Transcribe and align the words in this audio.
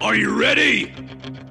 Are 0.00 0.14
you 0.14 0.38
ready? 0.38 0.92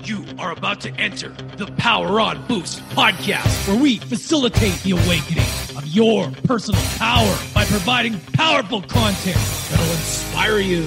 You 0.03 0.25
are 0.39 0.51
about 0.51 0.81
to 0.81 0.91
enter 0.95 1.29
the 1.57 1.67
Power 1.77 2.19
On 2.19 2.45
Boost 2.47 2.81
podcast, 2.89 3.67
where 3.67 3.79
we 3.81 3.97
facilitate 3.97 4.81
the 4.83 4.91
awakening 4.91 5.45
of 5.77 5.85
your 5.87 6.31
personal 6.43 6.81
power 6.97 7.37
by 7.53 7.65
providing 7.65 8.19
powerful 8.33 8.81
content 8.81 9.37
that'll 9.69 9.91
inspire 9.91 10.59
you, 10.59 10.83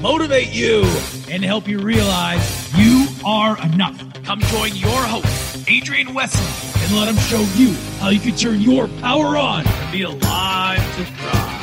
motivate 0.00 0.52
you, 0.52 0.82
and 1.30 1.44
help 1.44 1.68
you 1.68 1.78
realize 1.78 2.76
you 2.76 3.06
are 3.24 3.60
enough. 3.64 4.00
Come 4.24 4.40
join 4.40 4.74
your 4.74 5.02
host, 5.02 5.68
Adrian 5.68 6.14
Wesley, 6.14 6.82
and 6.82 6.96
let 6.96 7.08
him 7.08 7.16
show 7.16 7.40
you 7.60 7.72
how 8.00 8.08
you 8.08 8.20
can 8.20 8.36
turn 8.36 8.60
your 8.60 8.88
power 9.00 9.36
on 9.36 9.66
and 9.66 9.92
be 9.92 10.02
alive 10.02 10.78
to 10.96 11.04
thrive. 11.04 11.55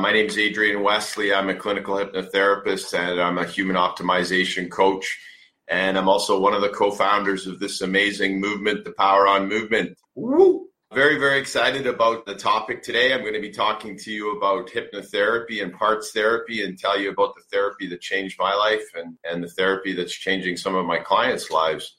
My 0.00 0.12
name 0.12 0.26
is 0.26 0.38
Adrian 0.38 0.82
Wesley. 0.82 1.34
I'm 1.34 1.50
a 1.50 1.54
clinical 1.54 1.96
hypnotherapist 1.96 2.98
and 2.98 3.20
I'm 3.20 3.36
a 3.36 3.44
human 3.44 3.76
optimization 3.76 4.70
coach. 4.70 5.20
And 5.68 5.98
I'm 5.98 6.08
also 6.08 6.40
one 6.40 6.54
of 6.54 6.62
the 6.62 6.70
co 6.70 6.90
founders 6.90 7.46
of 7.46 7.60
this 7.60 7.82
amazing 7.82 8.40
movement, 8.40 8.84
the 8.84 8.92
Power 8.92 9.28
On 9.28 9.46
Movement. 9.46 9.98
Woo! 10.14 10.68
Very, 10.94 11.18
very 11.18 11.38
excited 11.38 11.86
about 11.86 12.24
the 12.24 12.34
topic 12.34 12.82
today. 12.82 13.12
I'm 13.12 13.20
going 13.20 13.34
to 13.34 13.42
be 13.42 13.50
talking 13.50 13.98
to 13.98 14.10
you 14.10 14.38
about 14.38 14.70
hypnotherapy 14.70 15.62
and 15.62 15.70
parts 15.70 16.12
therapy 16.12 16.64
and 16.64 16.78
tell 16.78 16.98
you 16.98 17.10
about 17.10 17.34
the 17.34 17.42
therapy 17.52 17.86
that 17.88 18.00
changed 18.00 18.38
my 18.38 18.54
life 18.54 18.86
and, 18.94 19.18
and 19.22 19.44
the 19.44 19.50
therapy 19.50 19.92
that's 19.92 20.14
changing 20.14 20.56
some 20.56 20.74
of 20.74 20.86
my 20.86 20.98
clients' 20.98 21.50
lives. 21.50 21.94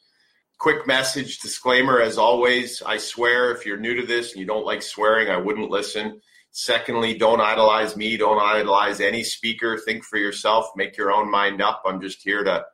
Quick 0.57 0.87
message 0.87 1.37
disclaimer 1.37 2.01
as 2.01 2.17
always, 2.17 2.81
I 2.81 2.97
swear 2.97 3.51
if 3.51 3.63
you're 3.63 3.77
new 3.77 3.93
to 3.93 4.07
this 4.07 4.31
and 4.31 4.39
you 4.39 4.47
don't 4.47 4.65
like 4.65 4.81
swearing, 4.81 5.29
I 5.29 5.37
wouldn't 5.37 5.69
listen. 5.69 6.19
Secondly, 6.51 7.17
don't 7.17 7.39
idolize 7.39 7.95
me. 7.95 8.17
Don't 8.17 8.41
idolize 8.41 8.99
any 8.99 9.23
speaker. 9.23 9.77
Think 9.77 10.03
for 10.03 10.17
yourself. 10.17 10.67
Make 10.75 10.97
your 10.97 11.11
own 11.11 11.31
mind 11.31 11.61
up. 11.61 11.81
I'm 11.85 12.01
just 12.01 12.21
here 12.21 12.43
to 12.43 12.65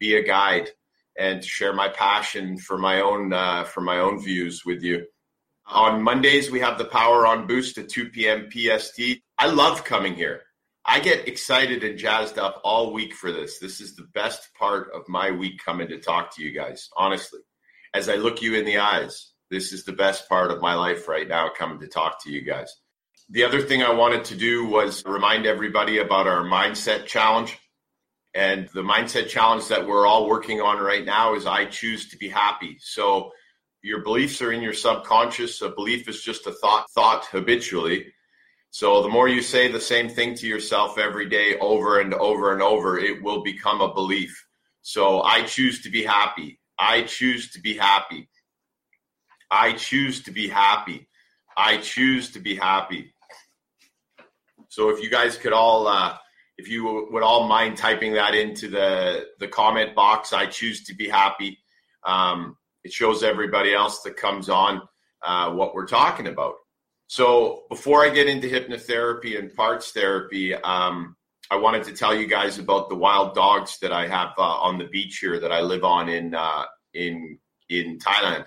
be 0.00 0.16
a 0.16 0.22
guide 0.22 0.70
and 1.18 1.42
to 1.42 1.48
share 1.48 1.72
my 1.72 1.88
passion 1.88 2.58
for 2.58 2.78
my 2.78 3.00
own 3.00 3.32
uh, 3.32 3.64
for 3.64 3.80
my 3.80 3.98
own 3.98 4.22
views 4.22 4.64
with 4.64 4.82
you. 4.82 5.06
On 5.66 6.02
Mondays, 6.02 6.50
we 6.50 6.60
have 6.60 6.78
the 6.78 6.84
Power 6.84 7.26
on 7.26 7.46
Boost 7.46 7.76
at 7.76 7.88
2 7.88 8.10
p.m. 8.10 8.48
PST. 8.50 9.00
I 9.38 9.48
love 9.48 9.84
coming 9.84 10.14
here. 10.14 10.42
I 10.84 11.00
get 11.00 11.26
excited 11.26 11.82
and 11.82 11.98
jazzed 11.98 12.38
up 12.38 12.60
all 12.62 12.92
week 12.92 13.12
for 13.12 13.32
this. 13.32 13.58
This 13.58 13.80
is 13.80 13.96
the 13.96 14.06
best 14.14 14.54
part 14.54 14.92
of 14.94 15.08
my 15.08 15.32
week 15.32 15.60
coming 15.64 15.88
to 15.88 15.98
talk 15.98 16.34
to 16.36 16.42
you 16.42 16.52
guys, 16.52 16.88
honestly. 16.96 17.40
As 17.92 18.08
I 18.08 18.14
look 18.14 18.40
you 18.40 18.54
in 18.54 18.64
the 18.64 18.78
eyes, 18.78 19.32
this 19.50 19.72
is 19.72 19.84
the 19.84 19.92
best 19.92 20.28
part 20.28 20.52
of 20.52 20.62
my 20.62 20.74
life 20.74 21.08
right 21.08 21.26
now 21.26 21.48
coming 21.48 21.80
to 21.80 21.88
talk 21.88 22.22
to 22.22 22.30
you 22.30 22.42
guys. 22.42 22.72
The 23.30 23.42
other 23.42 23.60
thing 23.60 23.82
I 23.82 23.92
wanted 23.92 24.24
to 24.26 24.36
do 24.36 24.66
was 24.66 25.04
remind 25.04 25.46
everybody 25.46 25.98
about 25.98 26.28
our 26.28 26.44
mindset 26.44 27.06
challenge. 27.06 27.58
And 28.34 28.68
the 28.68 28.82
mindset 28.82 29.28
challenge 29.28 29.66
that 29.68 29.86
we're 29.86 30.06
all 30.06 30.28
working 30.28 30.60
on 30.60 30.78
right 30.78 31.04
now 31.04 31.34
is 31.34 31.46
I 31.46 31.64
choose 31.64 32.08
to 32.10 32.16
be 32.16 32.28
happy. 32.28 32.76
So 32.80 33.32
your 33.82 34.02
beliefs 34.02 34.40
are 34.42 34.52
in 34.52 34.62
your 34.62 34.74
subconscious. 34.74 35.60
A 35.62 35.70
belief 35.70 36.08
is 36.08 36.22
just 36.22 36.46
a 36.46 36.52
thought 36.52 36.86
thought 36.90 37.24
habitually. 37.26 38.12
So 38.70 39.02
the 39.02 39.08
more 39.08 39.26
you 39.26 39.42
say 39.42 39.72
the 39.72 39.80
same 39.80 40.08
thing 40.08 40.34
to 40.36 40.46
yourself 40.46 40.98
every 40.98 41.28
day 41.28 41.56
over 41.58 42.00
and 42.00 42.14
over 42.14 42.52
and 42.52 42.62
over, 42.62 42.98
it 42.98 43.22
will 43.22 43.42
become 43.42 43.80
a 43.80 43.92
belief. 43.92 44.46
So 44.82 45.22
I 45.22 45.42
choose 45.42 45.82
to 45.82 45.90
be 45.90 46.04
happy. 46.04 46.60
I 46.78 47.02
choose 47.02 47.50
to 47.52 47.60
be 47.60 47.76
happy. 47.76 48.28
I 49.50 49.72
choose 49.72 50.22
to 50.24 50.30
be 50.30 50.48
happy. 50.48 51.08
I 51.56 51.78
choose 51.78 52.30
to 52.32 52.38
be 52.38 52.54
happy. 52.54 53.14
So 54.76 54.90
if 54.90 55.02
you 55.02 55.08
guys 55.08 55.38
could 55.38 55.54
all, 55.54 55.88
uh, 55.88 56.18
if 56.58 56.68
you 56.68 57.08
would 57.10 57.22
all 57.22 57.48
mind 57.48 57.78
typing 57.78 58.12
that 58.12 58.34
into 58.34 58.68
the 58.68 59.24
the 59.40 59.48
comment 59.48 59.94
box, 59.94 60.34
I 60.34 60.44
choose 60.44 60.84
to 60.84 60.94
be 60.94 61.08
happy. 61.08 61.58
Um, 62.04 62.58
it 62.84 62.92
shows 62.92 63.22
everybody 63.22 63.72
else 63.72 64.02
that 64.02 64.18
comes 64.18 64.50
on 64.50 64.82
uh, 65.22 65.50
what 65.52 65.74
we're 65.74 65.86
talking 65.86 66.26
about. 66.26 66.56
So 67.06 67.62
before 67.70 68.04
I 68.04 68.10
get 68.10 68.26
into 68.26 68.48
hypnotherapy 68.48 69.38
and 69.38 69.54
parts 69.54 69.92
therapy, 69.92 70.54
um, 70.54 71.16
I 71.50 71.56
wanted 71.56 71.84
to 71.84 71.92
tell 71.94 72.14
you 72.14 72.26
guys 72.26 72.58
about 72.58 72.90
the 72.90 72.96
wild 72.96 73.34
dogs 73.34 73.78
that 73.80 73.92
I 73.92 74.06
have 74.06 74.34
uh, 74.36 74.42
on 74.42 74.76
the 74.76 74.88
beach 74.88 75.16
here 75.22 75.40
that 75.40 75.52
I 75.52 75.62
live 75.62 75.84
on 75.84 76.10
in 76.10 76.34
uh, 76.34 76.64
in 76.92 77.38
in 77.70 77.98
Thailand. 77.98 78.44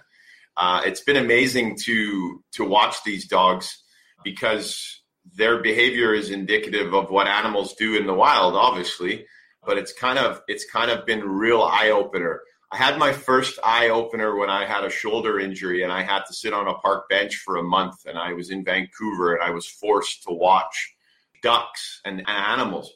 Uh, 0.55 0.81
it's 0.85 1.01
been 1.01 1.17
amazing 1.17 1.75
to 1.85 2.43
to 2.51 2.65
watch 2.65 2.97
these 3.03 3.27
dogs 3.27 3.83
because 4.23 4.98
their 5.35 5.61
behavior 5.61 6.13
is 6.13 6.29
indicative 6.29 6.93
of 6.93 7.09
what 7.09 7.27
animals 7.27 7.73
do 7.75 7.95
in 7.95 8.05
the 8.05 8.13
wild, 8.13 8.55
obviously. 8.55 9.25
But 9.65 9.77
it's 9.77 9.93
kind 9.93 10.17
of 10.17 10.41
it's 10.47 10.69
kind 10.69 10.89
of 10.89 11.05
been 11.05 11.21
real 11.21 11.61
eye 11.61 11.89
opener. 11.89 12.41
I 12.71 12.77
had 12.77 12.99
my 12.99 13.11
first 13.11 13.57
eye 13.63 13.89
opener 13.89 14.35
when 14.35 14.49
I 14.49 14.65
had 14.65 14.83
a 14.83 14.91
shoulder 14.91 15.39
injury 15.39 15.83
and 15.83 15.91
I 15.91 16.03
had 16.03 16.23
to 16.25 16.33
sit 16.33 16.53
on 16.53 16.67
a 16.67 16.75
park 16.75 17.09
bench 17.09 17.37
for 17.37 17.57
a 17.57 17.63
month 17.63 18.05
and 18.05 18.17
I 18.17 18.33
was 18.33 18.51
in 18.51 18.63
Vancouver 18.63 19.33
and 19.33 19.43
I 19.43 19.49
was 19.49 19.67
forced 19.67 20.23
to 20.23 20.33
watch 20.33 20.95
ducks 21.41 21.99
and 22.05 22.27
animals. 22.29 22.93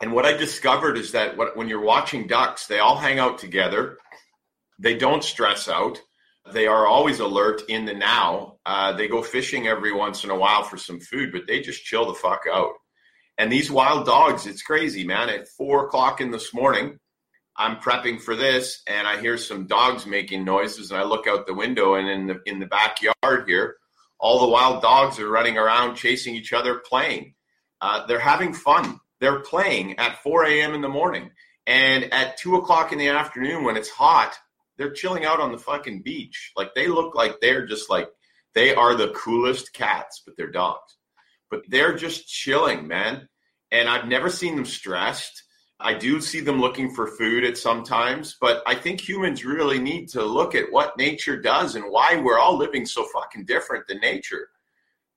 And 0.00 0.12
what 0.12 0.24
I 0.24 0.32
discovered 0.32 0.96
is 0.96 1.12
that 1.12 1.36
when 1.56 1.68
you're 1.68 1.80
watching 1.80 2.26
ducks, 2.26 2.66
they 2.66 2.78
all 2.78 2.96
hang 2.96 3.18
out 3.18 3.38
together. 3.38 3.98
They 4.78 4.96
don't 4.96 5.24
stress 5.24 5.68
out. 5.68 6.00
They 6.50 6.66
are 6.66 6.86
always 6.86 7.20
alert 7.20 7.62
in 7.68 7.84
the 7.84 7.94
now. 7.94 8.56
Uh, 8.66 8.92
they 8.92 9.08
go 9.08 9.22
fishing 9.22 9.68
every 9.68 9.92
once 9.92 10.24
in 10.24 10.30
a 10.30 10.36
while 10.36 10.64
for 10.64 10.76
some 10.76 11.00
food, 11.00 11.30
but 11.32 11.46
they 11.46 11.60
just 11.60 11.84
chill 11.84 12.06
the 12.06 12.14
fuck 12.14 12.42
out. 12.52 12.72
And 13.38 13.50
these 13.50 13.70
wild 13.70 14.06
dogs, 14.06 14.46
it's 14.46 14.62
crazy, 14.62 15.04
man. 15.04 15.28
At 15.28 15.48
four 15.48 15.86
o'clock 15.86 16.20
in 16.20 16.30
this 16.30 16.52
morning, 16.52 16.98
I'm 17.56 17.76
prepping 17.76 18.20
for 18.20 18.34
this, 18.34 18.82
and 18.86 19.06
I 19.06 19.20
hear 19.20 19.36
some 19.38 19.66
dogs 19.66 20.06
making 20.06 20.44
noises, 20.44 20.90
and 20.90 21.00
I 21.00 21.04
look 21.04 21.26
out 21.26 21.46
the 21.46 21.54
window, 21.54 21.94
and 21.94 22.08
in 22.08 22.26
the 22.26 22.40
in 22.46 22.58
the 22.58 22.66
backyard 22.66 23.46
here, 23.46 23.76
all 24.18 24.40
the 24.40 24.52
wild 24.52 24.82
dogs 24.82 25.18
are 25.18 25.28
running 25.28 25.58
around 25.58 25.96
chasing 25.96 26.34
each 26.34 26.52
other, 26.52 26.78
playing. 26.78 27.34
Uh, 27.80 28.06
they're 28.06 28.18
having 28.18 28.52
fun. 28.52 29.00
They're 29.20 29.40
playing 29.40 29.98
at 29.98 30.22
4 30.22 30.46
a.m. 30.46 30.74
in 30.74 30.80
the 30.80 30.88
morning, 30.88 31.30
and 31.66 32.12
at 32.12 32.38
two 32.38 32.56
o'clock 32.56 32.92
in 32.92 32.98
the 32.98 33.08
afternoon 33.08 33.64
when 33.64 33.76
it's 33.76 33.90
hot, 33.90 34.34
they're 34.78 34.92
chilling 34.92 35.24
out 35.24 35.40
on 35.40 35.52
the 35.52 35.58
fucking 35.58 36.02
beach. 36.02 36.52
Like 36.56 36.74
they 36.74 36.88
look 36.88 37.14
like 37.14 37.40
they're 37.40 37.66
just 37.66 37.90
like 37.90 38.08
they 38.54 38.74
are 38.74 38.94
the 38.94 39.10
coolest 39.10 39.72
cats, 39.72 40.22
but 40.24 40.36
they're 40.36 40.50
dogs. 40.50 40.96
But 41.50 41.62
they're 41.68 41.96
just 41.96 42.28
chilling, 42.28 42.86
man. 42.86 43.28
And 43.70 43.88
I've 43.88 44.08
never 44.08 44.30
seen 44.30 44.56
them 44.56 44.64
stressed. 44.64 45.42
I 45.80 45.94
do 45.94 46.20
see 46.20 46.40
them 46.40 46.60
looking 46.60 46.94
for 46.94 47.06
food 47.06 47.44
at 47.44 47.58
sometimes, 47.58 48.36
but 48.40 48.62
I 48.66 48.74
think 48.76 49.00
humans 49.00 49.44
really 49.44 49.80
need 49.80 50.08
to 50.10 50.24
look 50.24 50.54
at 50.54 50.70
what 50.70 50.96
nature 50.96 51.40
does 51.40 51.74
and 51.74 51.86
why 51.86 52.16
we're 52.16 52.38
all 52.38 52.56
living 52.56 52.86
so 52.86 53.04
fucking 53.12 53.46
different 53.46 53.86
than 53.88 53.98
nature. 53.98 54.48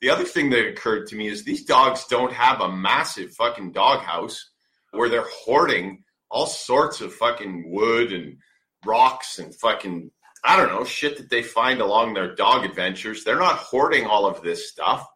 The 0.01 0.09
other 0.09 0.23
thing 0.23 0.49
that 0.49 0.67
occurred 0.67 1.07
to 1.07 1.15
me 1.15 1.27
is 1.27 1.43
these 1.43 1.65
dogs 1.65 2.07
don't 2.07 2.33
have 2.33 2.61
a 2.61 2.71
massive 2.71 3.33
fucking 3.33 3.73
doghouse 3.73 4.49
where 4.91 5.09
they're 5.09 5.27
hoarding 5.29 6.03
all 6.31 6.47
sorts 6.47 6.99
of 7.01 7.13
fucking 7.13 7.71
wood 7.71 8.11
and 8.11 8.37
rocks 8.85 9.39
and 9.39 9.53
fucking 9.55 10.11
I 10.45 10.57
don't 10.57 10.69
know 10.69 10.85
shit 10.85 11.17
that 11.17 11.29
they 11.29 11.41
find 11.41 11.81
along 11.81 12.13
their 12.13 12.35
dog 12.35 12.65
adventures. 12.65 13.23
They're 13.23 13.39
not 13.39 13.57
hoarding 13.57 14.05
all 14.05 14.27
of 14.27 14.43
this 14.43 14.69
stuff. 14.69 15.07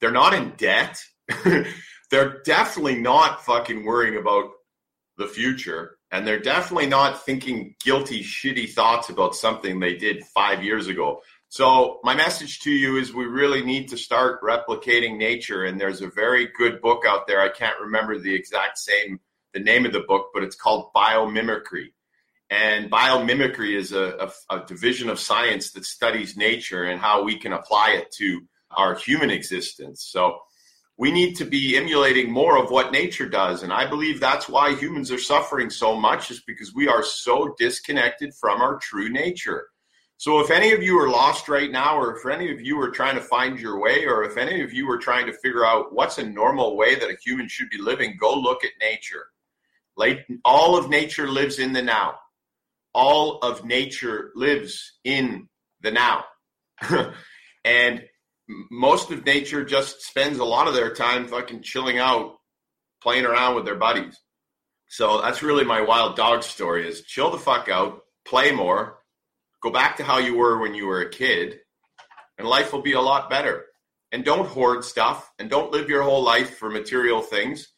They're 0.00 0.10
not 0.10 0.34
in 0.34 0.50
debt. 0.56 1.00
they're 2.10 2.42
definitely 2.42 2.96
not 2.96 3.44
fucking 3.44 3.84
worrying 3.84 4.16
about 4.16 4.50
the 5.16 5.28
future. 5.28 5.96
And 6.10 6.26
they're 6.26 6.40
definitely 6.40 6.86
not 6.86 7.24
thinking 7.24 7.74
guilty, 7.84 8.24
shitty 8.24 8.70
thoughts 8.70 9.10
about 9.10 9.36
something 9.36 9.78
they 9.78 9.94
did 9.94 10.24
five 10.24 10.64
years 10.64 10.88
ago. 10.88 11.20
So, 11.50 12.00
my 12.02 12.14
message 12.14 12.60
to 12.60 12.70
you 12.70 12.96
is 12.96 13.14
we 13.14 13.24
really 13.24 13.62
need 13.62 13.88
to 13.88 13.96
start 13.96 14.42
replicating 14.42 15.16
nature. 15.16 15.64
And 15.64 15.80
there's 15.80 16.02
a 16.02 16.08
very 16.08 16.48
good 16.58 16.80
book 16.80 17.04
out 17.06 17.26
there. 17.26 17.40
I 17.40 17.48
can't 17.48 17.80
remember 17.80 18.18
the 18.18 18.34
exact 18.34 18.78
same, 18.78 19.20
the 19.54 19.60
name 19.60 19.86
of 19.86 19.92
the 19.92 20.00
book, 20.00 20.28
but 20.34 20.42
it's 20.42 20.56
called 20.56 20.90
Biomimicry. 20.94 21.92
And 22.50 22.90
biomimicry 22.90 23.76
is 23.76 23.92
a, 23.92 24.30
a, 24.48 24.56
a, 24.56 24.66
division 24.66 25.10
of 25.10 25.20
science 25.20 25.72
that 25.72 25.84
studies 25.84 26.36
nature 26.36 26.84
and 26.84 26.98
how 26.98 27.22
we 27.22 27.38
can 27.38 27.52
apply 27.52 27.90
it 27.90 28.10
to 28.12 28.40
our 28.70 28.94
human 28.94 29.30
existence. 29.30 30.04
So 30.04 30.38
we 30.96 31.12
need 31.12 31.34
to 31.36 31.44
be 31.44 31.76
emulating 31.76 32.30
more 32.30 32.56
of 32.56 32.70
what 32.70 32.90
nature 32.90 33.28
does. 33.28 33.62
And 33.62 33.72
I 33.72 33.86
believe 33.86 34.18
that's 34.18 34.48
why 34.48 34.74
humans 34.74 35.12
are 35.12 35.18
suffering 35.18 35.68
so 35.68 35.94
much, 35.94 36.30
is 36.30 36.40
because 36.40 36.74
we 36.74 36.88
are 36.88 37.02
so 37.02 37.54
disconnected 37.58 38.32
from 38.34 38.62
our 38.62 38.78
true 38.78 39.10
nature. 39.10 39.66
So 40.16 40.40
if 40.40 40.50
any 40.50 40.72
of 40.72 40.82
you 40.82 40.98
are 40.98 41.10
lost 41.10 41.48
right 41.48 41.70
now, 41.70 41.98
or 41.98 42.16
if 42.16 42.26
any 42.26 42.50
of 42.50 42.62
you 42.62 42.80
are 42.80 42.90
trying 42.90 43.14
to 43.14 43.20
find 43.20 43.60
your 43.60 43.78
way, 43.78 44.06
or 44.06 44.24
if 44.24 44.38
any 44.38 44.62
of 44.62 44.72
you 44.72 44.90
are 44.90 44.98
trying 44.98 45.26
to 45.26 45.32
figure 45.34 45.66
out 45.66 45.92
what's 45.92 46.18
a 46.18 46.26
normal 46.26 46.76
way 46.76 46.94
that 46.94 47.10
a 47.10 47.16
human 47.22 47.46
should 47.46 47.68
be 47.68 47.78
living, 47.78 48.16
go 48.18 48.34
look 48.34 48.64
at 48.64 48.72
nature. 48.80 49.26
All 50.44 50.76
of 50.76 50.88
nature 50.88 51.28
lives 51.28 51.58
in 51.58 51.72
the 51.72 51.82
now 51.82 52.14
all 52.98 53.38
of 53.42 53.64
nature 53.64 54.32
lives 54.34 54.98
in 55.04 55.48
the 55.82 55.92
now. 55.92 56.24
and 57.64 58.02
most 58.72 59.12
of 59.12 59.24
nature 59.24 59.64
just 59.64 60.02
spends 60.02 60.40
a 60.40 60.44
lot 60.44 60.66
of 60.66 60.74
their 60.74 60.92
time 60.92 61.28
fucking 61.28 61.62
chilling 61.62 61.98
out, 61.98 62.34
playing 63.00 63.24
around 63.24 63.54
with 63.54 63.64
their 63.64 63.76
buddies. 63.76 64.18
So 64.88 65.22
that's 65.22 65.44
really 65.44 65.64
my 65.64 65.80
wild 65.80 66.16
dog 66.16 66.42
story 66.42 66.88
is 66.88 67.02
chill 67.02 67.30
the 67.30 67.38
fuck 67.38 67.68
out, 67.68 68.00
play 68.26 68.50
more, 68.50 68.98
go 69.62 69.70
back 69.70 69.98
to 69.98 70.02
how 70.02 70.18
you 70.18 70.36
were 70.36 70.58
when 70.58 70.74
you 70.74 70.88
were 70.88 71.02
a 71.02 71.10
kid, 71.10 71.60
and 72.36 72.48
life 72.48 72.72
will 72.72 72.82
be 72.82 72.94
a 72.94 73.00
lot 73.00 73.30
better. 73.30 73.66
And 74.10 74.24
don't 74.24 74.48
hoard 74.48 74.84
stuff 74.84 75.30
and 75.38 75.48
don't 75.48 75.70
live 75.70 75.88
your 75.88 76.02
whole 76.02 76.24
life 76.24 76.56
for 76.56 76.68
material 76.68 77.22
things. 77.22 77.68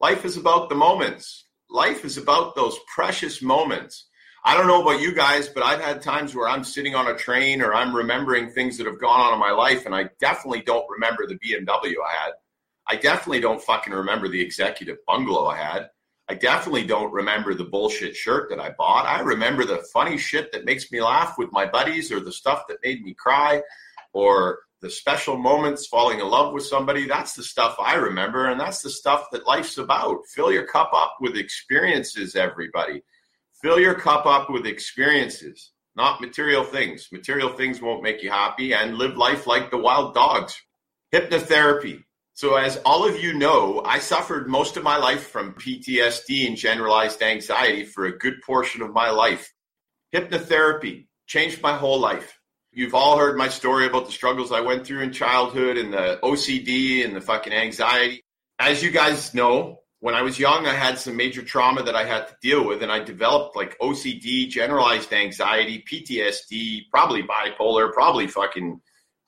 Life 0.00 0.24
is 0.24 0.36
about 0.36 0.68
the 0.68 0.76
moments. 0.76 1.46
Life 1.68 2.04
is 2.04 2.16
about 2.16 2.54
those 2.54 2.78
precious 2.94 3.42
moments. 3.42 4.07
I 4.48 4.56
don't 4.56 4.66
know 4.66 4.80
about 4.80 5.02
you 5.02 5.12
guys, 5.12 5.46
but 5.46 5.62
I've 5.62 5.82
had 5.82 6.00
times 6.00 6.34
where 6.34 6.48
I'm 6.48 6.64
sitting 6.64 6.94
on 6.94 7.06
a 7.06 7.14
train 7.14 7.60
or 7.60 7.74
I'm 7.74 7.94
remembering 7.94 8.48
things 8.48 8.78
that 8.78 8.86
have 8.86 8.98
gone 8.98 9.20
on 9.20 9.34
in 9.34 9.38
my 9.38 9.50
life, 9.50 9.84
and 9.84 9.94
I 9.94 10.08
definitely 10.20 10.62
don't 10.62 10.86
remember 10.88 11.26
the 11.26 11.34
BMW 11.34 11.96
I 12.02 12.24
had. 12.24 12.32
I 12.86 12.96
definitely 12.96 13.40
don't 13.40 13.60
fucking 13.62 13.92
remember 13.92 14.26
the 14.26 14.40
executive 14.40 15.04
bungalow 15.06 15.48
I 15.48 15.58
had. 15.58 15.90
I 16.30 16.34
definitely 16.34 16.86
don't 16.86 17.12
remember 17.12 17.52
the 17.52 17.66
bullshit 17.66 18.16
shirt 18.16 18.48
that 18.48 18.58
I 18.58 18.70
bought. 18.70 19.04
I 19.04 19.20
remember 19.20 19.66
the 19.66 19.84
funny 19.92 20.16
shit 20.16 20.50
that 20.52 20.64
makes 20.64 20.90
me 20.90 21.02
laugh 21.02 21.36
with 21.36 21.52
my 21.52 21.66
buddies 21.66 22.10
or 22.10 22.20
the 22.20 22.32
stuff 22.32 22.62
that 22.70 22.78
made 22.82 23.02
me 23.02 23.12
cry 23.12 23.60
or 24.14 24.60
the 24.80 24.88
special 24.88 25.36
moments 25.36 25.86
falling 25.88 26.20
in 26.20 26.26
love 26.26 26.54
with 26.54 26.64
somebody. 26.64 27.06
That's 27.06 27.34
the 27.34 27.42
stuff 27.42 27.76
I 27.78 27.96
remember. 27.96 28.46
And 28.46 28.58
that's 28.58 28.80
the 28.80 28.88
stuff 28.88 29.26
that 29.30 29.46
life's 29.46 29.76
about. 29.76 30.20
Fill 30.34 30.50
your 30.50 30.66
cup 30.66 30.92
up 30.94 31.18
with 31.20 31.36
experiences, 31.36 32.34
everybody. 32.34 33.02
Fill 33.62 33.80
your 33.80 33.94
cup 33.94 34.24
up 34.24 34.50
with 34.50 34.66
experiences, 34.66 35.72
not 35.96 36.20
material 36.20 36.62
things. 36.62 37.08
Material 37.10 37.48
things 37.50 37.82
won't 37.82 38.04
make 38.04 38.22
you 38.22 38.30
happy 38.30 38.72
and 38.72 38.96
live 38.96 39.16
life 39.16 39.48
like 39.48 39.70
the 39.70 39.78
wild 39.78 40.14
dogs. 40.14 40.54
Hypnotherapy. 41.12 42.04
So, 42.34 42.54
as 42.54 42.76
all 42.84 43.08
of 43.08 43.20
you 43.20 43.32
know, 43.34 43.82
I 43.84 43.98
suffered 43.98 44.48
most 44.48 44.76
of 44.76 44.84
my 44.84 44.96
life 44.96 45.26
from 45.30 45.54
PTSD 45.54 46.46
and 46.46 46.56
generalized 46.56 47.20
anxiety 47.20 47.84
for 47.84 48.04
a 48.04 48.16
good 48.16 48.40
portion 48.46 48.80
of 48.80 48.92
my 48.92 49.10
life. 49.10 49.52
Hypnotherapy 50.14 51.08
changed 51.26 51.60
my 51.60 51.76
whole 51.76 51.98
life. 51.98 52.38
You've 52.70 52.94
all 52.94 53.18
heard 53.18 53.36
my 53.36 53.48
story 53.48 53.86
about 53.86 54.06
the 54.06 54.12
struggles 54.12 54.52
I 54.52 54.60
went 54.60 54.86
through 54.86 55.00
in 55.00 55.12
childhood 55.12 55.78
and 55.78 55.92
the 55.92 56.20
OCD 56.22 57.04
and 57.04 57.16
the 57.16 57.20
fucking 57.20 57.52
anxiety. 57.52 58.22
As 58.60 58.84
you 58.84 58.92
guys 58.92 59.34
know, 59.34 59.80
when 60.00 60.14
I 60.14 60.22
was 60.22 60.38
young, 60.38 60.66
I 60.66 60.74
had 60.74 60.98
some 60.98 61.16
major 61.16 61.42
trauma 61.42 61.82
that 61.82 61.96
I 61.96 62.04
had 62.04 62.28
to 62.28 62.36
deal 62.40 62.66
with, 62.66 62.82
and 62.82 62.92
I 62.92 63.00
developed 63.00 63.56
like 63.56 63.78
OCD, 63.78 64.48
generalized 64.48 65.12
anxiety, 65.12 65.84
PTSD, 65.90 66.88
probably 66.90 67.24
bipolar, 67.24 67.92
probably 67.92 68.28
fucking 68.28 68.80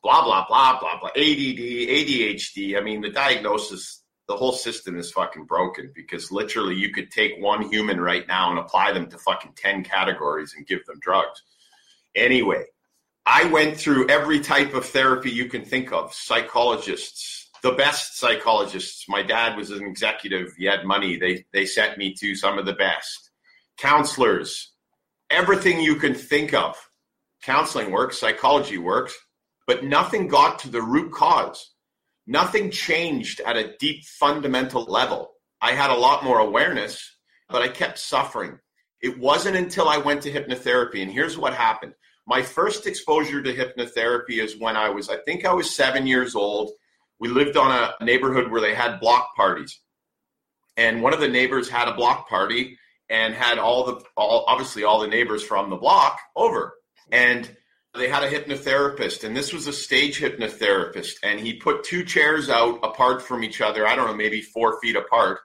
blah 0.02 0.24
blah 0.24 0.46
blah 0.46 0.78
blah 0.78 1.00
blah 1.00 1.08
ADD, 1.10 1.58
ADHD. 1.58 2.78
I 2.78 2.82
mean, 2.82 3.00
the 3.00 3.10
diagnosis, 3.10 4.02
the 4.28 4.36
whole 4.36 4.52
system 4.52 4.96
is 4.96 5.10
fucking 5.10 5.46
broken 5.46 5.92
because 5.94 6.30
literally 6.30 6.76
you 6.76 6.92
could 6.92 7.10
take 7.10 7.32
one 7.38 7.68
human 7.68 8.00
right 8.00 8.26
now 8.28 8.50
and 8.50 8.58
apply 8.60 8.92
them 8.92 9.10
to 9.10 9.18
fucking 9.18 9.54
ten 9.56 9.82
categories 9.82 10.54
and 10.56 10.66
give 10.68 10.86
them 10.86 11.00
drugs. 11.00 11.42
Anyway, 12.14 12.64
I 13.26 13.44
went 13.46 13.76
through 13.76 14.08
every 14.08 14.38
type 14.38 14.74
of 14.74 14.86
therapy 14.86 15.32
you 15.32 15.46
can 15.46 15.64
think 15.64 15.92
of, 15.92 16.14
psychologists, 16.14 17.39
the 17.62 17.72
best 17.72 18.18
psychologists. 18.18 19.08
My 19.08 19.22
dad 19.22 19.56
was 19.56 19.70
an 19.70 19.84
executive; 19.84 20.54
he 20.56 20.64
had 20.64 20.84
money. 20.84 21.16
They 21.16 21.44
they 21.52 21.66
sent 21.66 21.98
me 21.98 22.14
to 22.20 22.34
some 22.34 22.58
of 22.58 22.66
the 22.66 22.74
best 22.74 23.30
counselors, 23.78 24.72
everything 25.30 25.80
you 25.80 25.96
can 25.96 26.14
think 26.14 26.52
of. 26.52 26.76
Counseling 27.42 27.90
works, 27.90 28.18
psychology 28.18 28.76
works 28.76 29.16
but 29.70 29.84
nothing 29.84 30.26
got 30.26 30.58
to 30.58 30.68
the 30.68 30.82
root 30.82 31.12
cause. 31.12 31.74
Nothing 32.26 32.72
changed 32.72 33.40
at 33.46 33.56
a 33.56 33.76
deep 33.78 34.04
fundamental 34.04 34.82
level. 34.82 35.30
I 35.60 35.74
had 35.74 35.90
a 35.90 35.96
lot 35.96 36.24
more 36.24 36.40
awareness, 36.40 37.00
but 37.48 37.62
I 37.62 37.68
kept 37.68 38.00
suffering. 38.00 38.58
It 39.00 39.20
wasn't 39.20 39.54
until 39.54 39.88
I 39.88 39.98
went 39.98 40.22
to 40.22 40.32
hypnotherapy, 40.32 41.02
and 41.02 41.12
here's 41.12 41.38
what 41.38 41.54
happened. 41.54 41.94
My 42.26 42.42
first 42.42 42.88
exposure 42.88 43.40
to 43.44 43.54
hypnotherapy 43.54 44.42
is 44.42 44.58
when 44.58 44.74
I 44.74 44.88
was, 44.88 45.08
I 45.08 45.18
think 45.18 45.44
I 45.44 45.52
was 45.52 45.72
seven 45.72 46.04
years 46.04 46.34
old. 46.34 46.72
We 47.20 47.28
lived 47.28 47.56
on 47.56 47.70
a 47.70 48.04
neighborhood 48.04 48.50
where 48.50 48.60
they 48.60 48.74
had 48.74 48.98
block 48.98 49.36
parties. 49.36 49.78
And 50.76 51.02
one 51.02 51.12
of 51.12 51.20
the 51.20 51.28
neighbors 51.28 51.68
had 51.68 51.88
a 51.88 51.94
block 51.94 52.28
party 52.28 52.78
and 53.10 53.34
had 53.34 53.58
all 53.58 53.84
the, 53.84 54.02
all, 54.16 54.44
obviously, 54.48 54.84
all 54.84 55.00
the 55.00 55.06
neighbors 55.06 55.42
from 55.42 55.68
the 55.68 55.76
block 55.76 56.18
over. 56.34 56.74
And 57.12 57.54
they 57.94 58.08
had 58.08 58.22
a 58.22 58.30
hypnotherapist, 58.30 59.24
and 59.24 59.36
this 59.36 59.52
was 59.52 59.66
a 59.66 59.72
stage 59.72 60.20
hypnotherapist, 60.20 61.14
and 61.24 61.40
he 61.40 61.54
put 61.54 61.82
two 61.82 62.04
chairs 62.04 62.48
out 62.48 62.78
apart 62.84 63.20
from 63.20 63.42
each 63.42 63.60
other. 63.60 63.86
I 63.86 63.96
don't 63.96 64.06
know, 64.06 64.14
maybe 64.14 64.40
four 64.40 64.80
feet 64.80 64.94
apart, 64.94 65.40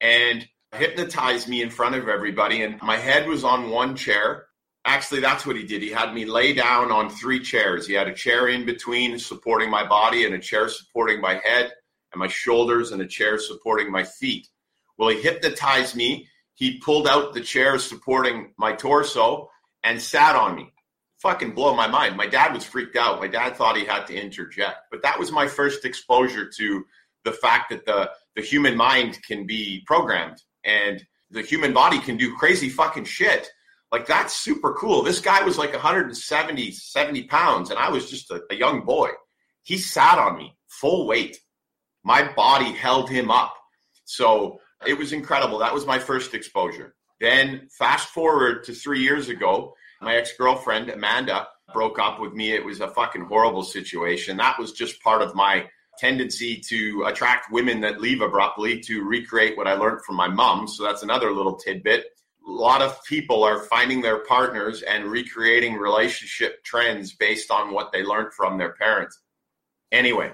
and 0.00 0.46
hypnotized 0.72 1.48
me 1.48 1.62
in 1.62 1.70
front 1.70 1.94
of 1.94 2.08
everybody. 2.08 2.62
And 2.62 2.80
my 2.82 2.98
head 2.98 3.26
was 3.26 3.42
on 3.42 3.70
one 3.70 3.96
chair. 3.96 4.47
Actually, 4.88 5.20
that's 5.20 5.44
what 5.44 5.54
he 5.54 5.64
did. 5.64 5.82
He 5.82 5.90
had 5.90 6.14
me 6.14 6.24
lay 6.24 6.54
down 6.54 6.90
on 6.90 7.10
three 7.10 7.40
chairs. 7.40 7.86
He 7.86 7.92
had 7.92 8.08
a 8.08 8.14
chair 8.14 8.48
in 8.48 8.64
between 8.64 9.18
supporting 9.18 9.70
my 9.70 9.86
body, 9.86 10.24
and 10.24 10.34
a 10.34 10.38
chair 10.38 10.68
supporting 10.68 11.20
my 11.20 11.34
head 11.44 11.72
and 12.12 12.18
my 12.18 12.26
shoulders, 12.26 12.90
and 12.90 13.02
a 13.02 13.06
chair 13.06 13.38
supporting 13.38 13.92
my 13.92 14.02
feet. 14.02 14.48
Well, 14.96 15.10
he 15.10 15.20
hypnotized 15.20 15.94
me. 15.94 16.26
He 16.54 16.78
pulled 16.78 17.06
out 17.06 17.34
the 17.34 17.42
chair 17.42 17.78
supporting 17.78 18.54
my 18.56 18.72
torso 18.72 19.50
and 19.84 20.00
sat 20.00 20.34
on 20.34 20.56
me 20.56 20.72
fucking 21.18 21.52
blow 21.52 21.74
my 21.74 21.86
mind. 21.86 22.16
My 22.16 22.26
dad 22.26 22.54
was 22.54 22.64
freaked 22.64 22.96
out. 22.96 23.20
My 23.20 23.28
dad 23.28 23.56
thought 23.56 23.76
he 23.76 23.84
had 23.84 24.06
to 24.06 24.14
interject. 24.14 24.78
But 24.90 25.02
that 25.02 25.18
was 25.18 25.30
my 25.32 25.46
first 25.46 25.84
exposure 25.84 26.48
to 26.56 26.84
the 27.24 27.32
fact 27.32 27.70
that 27.70 27.84
the, 27.84 28.10
the 28.36 28.42
human 28.42 28.76
mind 28.76 29.18
can 29.22 29.46
be 29.46 29.82
programmed 29.86 30.42
and 30.64 31.04
the 31.30 31.42
human 31.42 31.74
body 31.74 31.98
can 31.98 32.16
do 32.16 32.34
crazy 32.36 32.68
fucking 32.68 33.04
shit. 33.04 33.50
Like 33.90 34.06
that's 34.06 34.36
super 34.36 34.74
cool. 34.74 35.02
This 35.02 35.20
guy 35.20 35.42
was 35.42 35.56
like 35.58 35.72
170, 35.72 36.70
70 36.72 37.22
pounds, 37.24 37.70
and 37.70 37.78
I 37.78 37.90
was 37.90 38.10
just 38.10 38.30
a, 38.30 38.42
a 38.50 38.54
young 38.54 38.84
boy. 38.84 39.10
He 39.62 39.78
sat 39.78 40.18
on 40.18 40.36
me 40.36 40.56
full 40.68 41.06
weight. 41.06 41.38
My 42.04 42.32
body 42.34 42.72
held 42.72 43.08
him 43.08 43.30
up. 43.30 43.54
So 44.04 44.60
it 44.86 44.96
was 44.96 45.12
incredible. 45.12 45.58
That 45.58 45.74
was 45.74 45.86
my 45.86 45.98
first 45.98 46.34
exposure. 46.34 46.94
Then 47.20 47.68
fast 47.76 48.08
forward 48.08 48.64
to 48.64 48.74
three 48.74 49.00
years 49.00 49.28
ago, 49.28 49.74
my 50.00 50.16
ex 50.16 50.32
girlfriend, 50.36 50.90
Amanda, 50.90 51.48
broke 51.72 51.98
up 51.98 52.20
with 52.20 52.32
me. 52.32 52.52
It 52.52 52.64
was 52.64 52.80
a 52.80 52.88
fucking 52.88 53.24
horrible 53.24 53.62
situation. 53.62 54.36
That 54.36 54.58
was 54.58 54.72
just 54.72 55.02
part 55.02 55.22
of 55.22 55.34
my 55.34 55.68
tendency 55.98 56.56
to 56.68 57.04
attract 57.06 57.50
women 57.50 57.80
that 57.80 58.00
leave 58.00 58.20
abruptly 58.20 58.80
to 58.80 59.02
recreate 59.02 59.56
what 59.56 59.66
I 59.66 59.72
learned 59.74 60.04
from 60.04 60.14
my 60.14 60.28
mom. 60.28 60.68
So 60.68 60.84
that's 60.84 61.02
another 61.02 61.32
little 61.32 61.56
tidbit. 61.56 62.06
A 62.48 62.50
lot 62.50 62.80
of 62.80 63.04
people 63.04 63.44
are 63.44 63.64
finding 63.64 64.00
their 64.00 64.20
partners 64.20 64.80
and 64.80 65.04
recreating 65.04 65.74
relationship 65.74 66.64
trends 66.64 67.14
based 67.14 67.50
on 67.50 67.74
what 67.74 67.92
they 67.92 68.02
learned 68.02 68.32
from 68.32 68.56
their 68.56 68.72
parents. 68.72 69.20
Anyway, 69.92 70.32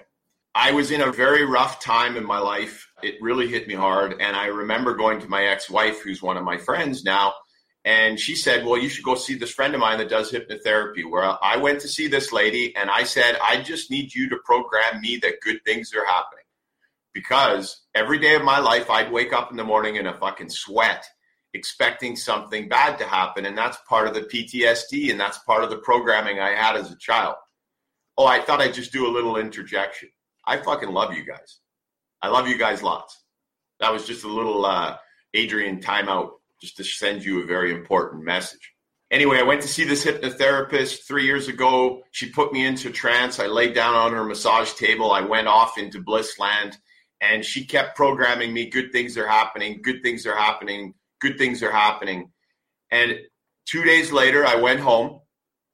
I 0.54 0.71
was 0.71 0.92
in 0.92 1.00
a 1.00 1.11
very 1.11 1.44
rough 1.44 1.80
time 1.80 2.16
in 2.16 2.25
my 2.25 2.38
life. 2.38 2.88
It 3.02 3.16
really 3.21 3.49
hit 3.49 3.66
me 3.66 3.75
hard. 3.75 4.21
And 4.21 4.37
I 4.37 4.47
remember 4.47 4.94
going 4.94 5.21
to 5.23 5.28
my 5.28 5.42
ex 5.47 5.68
wife, 5.68 6.02
who's 6.02 6.23
one 6.23 6.37
of 6.37 6.44
my 6.44 6.56
friends 6.56 7.02
now, 7.02 7.35
and 7.85 8.18
she 8.18 8.37
said, 8.37 8.64
Well, 8.64 8.80
you 8.80 8.88
should 8.88 9.04
go 9.04 9.16
see 9.16 9.35
this 9.35 9.50
friend 9.50 9.75
of 9.75 9.80
mine 9.80 9.99
that 9.99 10.09
does 10.09 10.30
hypnotherapy. 10.30 11.09
Where 11.09 11.25
I 11.42 11.56
went 11.56 11.80
to 11.80 11.88
see 11.88 12.06
this 12.06 12.33
lady 12.33 12.75
and 12.76 12.90
I 12.90 13.02
said, 13.02 13.37
I 13.42 13.61
just 13.61 13.90
need 13.90 14.14
you 14.14 14.28
to 14.30 14.37
program 14.44 15.00
me 15.00 15.18
that 15.23 15.40
good 15.42 15.61
things 15.64 15.92
are 15.94 16.06
happening. 16.06 16.44
Because 17.12 17.83
every 17.94 18.18
day 18.18 18.37
of 18.37 18.42
my 18.42 18.59
life, 18.59 18.88
I'd 18.88 19.12
wake 19.12 19.33
up 19.33 19.50
in 19.50 19.56
the 19.56 19.64
morning 19.64 19.97
in 19.97 20.06
a 20.06 20.16
fucking 20.16 20.50
sweat, 20.50 21.04
expecting 21.54 22.16
something 22.16 22.68
bad 22.68 22.99
to 22.99 23.04
happen. 23.04 23.46
And 23.46 23.56
that's 23.56 23.78
part 23.88 24.08
of 24.08 24.14
the 24.14 24.23
PTSD 24.23 25.11
and 25.11 25.18
that's 25.18 25.38
part 25.38 25.64
of 25.64 25.70
the 25.70 25.78
programming 25.78 26.40
I 26.40 26.50
had 26.50 26.76
as 26.76 26.90
a 26.90 26.96
child. 26.96 27.37
Oh, 28.18 28.26
I 28.26 28.40
thought 28.40 28.61
I'd 28.61 28.75
just 28.75 28.92
do 28.92 29.06
a 29.06 29.12
little 29.12 29.37
interjection. 29.37 30.11
I 30.44 30.58
fucking 30.58 30.92
love 30.92 31.14
you 31.14 31.25
guys. 31.25 31.58
I 32.20 32.28
love 32.28 32.49
you 32.49 32.58
guys 32.58 32.82
lots. 32.82 33.23
That 33.80 33.92
was 33.92 34.06
just 34.06 34.25
a 34.25 34.28
little 34.28 34.64
uh, 34.66 34.96
Adrian 35.32 35.80
timeout 35.80 36.32
just 36.61 36.76
to 36.76 36.84
send 36.84 37.25
you 37.25 37.42
a 37.42 37.46
very 37.46 37.73
important 37.73 38.25
message. 38.25 38.73
Anyway, 39.11 39.38
I 39.38 39.42
went 39.42 39.62
to 39.62 39.68
see 39.68 39.84
this 39.84 40.04
hypnotherapist 40.04 41.06
three 41.06 41.25
years 41.25 41.49
ago. 41.49 42.02
She 42.11 42.30
put 42.30 42.52
me 42.52 42.66
into 42.66 42.90
trance. 42.90 43.38
I 43.38 43.46
laid 43.46 43.75
down 43.75 43.94
on 43.94 44.12
her 44.12 44.25
massage 44.25 44.73
table. 44.75 45.12
I 45.12 45.20
went 45.20 45.46
off 45.46 45.78
into 45.78 46.00
bliss 46.00 46.38
land 46.38 46.78
and 47.20 47.44
she 47.44 47.64
kept 47.64 47.96
programming 47.96 48.52
me 48.52 48.68
good 48.68 48.92
things 48.92 49.16
are 49.16 49.28
happening, 49.28 49.80
good 49.82 50.02
things 50.02 50.26
are 50.26 50.37
happening, 50.37 50.94
good 51.25 51.38
things 51.38 51.62
are 51.62 51.73
happening. 51.73 52.31
And 52.90 53.19
two 53.66 53.83
days 53.85 54.12
later, 54.12 54.47
I 54.47 54.57
went 54.57 54.81
home. 54.81 55.21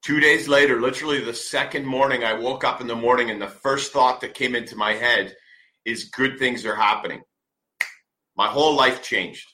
Two 0.02 0.20
days 0.20 0.48
later, 0.48 0.80
literally 0.80 1.20
the 1.20 1.34
second 1.34 1.84
morning, 1.84 2.24
I 2.24 2.32
woke 2.32 2.64
up 2.64 2.80
in 2.80 2.86
the 2.86 2.96
morning 2.96 3.30
and 3.30 3.42
the 3.42 3.48
first 3.48 3.92
thought 3.92 4.22
that 4.22 4.32
came 4.32 4.54
into 4.54 4.76
my 4.76 4.94
head 4.94 5.34
is 5.84 6.04
good 6.04 6.38
things 6.38 6.64
are 6.64 6.74
happening. 6.74 7.20
My 8.36 8.46
whole 8.46 8.74
life 8.74 9.02
changed 9.02 9.46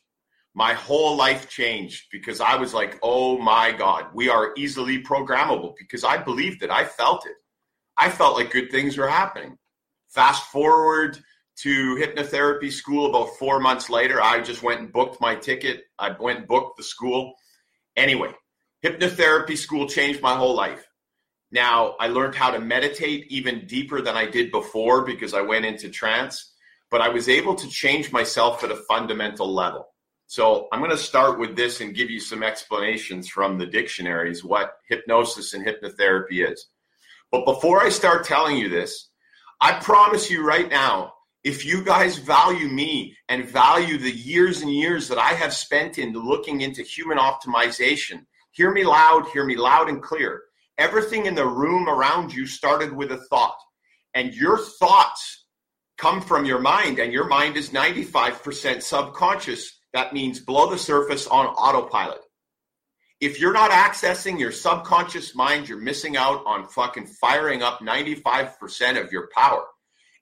my 0.57 0.73
whole 0.73 1.17
life 1.17 1.51
changed 1.51 2.07
because 2.11 2.41
I 2.41 2.57
was 2.57 2.73
like, 2.73 2.99
oh 3.03 3.37
my 3.37 3.73
God, 3.73 4.07
we 4.15 4.31
are 4.31 4.55
easily 4.57 5.03
programmable 5.03 5.75
because 5.79 6.03
I 6.03 6.17
believed 6.17 6.63
it. 6.63 6.71
I 6.71 6.87
felt 6.87 7.27
it. 7.27 7.35
I 7.99 8.09
felt 8.09 8.37
like 8.37 8.53
good 8.53 8.71
things 8.71 8.97
were 8.97 9.07
happening. 9.07 9.59
Fast 10.09 10.45
forward 10.45 11.19
to 11.57 11.97
hypnotherapy 11.97 12.71
school 12.71 13.07
about 13.07 13.37
four 13.39 13.61
months 13.61 13.89
later, 13.89 14.21
I 14.21 14.41
just 14.41 14.63
went 14.63 14.81
and 14.81 14.93
booked 14.93 15.21
my 15.21 15.35
ticket. 15.35 15.85
I 15.99 16.15
went 16.19 16.41
and 16.41 16.49
booked 16.49 16.77
the 16.77 16.83
school. 16.83 17.35
Anyway, 17.97 18.33
hypnotherapy 18.85 19.57
school 19.57 19.89
changed 19.89 20.21
my 20.21 20.35
whole 20.35 20.55
life. 20.55 20.87
Now, 21.51 21.95
I 21.99 22.09
learned 22.09 22.35
how 22.35 22.51
to 22.51 22.61
meditate 22.61 23.27
even 23.31 23.67
deeper 23.67 24.03
than 24.03 24.17
I 24.17 24.27
did 24.27 24.51
before 24.51 25.05
because 25.05 25.33
I 25.33 25.41
went 25.41 25.65
into 25.65 25.89
trance, 25.89 26.53
but 26.91 27.01
I 27.01 27.09
was 27.09 27.29
able 27.29 27.55
to 27.55 27.69
change 27.69 28.13
myself 28.13 28.63
at 28.63 28.71
a 28.71 28.83
fundamental 28.89 29.53
level. 29.53 29.89
So 30.27 30.67
I'm 30.73 30.81
going 30.81 30.91
to 30.91 30.99
start 30.99 31.39
with 31.39 31.57
this 31.57 31.81
and 31.81 31.95
give 31.95 32.11
you 32.11 32.19
some 32.19 32.43
explanations 32.43 33.29
from 33.29 33.59
the 33.59 33.67
dictionaries 33.67 34.45
what 34.45 34.75
hypnosis 34.89 35.55
and 35.55 35.65
hypnotherapy 35.65 36.51
is. 36.51 36.67
But 37.31 37.45
before 37.45 37.83
I 37.83 37.91
start 37.91 38.25
telling 38.25 38.57
you 38.57 38.69
this, 38.69 39.09
I 39.61 39.73
promise 39.73 40.31
you 40.31 40.45
right 40.45 40.69
now, 40.69 41.15
if 41.47 41.65
you 41.65 41.81
guys 41.81 42.19
value 42.19 42.67
me 42.67 43.17
and 43.29 43.49
value 43.49 43.99
the 43.99 44.11
years 44.11 44.63
and 44.63 44.75
years 44.75 45.07
that 45.07 45.19
I 45.19 45.29
have 45.35 45.55
spent 45.55 45.97
in 45.97 46.13
looking 46.13 46.63
into 46.63 46.83
human 46.83 47.19
optimization, 47.19 48.27
hear 48.51 48.73
me 48.73 48.85
loud, 48.85 49.29
hear 49.29 49.45
me 49.45 49.57
loud 49.57 49.89
and 49.89 50.03
clear. 50.03 50.43
Everything 50.77 51.27
in 51.27 51.37
the 51.37 51.47
room 51.47 51.89
around 51.89 52.35
you 52.35 52.47
started 52.47 52.93
with 52.93 53.13
a 53.13 53.19
thought, 53.31 53.57
and 54.13 54.35
your 54.35 54.59
thoughts 54.59 55.45
come 55.97 56.21
from 56.21 56.47
your 56.47 56.59
mind, 56.59 56.99
and 56.99 57.13
your 57.13 57.29
mind 57.29 57.57
is 57.57 57.71
95% 57.71 58.83
subconscious 58.83 59.79
that 59.93 60.13
means 60.13 60.41
below 60.41 60.69
the 60.69 60.77
surface 60.77 61.29
on 61.29 61.47
autopilot. 61.47 62.23
If 63.21 63.41
you're 63.41 63.53
not 63.53 63.71
accessing 63.71 64.41
your 64.41 64.51
subconscious 64.51 65.37
mind, 65.37 65.69
you're 65.69 65.79
missing 65.79 66.17
out 66.17 66.43
on 66.45 66.67
fucking 66.67 67.07
firing 67.07 67.63
up 67.63 67.79
95% 67.79 69.01
of 69.01 69.13
your 69.13 69.31
power. 69.33 69.65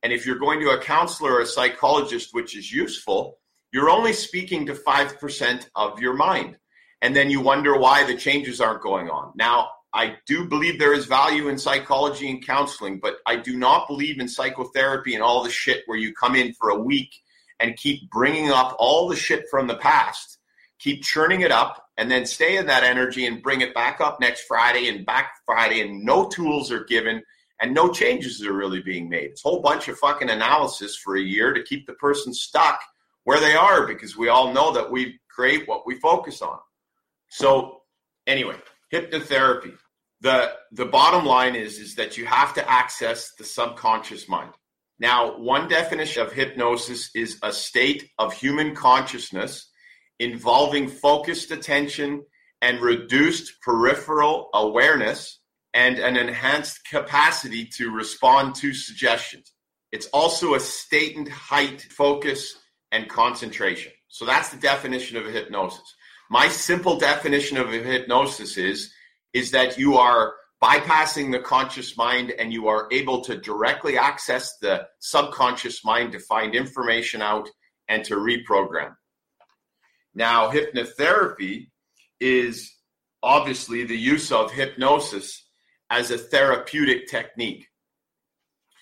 And 0.04 0.12
if 0.12 0.26
you're 0.26 0.38
going 0.38 0.60
to 0.60 0.68
a 0.68 0.78
counselor 0.78 1.32
or 1.32 1.40
a 1.40 1.46
psychologist, 1.46 2.34
which 2.34 2.54
is 2.54 2.70
useful, 2.70 3.38
you're 3.72 3.88
only 3.88 4.12
speaking 4.12 4.66
to 4.66 4.74
5% 4.74 5.66
of 5.74 5.98
your 5.98 6.12
mind. 6.12 6.58
And 7.00 7.16
then 7.16 7.30
you 7.30 7.40
wonder 7.40 7.78
why 7.78 8.04
the 8.04 8.14
changes 8.14 8.60
aren't 8.60 8.82
going 8.82 9.08
on. 9.08 9.32
Now, 9.34 9.70
I 9.94 10.16
do 10.26 10.46
believe 10.46 10.78
there 10.78 10.92
is 10.92 11.06
value 11.06 11.48
in 11.48 11.56
psychology 11.56 12.28
and 12.28 12.44
counseling, 12.44 13.00
but 13.00 13.16
I 13.24 13.36
do 13.36 13.56
not 13.56 13.88
believe 13.88 14.20
in 14.20 14.28
psychotherapy 14.28 15.14
and 15.14 15.22
all 15.22 15.42
the 15.42 15.50
shit 15.50 15.84
where 15.86 15.96
you 15.96 16.12
come 16.12 16.36
in 16.36 16.52
for 16.52 16.68
a 16.68 16.78
week 16.78 17.14
and 17.58 17.76
keep 17.76 18.10
bringing 18.10 18.50
up 18.50 18.76
all 18.78 19.08
the 19.08 19.16
shit 19.16 19.46
from 19.50 19.68
the 19.68 19.76
past, 19.76 20.38
keep 20.78 21.02
churning 21.02 21.40
it 21.40 21.52
up, 21.52 21.82
and 21.96 22.10
then 22.10 22.26
stay 22.26 22.58
in 22.58 22.66
that 22.66 22.84
energy 22.84 23.24
and 23.24 23.42
bring 23.42 23.62
it 23.62 23.72
back 23.72 24.02
up 24.02 24.20
next 24.20 24.42
Friday 24.42 24.88
and 24.88 25.06
back 25.06 25.32
Friday, 25.46 25.80
and 25.80 26.04
no 26.04 26.28
tools 26.28 26.70
are 26.70 26.84
given 26.84 27.22
and 27.60 27.72
no 27.72 27.90
changes 27.90 28.44
are 28.44 28.52
really 28.52 28.82
being 28.82 29.08
made. 29.08 29.30
It's 29.30 29.44
a 29.44 29.48
whole 29.48 29.60
bunch 29.60 29.88
of 29.88 29.98
fucking 29.98 30.30
analysis 30.30 30.96
for 30.96 31.16
a 31.16 31.22
year 31.22 31.52
to 31.52 31.62
keep 31.62 31.86
the 31.86 31.94
person 31.94 32.34
stuck 32.34 32.80
where 33.24 33.40
they 33.40 33.54
are 33.54 33.86
because 33.86 34.16
we 34.16 34.28
all 34.28 34.52
know 34.52 34.72
that 34.72 34.90
we 34.90 35.18
create 35.30 35.66
what 35.66 35.86
we 35.86 35.96
focus 35.96 36.42
on. 36.42 36.58
So, 37.28 37.82
anyway, 38.26 38.56
hypnotherapy. 38.92 39.74
The 40.20 40.52
the 40.72 40.86
bottom 40.86 41.26
line 41.26 41.54
is 41.54 41.78
is 41.78 41.96
that 41.96 42.16
you 42.16 42.24
have 42.26 42.54
to 42.54 42.70
access 42.70 43.32
the 43.34 43.44
subconscious 43.44 44.28
mind. 44.28 44.52
Now, 44.98 45.36
one 45.38 45.68
definition 45.68 46.22
of 46.22 46.32
hypnosis 46.32 47.10
is 47.14 47.38
a 47.42 47.52
state 47.52 48.10
of 48.18 48.32
human 48.32 48.74
consciousness 48.74 49.70
involving 50.20 50.88
focused 50.88 51.50
attention 51.50 52.24
and 52.62 52.80
reduced 52.80 53.60
peripheral 53.60 54.48
awareness 54.54 55.40
and 55.74 55.98
an 55.98 56.16
enhanced 56.16 56.88
capacity 56.88 57.66
to 57.66 57.90
respond 57.90 58.54
to 58.54 58.72
suggestions. 58.72 59.52
It's 59.90 60.06
also 60.06 60.54
a 60.54 60.60
state 60.60 61.16
and 61.16 61.28
height 61.28 61.82
focus 61.82 62.56
and 62.92 63.08
concentration. 63.08 63.92
So 64.08 64.24
that's 64.24 64.50
the 64.50 64.56
definition 64.56 65.16
of 65.16 65.26
a 65.26 65.30
hypnosis. 65.30 65.94
My 66.30 66.48
simple 66.48 66.98
definition 66.98 67.56
of 67.58 67.68
a 67.68 67.78
hypnosis 67.78 68.56
is 68.56 68.92
is 69.32 69.50
that 69.50 69.76
you 69.76 69.96
are 69.96 70.34
bypassing 70.62 71.32
the 71.32 71.40
conscious 71.40 71.96
mind 71.96 72.30
and 72.30 72.52
you 72.52 72.68
are 72.68 72.88
able 72.92 73.20
to 73.22 73.36
directly 73.36 73.98
access 73.98 74.56
the 74.58 74.86
subconscious 75.00 75.84
mind 75.84 76.12
to 76.12 76.20
find 76.20 76.54
information 76.54 77.20
out 77.20 77.48
and 77.88 78.04
to 78.04 78.14
reprogram. 78.14 78.94
Now, 80.14 80.50
hypnotherapy 80.50 81.70
is 82.20 82.72
obviously 83.22 83.84
the 83.84 83.98
use 83.98 84.30
of 84.30 84.52
hypnosis 84.52 85.43
as 85.94 86.10
a 86.10 86.18
therapeutic 86.18 87.06
technique. 87.06 87.68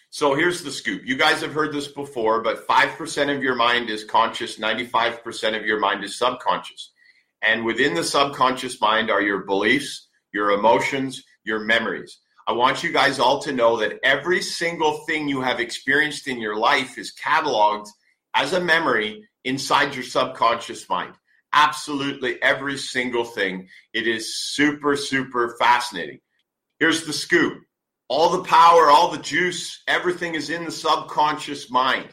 So 0.08 0.34
here's 0.34 0.62
the 0.62 0.70
scoop. 0.70 1.02
You 1.04 1.16
guys 1.16 1.42
have 1.42 1.52
heard 1.52 1.74
this 1.74 1.88
before, 1.88 2.42
but 2.42 2.66
5% 2.66 3.36
of 3.36 3.42
your 3.42 3.54
mind 3.54 3.90
is 3.90 4.02
conscious, 4.04 4.58
95% 4.58 5.58
of 5.58 5.66
your 5.66 5.78
mind 5.78 6.04
is 6.04 6.16
subconscious. 6.16 6.90
And 7.42 7.66
within 7.66 7.92
the 7.92 8.02
subconscious 8.02 8.80
mind 8.80 9.10
are 9.10 9.20
your 9.20 9.44
beliefs, 9.44 10.08
your 10.32 10.52
emotions, 10.52 11.22
your 11.44 11.60
memories. 11.60 12.18
I 12.48 12.52
want 12.52 12.82
you 12.82 12.92
guys 12.92 13.18
all 13.18 13.42
to 13.42 13.52
know 13.52 13.76
that 13.76 13.98
every 14.02 14.40
single 14.40 15.04
thing 15.06 15.28
you 15.28 15.42
have 15.42 15.60
experienced 15.60 16.28
in 16.28 16.40
your 16.40 16.56
life 16.56 16.96
is 16.96 17.12
cataloged 17.14 17.88
as 18.32 18.54
a 18.54 18.60
memory 18.60 19.28
inside 19.44 19.94
your 19.94 20.04
subconscious 20.04 20.88
mind. 20.88 21.12
Absolutely 21.52 22.42
every 22.42 22.78
single 22.78 23.24
thing. 23.24 23.68
It 23.92 24.08
is 24.08 24.34
super, 24.34 24.96
super 24.96 25.56
fascinating. 25.58 26.20
Here's 26.82 27.04
the 27.04 27.12
scoop 27.12 27.62
all 28.08 28.30
the 28.30 28.42
power, 28.42 28.90
all 28.90 29.12
the 29.12 29.22
juice, 29.22 29.84
everything 29.86 30.34
is 30.34 30.50
in 30.50 30.64
the 30.64 30.72
subconscious 30.72 31.70
mind. 31.70 32.08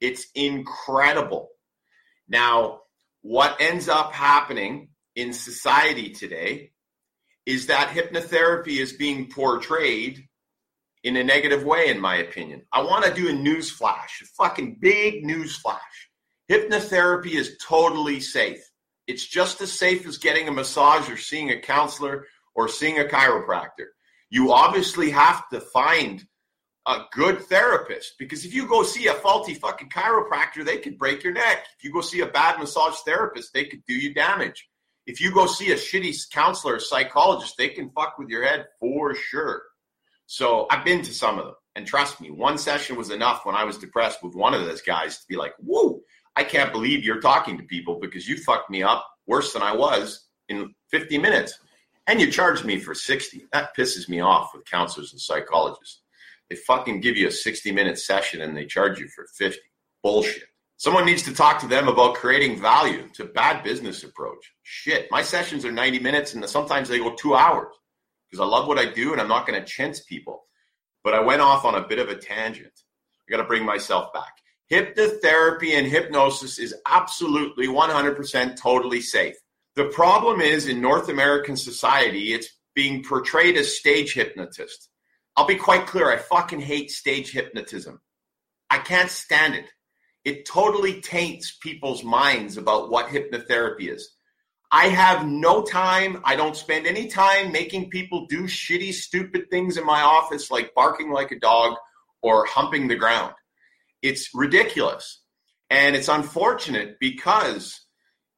It's 0.00 0.28
incredible. 0.34 1.50
Now, 2.26 2.80
what 3.20 3.60
ends 3.60 3.86
up 3.86 4.14
happening 4.14 4.88
in 5.14 5.34
society 5.34 6.08
today 6.08 6.70
is 7.44 7.66
that 7.66 7.90
hypnotherapy 7.90 8.80
is 8.80 8.94
being 8.94 9.30
portrayed 9.30 10.26
in 11.04 11.16
a 11.16 11.22
negative 11.22 11.64
way, 11.64 11.90
in 11.90 12.00
my 12.00 12.16
opinion. 12.16 12.62
I 12.72 12.80
want 12.84 13.04
to 13.04 13.12
do 13.12 13.28
a 13.28 13.32
news 13.34 13.70
flash, 13.70 14.22
a 14.22 14.42
fucking 14.42 14.78
big 14.80 15.22
news 15.22 15.54
flash. 15.54 16.08
Hypnotherapy 16.50 17.34
is 17.34 17.58
totally 17.62 18.20
safe. 18.20 18.66
It's 19.06 19.26
just 19.26 19.60
as 19.60 19.70
safe 19.70 20.06
as 20.06 20.16
getting 20.16 20.48
a 20.48 20.52
massage 20.52 21.10
or 21.10 21.18
seeing 21.18 21.50
a 21.50 21.60
counselor 21.60 22.26
or 22.54 22.68
seeing 22.68 22.98
a 23.00 23.04
chiropractor. 23.04 23.88
You 24.30 24.52
obviously 24.52 25.10
have 25.10 25.48
to 25.50 25.60
find 25.60 26.24
a 26.86 27.04
good 27.12 27.42
therapist 27.42 28.14
because 28.18 28.44
if 28.44 28.54
you 28.54 28.66
go 28.66 28.82
see 28.82 29.08
a 29.08 29.14
faulty 29.14 29.54
fucking 29.54 29.90
chiropractor, 29.90 30.64
they 30.64 30.78
could 30.78 30.98
break 30.98 31.22
your 31.22 31.32
neck. 31.32 31.66
If 31.76 31.84
you 31.84 31.92
go 31.92 32.00
see 32.00 32.20
a 32.20 32.26
bad 32.26 32.58
massage 32.58 32.96
therapist, 33.04 33.52
they 33.52 33.64
could 33.64 33.84
do 33.86 33.94
you 33.94 34.14
damage 34.14 34.68
if 35.08 35.22
you 35.22 35.32
go 35.32 35.46
see 35.46 35.72
a 35.72 35.74
shitty 35.74 36.30
counselor 36.30 36.74
or 36.74 36.80
psychologist, 36.80 37.56
they 37.56 37.70
can 37.70 37.88
fuck 37.90 38.18
with 38.18 38.28
your 38.28 38.44
head 38.44 38.66
for 38.78 39.14
sure. 39.14 39.62
So 40.26 40.66
I've 40.70 40.84
been 40.84 41.00
to 41.00 41.14
some 41.14 41.38
of 41.38 41.46
them. 41.46 41.54
And 41.74 41.86
trust 41.86 42.20
me, 42.20 42.30
one 42.30 42.58
session 42.58 42.94
was 42.94 43.10
enough 43.10 43.46
when 43.46 43.54
I 43.54 43.64
was 43.64 43.78
depressed 43.78 44.22
with 44.22 44.34
one 44.34 44.52
of 44.52 44.66
those 44.66 44.82
guys 44.82 45.18
to 45.18 45.26
be 45.26 45.36
like, 45.36 45.54
whoa, 45.58 46.00
I 46.36 46.44
can't 46.44 46.72
believe 46.72 47.04
you're 47.04 47.22
talking 47.22 47.56
to 47.56 47.64
people 47.64 47.98
because 47.98 48.28
you 48.28 48.36
fucked 48.36 48.68
me 48.68 48.82
up 48.82 49.06
worse 49.26 49.54
than 49.54 49.62
I 49.62 49.74
was 49.74 50.26
in 50.50 50.74
50 50.90 51.16
minutes. 51.16 51.58
And 52.08 52.22
you 52.22 52.32
charge 52.32 52.64
me 52.64 52.78
for 52.78 52.94
60. 52.94 53.44
That 53.52 53.76
pisses 53.76 54.08
me 54.08 54.20
off 54.20 54.52
with 54.54 54.64
counselors 54.64 55.12
and 55.12 55.20
psychologists. 55.20 56.00
They 56.48 56.56
fucking 56.56 57.02
give 57.02 57.18
you 57.18 57.28
a 57.28 57.30
60 57.30 57.70
minute 57.70 57.98
session 57.98 58.40
and 58.40 58.56
they 58.56 58.64
charge 58.64 58.98
you 58.98 59.06
for 59.08 59.26
50. 59.36 59.60
Bullshit. 60.02 60.44
Someone 60.78 61.04
needs 61.04 61.22
to 61.24 61.34
talk 61.34 61.60
to 61.60 61.68
them 61.68 61.86
about 61.86 62.14
creating 62.14 62.60
value. 62.60 63.04
It's 63.08 63.20
a 63.20 63.26
bad 63.26 63.62
business 63.62 64.04
approach. 64.04 64.52
Shit, 64.62 65.10
my 65.10 65.20
sessions 65.20 65.66
are 65.66 65.72
90 65.72 65.98
minutes 65.98 66.32
and 66.32 66.48
sometimes 66.48 66.88
they 66.88 66.98
go 66.98 67.14
two 67.14 67.34
hours 67.34 67.74
because 68.30 68.42
I 68.42 68.48
love 68.48 68.66
what 68.66 68.78
I 68.78 68.90
do 68.90 69.12
and 69.12 69.20
I'm 69.20 69.28
not 69.28 69.46
going 69.46 69.60
to 69.60 69.66
chintz 69.66 70.00
people. 70.00 70.44
But 71.04 71.12
I 71.12 71.20
went 71.20 71.42
off 71.42 71.66
on 71.66 71.74
a 71.74 71.86
bit 71.86 71.98
of 71.98 72.08
a 72.08 72.14
tangent. 72.14 72.72
I 73.28 73.30
got 73.30 73.42
to 73.42 73.48
bring 73.48 73.66
myself 73.66 74.14
back. 74.14 74.32
Hypnotherapy 74.70 75.72
and 75.76 75.86
hypnosis 75.86 76.58
is 76.58 76.74
absolutely 76.86 77.66
100% 77.66 78.56
totally 78.56 79.02
safe. 79.02 79.36
The 79.78 79.86
problem 79.86 80.40
is 80.40 80.66
in 80.66 80.80
North 80.80 81.08
American 81.08 81.56
society, 81.56 82.34
it's 82.34 82.48
being 82.74 83.02
portrayed 83.02 83.56
as 83.56 83.78
stage 83.78 84.12
hypnotist. 84.12 84.90
I'll 85.36 85.46
be 85.46 85.56
quite 85.56 85.86
clear, 85.86 86.10
I 86.10 86.16
fucking 86.16 86.60
hate 86.60 86.90
stage 86.90 87.32
hypnotism. 87.32 88.00
I 88.68 88.78
can't 88.78 89.10
stand 89.10 89.54
it 89.54 89.66
it 90.28 90.44
totally 90.44 91.00
taints 91.00 91.56
people's 91.62 92.04
minds 92.04 92.58
about 92.58 92.90
what 92.90 93.06
hypnotherapy 93.06 93.90
is. 93.94 94.10
I 94.70 94.88
have 94.88 95.26
no 95.26 95.62
time. 95.62 96.20
I 96.22 96.36
don't 96.36 96.54
spend 96.54 96.86
any 96.86 97.08
time 97.08 97.50
making 97.50 97.88
people 97.88 98.26
do 98.26 98.42
shitty, 98.42 98.92
stupid 98.92 99.48
things 99.50 99.78
in 99.78 99.86
my 99.86 100.02
office 100.02 100.50
like 100.50 100.74
barking 100.74 101.10
like 101.10 101.32
a 101.32 101.38
dog 101.38 101.78
or 102.20 102.44
humping 102.44 102.88
the 102.88 102.96
ground. 102.96 103.32
It's 104.02 104.28
ridiculous. 104.34 105.22
And 105.70 105.96
it's 105.96 106.08
unfortunate 106.08 106.96
because 107.00 107.80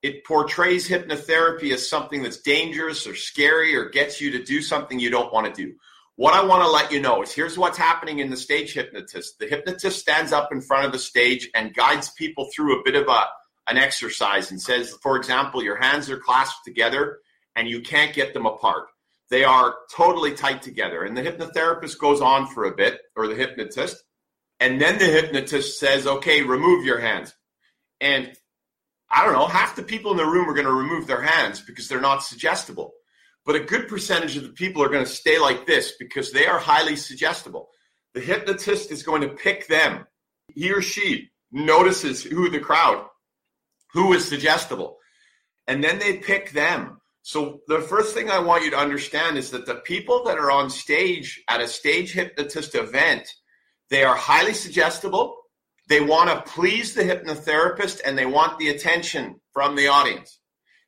it 0.03 0.25
portrays 0.25 0.89
hypnotherapy 0.89 1.73
as 1.73 1.89
something 1.89 2.23
that's 2.23 2.41
dangerous 2.41 3.07
or 3.07 3.15
scary 3.15 3.77
or 3.77 3.89
gets 3.89 4.21
you 4.21 4.31
to 4.33 4.43
do 4.43 4.63
something 4.63 4.99
you 4.99 5.11
don't 5.11 5.33
want 5.33 5.53
to 5.53 5.67
do. 5.67 5.75
What 6.17 6.35
I 6.35 6.45
want 6.45 6.63
to 6.63 6.71
let 6.71 6.93
you 6.93 7.01
know 7.01 7.23
is 7.23 7.33
here's 7.33 7.59
what's 7.59 7.79
happening 7.79 8.19
in 8.19 8.31
the 8.31 8.37
stage 8.37 8.75
hypnotist. 8.75 9.39
The 9.39 9.47
hypnotist 9.47 9.99
stands 9.99 10.33
up 10.33 10.53
in 10.53 10.61
front 10.61 10.87
of 10.87 10.93
the 10.93 10.99
stage 10.99 11.49
and 11.55 11.75
guides 11.75 12.11
people 12.11 12.49
through 12.55 12.79
a 12.79 12.83
bit 12.85 12.95
of 12.95 13.09
a 13.09 13.25
an 13.69 13.79
exercise 13.79 14.51
and 14.51 14.61
says, 14.61 14.97
for 15.03 15.17
example, 15.17 15.63
your 15.63 15.77
hands 15.77 16.11
are 16.11 16.19
clasped 16.19 16.65
together 16.65 17.21
and 17.55 17.69
you 17.69 17.81
can't 17.81 18.15
get 18.15 18.35
them 18.35 18.47
apart. 18.47 18.89
They 19.31 19.45
are 19.45 19.77
totally 19.95 20.35
tight 20.35 20.61
together. 20.61 21.05
And 21.05 21.17
the 21.17 21.23
hypnotherapist 21.23 21.99
goes 21.99 22.21
on 22.21 22.49
for 22.49 22.65
a 22.65 22.75
bit, 22.75 23.01
or 23.15 23.29
the 23.29 23.37
hypnotist, 23.37 24.03
and 24.59 24.81
then 24.81 24.99
the 24.99 25.07
hypnotist 25.07 25.79
says, 25.79 26.07
okay, 26.07 26.43
remove 26.43 26.85
your 26.85 26.99
hands. 26.99 27.35
And 28.01 28.33
I 29.11 29.25
don't 29.25 29.35
know, 29.35 29.47
half 29.47 29.75
the 29.75 29.83
people 29.83 30.13
in 30.13 30.17
the 30.17 30.25
room 30.25 30.49
are 30.49 30.55
going 30.55 30.67
to 30.67 30.73
remove 30.73 31.07
their 31.07 31.23
hands 31.23 31.61
because 31.61 31.89
they're 31.89 32.01
not 32.01 32.23
suggestible. 32.23 32.93
But 33.45 33.57
a 33.57 33.61
good 33.61 33.89
percentage 33.89 34.37
of 34.37 34.45
the 34.45 34.51
people 34.51 34.83
are 34.83 34.89
going 34.89 35.05
to 35.05 35.11
stay 35.11 35.39
like 35.39 35.67
this 35.67 35.95
because 35.99 36.31
they 36.31 36.47
are 36.47 36.59
highly 36.59 36.95
suggestible. 36.95 37.71
The 38.15 38.21
hypnotist 38.21 38.91
is 38.91 39.03
going 39.03 39.23
to 39.23 39.29
pick 39.29 39.67
them. 39.67 40.07
He 40.55 40.73
or 40.73 40.83
she 40.83 41.31
notices 41.51 42.23
who 42.23 42.51
the 42.51 42.61
crowd, 42.61 43.07
who 43.93 44.13
is 44.13 44.29
suggestible. 44.29 44.99
And 45.67 45.83
then 45.83 45.99
they 45.99 46.19
pick 46.19 46.53
them. 46.53 47.01
So 47.23 47.61
the 47.67 47.81
first 47.81 48.15
thing 48.15 48.31
I 48.31 48.39
want 48.39 48.65
you 48.65 48.71
to 48.71 48.79
understand 48.79 49.39
is 49.39 49.51
that 49.51 49.67
the 49.67 49.77
people 49.77 50.25
that 50.25 50.39
are 50.39 50.51
on 50.51 50.71
stage 50.71 51.43
at 51.49 51.61
a 51.61 51.69
stage 51.69 52.13
hypnotist 52.13 52.75
event, 52.75 53.29
they 53.89 54.05
are 54.05 54.17
highly 54.17 54.55
suggestible 54.55 55.37
they 55.91 56.01
want 56.01 56.31
to 56.31 56.53
please 56.53 56.95
the 56.95 57.03
hypnotherapist 57.03 58.01
and 58.07 58.17
they 58.17 58.25
want 58.25 58.57
the 58.59 58.69
attention 58.69 59.41
from 59.53 59.75
the 59.75 59.89
audience. 59.89 60.39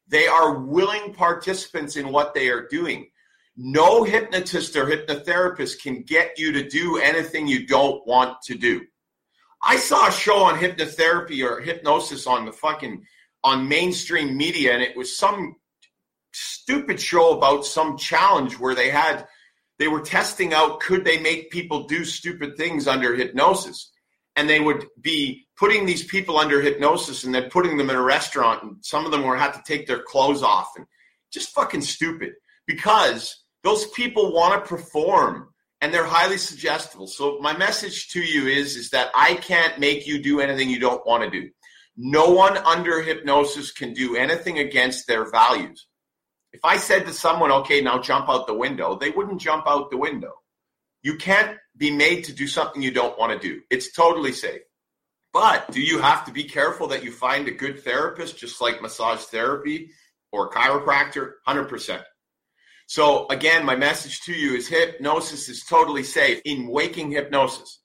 They 0.06 0.28
are 0.28 0.61
willing 0.61 1.12
participants 1.12 1.97
in 1.97 2.12
what 2.12 2.35
they 2.35 2.49
are 2.50 2.68
doing. 2.68 3.11
No 3.56 4.04
hypnotist 4.04 4.76
or 4.76 4.87
hypnotherapist 4.87 5.82
can 5.82 6.02
get 6.02 6.38
you 6.38 6.52
to 6.52 6.68
do 6.68 6.99
anything 6.99 7.49
you 7.49 7.66
don't 7.66 8.06
want 8.06 8.40
to 8.42 8.54
do. 8.54 8.82
I 9.61 9.76
saw 9.76 10.06
a 10.06 10.12
show 10.12 10.44
on 10.44 10.56
hypnotherapy 10.61 11.44
or 11.44 11.61
hypnosis 11.61 12.28
on 12.28 12.44
the 12.44 12.52
fucking 12.52 13.02
on 13.42 13.68
mainstream 13.68 14.37
media 14.37 14.73
and 14.73 14.82
it 14.85 14.97
was 14.97 15.16
some 15.16 15.56
stupid 16.32 17.00
show 17.00 17.37
about 17.37 17.66
some 17.66 17.99
challenge 17.99 18.56
where 18.56 18.76
they 18.76 18.88
had 18.88 19.26
they 19.80 19.88
were 19.88 20.00
testing 20.00 20.54
out 20.54 20.78
could 20.78 21.04
they 21.04 21.18
make 21.18 21.50
people 21.50 21.88
do 21.88 22.04
stupid 22.04 22.56
things 22.56 22.87
under 22.87 23.16
hypnosis 23.16 23.92
and 24.37 24.49
they 24.49 24.61
would 24.61 24.87
be 25.01 25.47
putting 25.57 25.87
these 25.87 26.05
people 26.05 26.39
under 26.39 26.61
hypnosis 26.61 27.25
and 27.25 27.35
then 27.35 27.51
putting 27.51 27.77
them 27.77 27.91
in 27.91 27.97
a 27.97 28.03
restaurant 28.03 28.62
and 28.62 28.77
some 28.81 29.05
of 29.05 29.12
them 29.12 29.23
were 29.23 29.37
had 29.37 29.53
to 29.53 29.62
take 29.67 29.87
their 29.87 30.03
clothes 30.03 30.43
off 30.43 30.71
and 30.77 30.87
just 31.33 31.51
fucking 31.51 31.83
stupid. 31.83 32.33
Because 32.67 33.45
those 33.62 33.87
people 33.89 34.33
want 34.33 34.55
to 34.62 34.69
perform 34.69 35.49
and 35.81 35.93
they're 35.93 36.05
highly 36.05 36.39
suggestible. 36.39 37.07
So 37.07 37.39
my 37.41 37.57
message 37.57 38.09
to 38.11 38.21
you 38.21 38.47
is 38.47 38.77
is 38.77 38.91
that 38.91 39.11
i 39.15 39.35
can't 39.35 39.79
make 39.79 40.07
you 40.07 40.23
do 40.23 40.41
anything 40.41 40.71
you 40.71 40.81
don't 40.81 41.07
want 41.07 41.25
to 41.25 41.31
do. 41.31 41.51
No 41.97 42.31
one 42.31 42.57
under 42.57 43.03
hypnosis 43.03 43.71
can 43.71 43.93
do 43.93 44.17
anything 44.17 44.59
against 44.59 45.07
their 45.07 45.31
values. 45.31 45.87
If 46.53 46.65
i 46.65 46.77
said 46.77 47.07
to 47.07 47.12
someone 47.12 47.51
okay 47.53 47.81
now 47.81 47.99
jump 47.99 48.29
out 48.29 48.47
the 48.47 48.55
window 48.55 48.97
they 48.97 49.11
wouldn't 49.11 49.41
jump 49.41 49.67
out 49.67 49.91
the 49.91 49.97
window 49.97 50.33
you 51.02 51.16
can't 51.16 51.59
be 51.76 51.90
made 51.90 52.25
to 52.25 52.32
do 52.32 52.47
something 52.47 52.82
you 52.82 52.92
don't 52.92 53.18
want 53.18 53.32
to 53.32 53.49
do. 53.49 53.61
It's 53.71 53.92
totally 53.92 54.32
safe. 54.32 54.62
But 55.32 55.71
do 55.73 55.80
you 55.80 56.00
have 56.00 56.25
to 56.26 56.32
be 56.32 56.44
careful 56.44 56.88
that 56.88 57.02
you 57.02 57.11
find 57.11 57.49
a 57.49 57.52
good 57.52 57.82
therapist, 57.82 58.37
just 58.37 58.61
like 58.61 58.82
massage 58.82 59.21
therapy 59.21 59.90
or 60.30 60.50
chiropractor? 60.50 61.32
100%. 61.49 62.02
So, 62.87 63.26
again, 63.28 63.64
my 63.64 63.75
message 63.75 64.21
to 64.23 64.32
you 64.32 64.54
is 64.54 64.68
hypnosis 64.68 65.49
is 65.49 65.64
totally 65.64 66.02
safe 66.02 66.42
in 66.44 66.68
waking 66.68 67.11
hypnosis. 67.12 67.80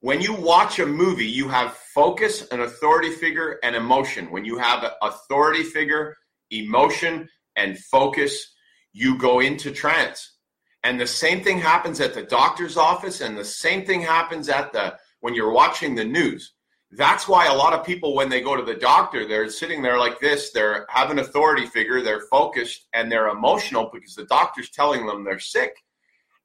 When 0.00 0.20
you 0.20 0.32
watch 0.32 0.78
a 0.78 0.86
movie, 0.86 1.26
you 1.26 1.48
have 1.48 1.74
focus, 1.94 2.46
an 2.48 2.60
authority 2.60 3.10
figure, 3.10 3.58
and 3.62 3.76
emotion. 3.76 4.30
When 4.30 4.44
you 4.44 4.56
have 4.58 4.90
authority 5.02 5.64
figure, 5.64 6.16
emotion, 6.50 7.28
and 7.56 7.78
focus, 7.78 8.54
you 8.92 9.18
go 9.18 9.40
into 9.40 9.72
trance. 9.72 10.37
And 10.84 11.00
the 11.00 11.06
same 11.06 11.42
thing 11.42 11.58
happens 11.58 12.00
at 12.00 12.14
the 12.14 12.22
doctor's 12.22 12.76
office, 12.76 13.20
and 13.20 13.36
the 13.36 13.44
same 13.44 13.84
thing 13.84 14.00
happens 14.00 14.48
at 14.48 14.72
the 14.72 14.96
when 15.20 15.34
you're 15.34 15.52
watching 15.52 15.94
the 15.94 16.04
news. 16.04 16.52
That's 16.92 17.28
why 17.28 17.46
a 17.46 17.54
lot 17.54 17.74
of 17.74 17.84
people, 17.84 18.14
when 18.14 18.30
they 18.30 18.40
go 18.40 18.56
to 18.56 18.62
the 18.62 18.78
doctor, 18.78 19.26
they're 19.26 19.50
sitting 19.50 19.82
there 19.82 19.98
like 19.98 20.20
this. 20.20 20.50
They're 20.50 20.86
have 20.88 21.10
an 21.10 21.18
authority 21.18 21.66
figure, 21.66 22.00
they're 22.00 22.26
focused, 22.30 22.86
and 22.94 23.10
they're 23.10 23.28
emotional 23.28 23.90
because 23.92 24.14
the 24.14 24.24
doctor's 24.24 24.70
telling 24.70 25.06
them 25.06 25.24
they're 25.24 25.38
sick. 25.38 25.74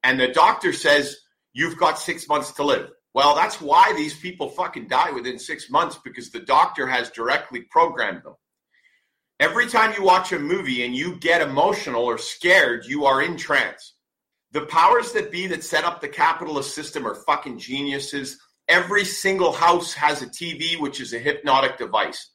And 0.04 0.19
the 0.19 0.28
doctor 0.30 0.74
says, 0.74 1.17
You've 1.54 1.78
got 1.78 2.00
six 2.00 2.28
months 2.28 2.52
to 2.54 2.63
live. 2.63 2.89
Well, 3.13 3.36
that's 3.36 3.62
why 3.62 3.93
these 3.93 4.17
people 4.17 4.50
fucking 4.50 4.88
die 4.88 5.12
within 5.12 5.38
six 5.38 5.69
months 5.69 6.00
because 6.04 6.32
the 6.32 6.39
doctor 6.39 6.88
has 6.88 7.12
directly 7.12 7.62
programmed 7.62 8.24
them. 8.24 8.34
Every 9.39 9.67
time 9.67 9.93
you 9.96 10.04
watch 10.04 10.32
a 10.32 10.39
movie 10.39 10.84
and 10.84 10.96
you 10.96 11.17
get 11.17 11.41
emotional 11.41 12.04
or 12.04 12.17
scared, 12.17 12.86
you 12.86 13.06
are 13.06 13.22
in 13.22 13.38
trance. 13.38 13.92
The 14.54 14.68
powers 14.68 15.12
that 15.13 15.32
be 15.32 15.48
that 15.48 15.63
set 15.63 15.84
up 15.84 16.00
the 16.00 16.08
capitalist 16.08 16.76
system 16.76 17.08
are 17.08 17.16
fucking 17.16 17.58
geniuses. 17.58 18.39
Every 18.68 19.04
single 19.04 19.52
house 19.52 19.94
has 19.96 20.22
a 20.22 20.28
TV, 20.28 20.80
which 20.80 21.02
is 21.02 21.12
a 21.12 21.20
hypnotic 21.20 21.80
device. 21.80 22.30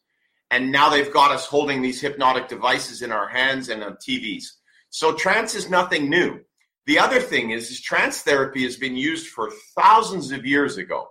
And 0.51 0.73
now 0.73 0.91
they've 0.91 1.13
got 1.13 1.31
us 1.31 1.47
holding 1.47 1.81
these 1.81 2.01
hypnotic 2.01 2.49
devices 2.49 3.03
in 3.03 3.13
our 3.13 3.29
hands 3.29 3.69
and 3.69 3.85
on 3.85 3.97
TVs. 3.97 4.47
So 4.91 5.15
trance 5.15 5.55
is 5.55 5.71
nothing 5.71 6.11
new. 6.11 6.41
The 6.87 6.99
other 6.99 7.21
thing 7.21 7.51
is, 7.51 7.71
is 7.71 7.81
trance 7.81 8.23
therapy 8.23 8.65
has 8.65 8.77
been 8.77 8.97
used 8.97 9.29
for 9.29 9.53
thousands 9.79 10.33
of 10.33 10.45
years 10.45 10.77
ago. 10.77 11.09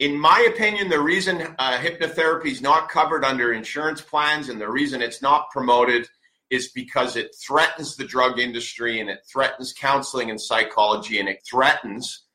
In 0.00 0.18
my 0.18 0.48
opinion, 0.52 0.88
the 0.88 0.98
reason 0.98 1.54
uh, 1.58 1.78
hypnotherapy 1.78 2.46
is 2.46 2.60
not 2.60 2.88
covered 2.88 3.24
under 3.24 3.52
insurance 3.52 4.00
plans 4.00 4.48
and 4.48 4.60
the 4.60 4.68
reason 4.68 5.02
it's 5.02 5.22
not 5.22 5.50
promoted– 5.50 6.08
is 6.52 6.70
because 6.72 7.16
it 7.16 7.34
threatens 7.42 7.96
the 7.96 8.04
drug 8.04 8.38
industry 8.38 9.00
and 9.00 9.08
it 9.08 9.20
threatens 9.32 9.72
counseling 9.72 10.28
and 10.28 10.38
psychology 10.38 11.18
and 11.18 11.26
it 11.26 11.38
threatens 11.50 12.26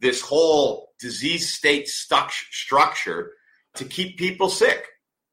this 0.00 0.20
whole 0.20 0.92
disease 1.00 1.50
state 1.50 1.88
structure 1.88 3.32
to 3.74 3.84
keep 3.86 4.18
people 4.18 4.50
sick, 4.50 4.84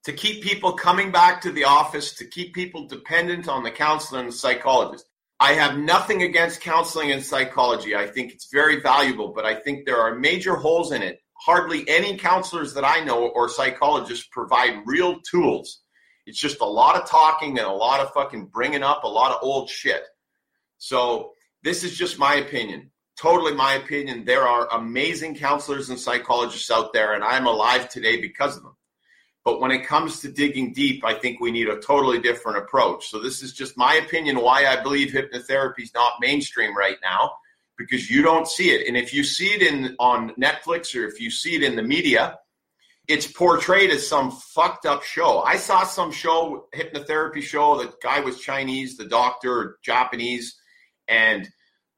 to 0.05 0.13
keep 0.13 0.41
people 0.41 0.71
coming 0.71 1.11
back 1.11 1.41
to 1.41 1.51
the 1.51 1.65
office, 1.65 2.13
to 2.13 2.25
keep 2.25 2.53
people 2.53 2.87
dependent 2.87 3.49
on 3.49 3.63
the 3.63 3.69
counselor 3.69 4.21
and 4.21 4.29
the 4.29 4.33
psychologist. 4.33 5.05
I 5.41 5.51
have 5.53 5.77
nothing 5.77 6.23
against 6.23 6.61
counseling 6.61 7.11
and 7.11 7.21
psychology. 7.21 7.97
I 7.97 8.07
think 8.07 8.31
it's 8.31 8.47
very 8.49 8.79
valuable, 8.79 9.33
but 9.35 9.45
I 9.45 9.55
think 9.55 9.85
there 9.85 9.99
are 9.99 10.15
major 10.15 10.55
holes 10.55 10.93
in 10.93 11.01
it. 11.03 11.19
Hardly 11.33 11.83
any 11.89 12.15
counselors 12.15 12.73
that 12.75 12.85
I 12.85 13.03
know 13.03 13.27
or 13.27 13.49
psychologists 13.49 14.27
provide 14.31 14.83
real 14.85 15.19
tools 15.29 15.80
it's 16.25 16.39
just 16.39 16.61
a 16.61 16.65
lot 16.65 16.95
of 16.95 17.09
talking 17.09 17.57
and 17.57 17.67
a 17.67 17.71
lot 17.71 17.99
of 17.99 18.11
fucking 18.11 18.45
bringing 18.45 18.83
up 18.83 19.03
a 19.03 19.07
lot 19.07 19.31
of 19.31 19.39
old 19.41 19.69
shit. 19.69 20.03
So 20.77 21.33
this 21.63 21.83
is 21.83 21.97
just 21.97 22.19
my 22.19 22.35
opinion. 22.35 22.91
Totally 23.17 23.53
my 23.53 23.73
opinion. 23.73 24.25
There 24.25 24.47
are 24.47 24.67
amazing 24.71 25.35
counselors 25.35 25.89
and 25.89 25.99
psychologists 25.99 26.71
out 26.71 26.93
there, 26.93 27.13
and 27.13 27.23
I'm 27.23 27.45
alive 27.45 27.89
today 27.89 28.19
because 28.19 28.57
of 28.57 28.63
them. 28.63 28.75
But 29.43 29.59
when 29.59 29.71
it 29.71 29.85
comes 29.85 30.19
to 30.21 30.31
digging 30.31 30.73
deep, 30.73 31.03
I 31.03 31.15
think 31.15 31.39
we 31.39 31.51
need 31.51 31.67
a 31.67 31.79
totally 31.79 32.19
different 32.19 32.59
approach. 32.59 33.09
So 33.09 33.19
this 33.19 33.41
is 33.41 33.53
just 33.53 33.77
my 33.77 33.95
opinion 33.95 34.39
why 34.39 34.65
I 34.65 34.81
believe 34.81 35.11
hypnotherapy 35.11 35.81
is 35.81 35.93
not 35.93 36.13
mainstream 36.21 36.77
right 36.77 36.97
now 37.01 37.31
because 37.77 38.09
you 38.09 38.21
don't 38.21 38.47
see 38.47 38.69
it. 38.69 38.87
And 38.87 38.95
if 38.95 39.13
you 39.13 39.23
see 39.23 39.47
it 39.47 39.61
in 39.63 39.95
on 39.99 40.31
Netflix 40.35 40.95
or 40.95 41.07
if 41.07 41.19
you 41.19 41.31
see 41.31 41.55
it 41.55 41.63
in 41.63 41.75
the 41.75 41.83
media, 41.83 42.37
it's 43.07 43.27
portrayed 43.27 43.91
as 43.91 44.07
some 44.07 44.31
fucked 44.31 44.85
up 44.85 45.03
show. 45.03 45.39
I 45.39 45.57
saw 45.57 45.83
some 45.83 46.11
show, 46.11 46.67
hypnotherapy 46.75 47.41
show. 47.41 47.77
The 47.77 47.93
guy 48.01 48.21
was 48.21 48.39
Chinese, 48.39 48.97
the 48.97 49.05
doctor 49.05 49.77
Japanese, 49.83 50.55
and 51.07 51.49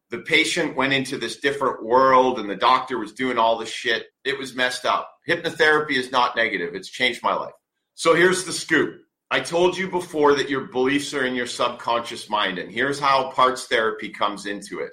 the 0.10 0.20
patient 0.20 0.76
went 0.76 0.94
into 0.94 1.18
this 1.18 1.38
different 1.38 1.84
world, 1.84 2.39
and 2.39 2.50
the 2.50 2.56
doctor 2.56 2.98
was 2.98 3.13
doing 3.13 3.38
all 3.38 3.58
this 3.58 3.72
shit. 3.72 4.06
It 4.24 4.38
was 4.38 4.56
messed 4.56 4.86
up. 4.86 5.10
Hypnotherapy 5.28 5.98
is 5.98 6.12
not 6.12 6.36
negative. 6.36 6.76
It's 6.76 6.89
changed 6.89 7.24
my 7.24 7.34
life. 7.34 7.54
So 7.96 8.16
here's 8.16 8.44
the 8.44 8.54
scoop. 8.54 9.02
I 9.32 9.39
told 9.39 9.76
you 9.76 9.89
before 9.89 10.36
that 10.36 10.50
your 10.50 10.68
beliefs 10.68 11.13
are 11.13 11.26
in 11.26 11.36
your 11.36 11.48
subconscious 11.48 12.30
mind, 12.30 12.60
and 12.60 12.72
here's 12.72 13.00
how 13.00 13.32
parts 13.32 13.66
therapy 13.66 14.10
comes 14.10 14.46
into 14.46 14.80
it. 14.80 14.92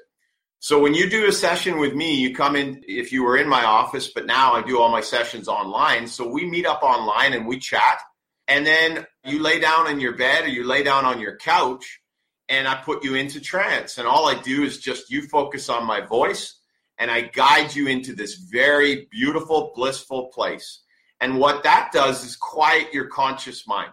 So 0.62 0.78
when 0.78 0.92
you 0.92 1.08
do 1.08 1.26
a 1.26 1.32
session 1.32 1.78
with 1.78 1.94
me, 1.94 2.16
you 2.16 2.34
come 2.34 2.54
in 2.54 2.84
if 2.86 3.12
you 3.12 3.24
were 3.24 3.38
in 3.38 3.48
my 3.48 3.64
office, 3.64 4.08
but 4.08 4.26
now 4.26 4.52
I 4.52 4.62
do 4.62 4.78
all 4.78 4.90
my 4.90 5.00
sessions 5.00 5.48
online. 5.48 6.06
So 6.06 6.28
we 6.28 6.44
meet 6.44 6.66
up 6.66 6.82
online 6.82 7.32
and 7.32 7.46
we 7.46 7.58
chat. 7.58 8.02
And 8.46 8.66
then 8.66 9.06
you 9.24 9.40
lay 9.40 9.58
down 9.58 9.90
in 9.90 10.00
your 10.00 10.16
bed 10.16 10.44
or 10.44 10.48
you 10.48 10.64
lay 10.64 10.82
down 10.82 11.06
on 11.06 11.18
your 11.18 11.36
couch 11.38 12.02
and 12.50 12.68
I 12.68 12.74
put 12.74 13.02
you 13.02 13.14
into 13.14 13.40
trance. 13.40 13.96
And 13.96 14.06
all 14.06 14.28
I 14.28 14.38
do 14.42 14.62
is 14.62 14.78
just 14.78 15.10
you 15.10 15.22
focus 15.28 15.70
on 15.70 15.86
my 15.86 16.02
voice 16.02 16.60
and 16.98 17.10
I 17.10 17.22
guide 17.22 17.74
you 17.74 17.86
into 17.86 18.14
this 18.14 18.34
very 18.34 19.08
beautiful, 19.10 19.72
blissful 19.74 20.26
place. 20.26 20.82
And 21.20 21.38
what 21.38 21.62
that 21.62 21.90
does 21.90 22.22
is 22.22 22.36
quiet 22.36 22.92
your 22.92 23.06
conscious 23.06 23.66
mind. 23.66 23.92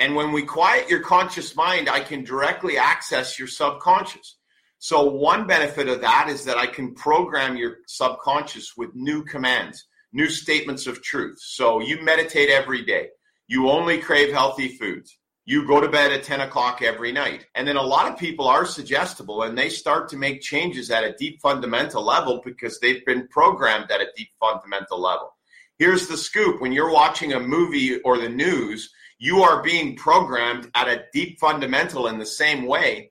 And 0.00 0.16
when 0.16 0.32
we 0.32 0.42
quiet 0.42 0.90
your 0.90 1.00
conscious 1.00 1.54
mind, 1.54 1.88
I 1.88 2.00
can 2.00 2.24
directly 2.24 2.76
access 2.76 3.38
your 3.38 3.46
subconscious. 3.46 4.37
So, 4.80 5.04
one 5.04 5.46
benefit 5.46 5.88
of 5.88 6.00
that 6.02 6.28
is 6.28 6.44
that 6.44 6.56
I 6.56 6.66
can 6.66 6.94
program 6.94 7.56
your 7.56 7.78
subconscious 7.86 8.76
with 8.76 8.94
new 8.94 9.24
commands, 9.24 9.86
new 10.12 10.28
statements 10.28 10.86
of 10.86 11.02
truth. 11.02 11.38
So, 11.40 11.80
you 11.80 12.00
meditate 12.02 12.48
every 12.48 12.84
day, 12.84 13.08
you 13.48 13.68
only 13.70 13.98
crave 13.98 14.32
healthy 14.32 14.68
foods, 14.68 15.18
you 15.44 15.66
go 15.66 15.80
to 15.80 15.88
bed 15.88 16.12
at 16.12 16.22
10 16.22 16.42
o'clock 16.42 16.80
every 16.80 17.10
night. 17.10 17.46
And 17.56 17.66
then 17.66 17.76
a 17.76 17.82
lot 17.82 18.12
of 18.12 18.18
people 18.18 18.46
are 18.46 18.64
suggestible 18.64 19.42
and 19.42 19.58
they 19.58 19.68
start 19.68 20.08
to 20.10 20.16
make 20.16 20.42
changes 20.42 20.90
at 20.92 21.04
a 21.04 21.14
deep 21.14 21.40
fundamental 21.40 22.04
level 22.04 22.40
because 22.44 22.78
they've 22.78 23.04
been 23.04 23.26
programmed 23.28 23.90
at 23.90 24.00
a 24.00 24.12
deep 24.16 24.28
fundamental 24.38 25.00
level. 25.00 25.34
Here's 25.78 26.06
the 26.06 26.16
scoop 26.16 26.60
when 26.60 26.70
you're 26.70 26.92
watching 26.92 27.32
a 27.32 27.40
movie 27.40 27.98
or 28.02 28.18
the 28.18 28.28
news, 28.28 28.92
you 29.18 29.40
are 29.42 29.62
being 29.62 29.96
programmed 29.96 30.70
at 30.74 30.86
a 30.86 31.04
deep 31.12 31.40
fundamental 31.40 32.06
in 32.06 32.18
the 32.18 32.26
same 32.26 32.66
way 32.66 33.10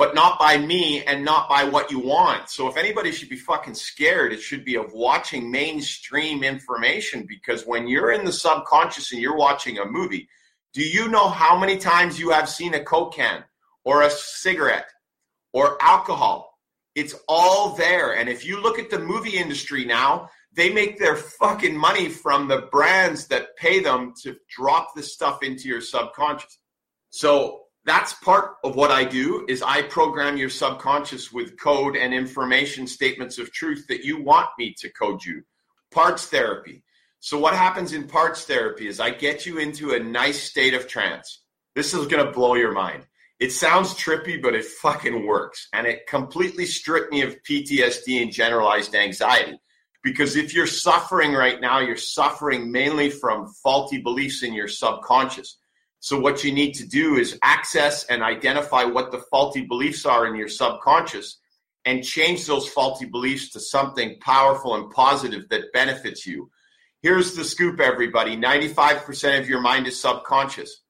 but 0.00 0.14
not 0.14 0.38
by 0.38 0.56
me 0.56 1.04
and 1.04 1.22
not 1.26 1.46
by 1.46 1.62
what 1.62 1.90
you 1.90 1.98
want. 1.98 2.48
So 2.48 2.68
if 2.68 2.78
anybody 2.78 3.12
should 3.12 3.28
be 3.28 3.36
fucking 3.36 3.74
scared, 3.74 4.32
it 4.32 4.40
should 4.40 4.64
be 4.64 4.76
of 4.76 4.94
watching 4.94 5.50
mainstream 5.50 6.42
information 6.42 7.26
because 7.28 7.66
when 7.66 7.86
you're 7.86 8.10
in 8.10 8.24
the 8.24 8.32
subconscious 8.32 9.12
and 9.12 9.20
you're 9.20 9.36
watching 9.36 9.76
a 9.76 9.84
movie, 9.84 10.26
do 10.72 10.80
you 10.80 11.08
know 11.08 11.28
how 11.28 11.58
many 11.58 11.76
times 11.76 12.18
you 12.18 12.30
have 12.30 12.48
seen 12.48 12.72
a 12.72 12.82
Coke 12.82 13.12
can 13.12 13.44
or 13.84 14.00
a 14.00 14.08
cigarette 14.08 14.88
or 15.52 15.76
alcohol? 15.82 16.58
It's 16.94 17.14
all 17.28 17.76
there. 17.76 18.16
And 18.16 18.26
if 18.30 18.42
you 18.42 18.58
look 18.58 18.78
at 18.78 18.88
the 18.88 19.00
movie 19.00 19.36
industry 19.36 19.84
now, 19.84 20.30
they 20.50 20.72
make 20.72 20.98
their 20.98 21.16
fucking 21.16 21.76
money 21.76 22.08
from 22.08 22.48
the 22.48 22.70
brands 22.72 23.26
that 23.26 23.54
pay 23.58 23.80
them 23.80 24.14
to 24.22 24.34
drop 24.48 24.94
this 24.96 25.12
stuff 25.12 25.42
into 25.42 25.68
your 25.68 25.82
subconscious. 25.82 26.56
So 27.10 27.64
that's 27.84 28.12
part 28.14 28.56
of 28.62 28.76
what 28.76 28.90
I 28.90 29.04
do 29.04 29.46
is 29.48 29.62
I 29.62 29.82
program 29.82 30.36
your 30.36 30.50
subconscious 30.50 31.32
with 31.32 31.58
code 31.58 31.96
and 31.96 32.12
information 32.12 32.86
statements 32.86 33.38
of 33.38 33.52
truth 33.52 33.86
that 33.88 34.04
you 34.04 34.22
want 34.22 34.50
me 34.58 34.74
to 34.78 34.90
code 34.90 35.24
you. 35.24 35.42
Parts 35.90 36.26
therapy. 36.26 36.82
So 37.20 37.38
what 37.38 37.54
happens 37.54 37.92
in 37.92 38.06
parts 38.06 38.44
therapy 38.44 38.86
is 38.86 39.00
I 39.00 39.10
get 39.10 39.46
you 39.46 39.58
into 39.58 39.92
a 39.92 39.98
nice 39.98 40.42
state 40.42 40.74
of 40.74 40.88
trance. 40.88 41.42
This 41.74 41.94
is 41.94 42.06
going 42.06 42.24
to 42.24 42.32
blow 42.32 42.54
your 42.54 42.72
mind. 42.72 43.06
It 43.38 43.52
sounds 43.52 43.94
trippy, 43.94 44.40
but 44.40 44.54
it 44.54 44.66
fucking 44.66 45.26
works. 45.26 45.68
And 45.72 45.86
it 45.86 46.06
completely 46.06 46.66
stripped 46.66 47.10
me 47.10 47.22
of 47.22 47.42
PTSD 47.42 48.20
and 48.22 48.30
generalized 48.30 48.94
anxiety. 48.94 49.58
Because 50.02 50.36
if 50.36 50.54
you're 50.54 50.66
suffering 50.66 51.32
right 51.32 51.60
now, 51.60 51.80
you're 51.80 51.96
suffering 51.96 52.70
mainly 52.70 53.10
from 53.10 53.48
faulty 53.62 54.00
beliefs 54.00 54.42
in 54.42 54.52
your 54.52 54.68
subconscious. 54.68 55.58
So 56.00 56.18
what 56.18 56.42
you 56.42 56.52
need 56.52 56.72
to 56.74 56.86
do 56.86 57.16
is 57.16 57.38
access 57.42 58.04
and 58.04 58.22
identify 58.22 58.84
what 58.84 59.12
the 59.12 59.22
faulty 59.30 59.60
beliefs 59.60 60.06
are 60.06 60.26
in 60.26 60.34
your 60.34 60.48
subconscious 60.48 61.38
and 61.84 62.02
change 62.02 62.46
those 62.46 62.68
faulty 62.68 63.04
beliefs 63.04 63.50
to 63.50 63.60
something 63.60 64.18
powerful 64.20 64.74
and 64.74 64.90
positive 64.90 65.48
that 65.50 65.72
benefits 65.72 66.26
you. 66.26 66.50
Here's 67.02 67.34
the 67.34 67.44
scoop, 67.44 67.80
everybody 67.80 68.36
95% 68.36 69.40
of 69.40 69.48
your 69.48 69.60
mind 69.60 69.86
is 69.86 70.00
subconscious. 70.00 70.82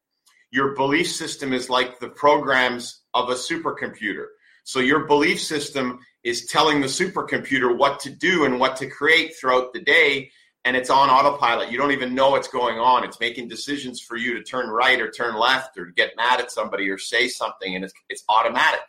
Your 0.52 0.74
belief 0.74 1.10
system 1.10 1.52
is 1.52 1.70
like 1.70 1.98
the 1.98 2.08
programs 2.08 3.02
of 3.14 3.30
a 3.30 3.34
supercomputer. 3.34 4.26
So 4.64 4.80
your 4.80 5.06
belief 5.06 5.40
system 5.40 5.98
is 6.22 6.46
telling 6.46 6.80
the 6.80 6.86
supercomputer 6.86 7.76
what 7.76 8.00
to 8.00 8.10
do 8.10 8.44
and 8.44 8.60
what 8.60 8.76
to 8.76 8.88
create 8.88 9.34
throughout 9.36 9.72
the 9.72 9.80
day 9.80 10.30
and 10.64 10.76
it's 10.76 10.90
on 10.90 11.08
autopilot. 11.08 11.70
You 11.70 11.78
don't 11.78 11.92
even 11.92 12.14
know 12.14 12.30
what's 12.30 12.48
going 12.48 12.78
on. 12.78 13.04
It's 13.04 13.20
making 13.20 13.48
decisions 13.48 14.00
for 14.00 14.16
you 14.16 14.34
to 14.34 14.42
turn 14.42 14.68
right 14.68 15.00
or 15.00 15.10
turn 15.10 15.36
left 15.36 15.78
or 15.78 15.86
get 15.86 16.16
mad 16.16 16.40
at 16.40 16.50
somebody 16.50 16.88
or 16.90 16.98
say 16.98 17.28
something, 17.28 17.74
and 17.74 17.84
it's, 17.84 17.94
it's 18.08 18.24
automatic. 18.28 18.80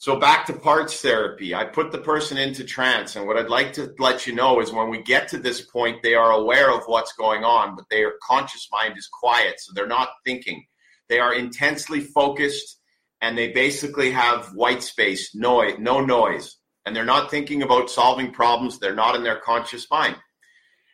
So 0.00 0.16
back 0.16 0.46
to 0.46 0.52
parts 0.52 1.00
therapy. 1.00 1.56
I 1.56 1.64
put 1.64 1.90
the 1.90 1.98
person 1.98 2.38
into 2.38 2.62
trance, 2.62 3.16
and 3.16 3.26
what 3.26 3.36
I'd 3.36 3.48
like 3.48 3.72
to 3.74 3.92
let 3.98 4.26
you 4.26 4.34
know 4.34 4.60
is 4.60 4.72
when 4.72 4.90
we 4.90 5.02
get 5.02 5.26
to 5.28 5.38
this 5.38 5.60
point, 5.60 6.02
they 6.02 6.14
are 6.14 6.32
aware 6.32 6.72
of 6.72 6.84
what's 6.86 7.12
going 7.14 7.42
on, 7.42 7.74
but 7.74 7.84
their 7.90 8.12
conscious 8.22 8.68
mind 8.70 8.96
is 8.96 9.08
quiet, 9.12 9.58
so 9.58 9.72
they're 9.74 9.88
not 9.88 10.10
thinking. 10.24 10.64
They 11.08 11.18
are 11.18 11.34
intensely 11.34 12.00
focused, 12.00 12.80
and 13.22 13.36
they 13.36 13.50
basically 13.50 14.12
have 14.12 14.54
white 14.54 14.84
space, 14.84 15.34
noise, 15.34 15.74
no 15.80 16.00
noise, 16.00 16.58
and 16.86 16.94
they're 16.94 17.04
not 17.04 17.28
thinking 17.28 17.62
about 17.62 17.90
solving 17.90 18.30
problems. 18.30 18.78
They're 18.78 18.94
not 18.94 19.16
in 19.16 19.24
their 19.24 19.40
conscious 19.40 19.88
mind. 19.90 20.16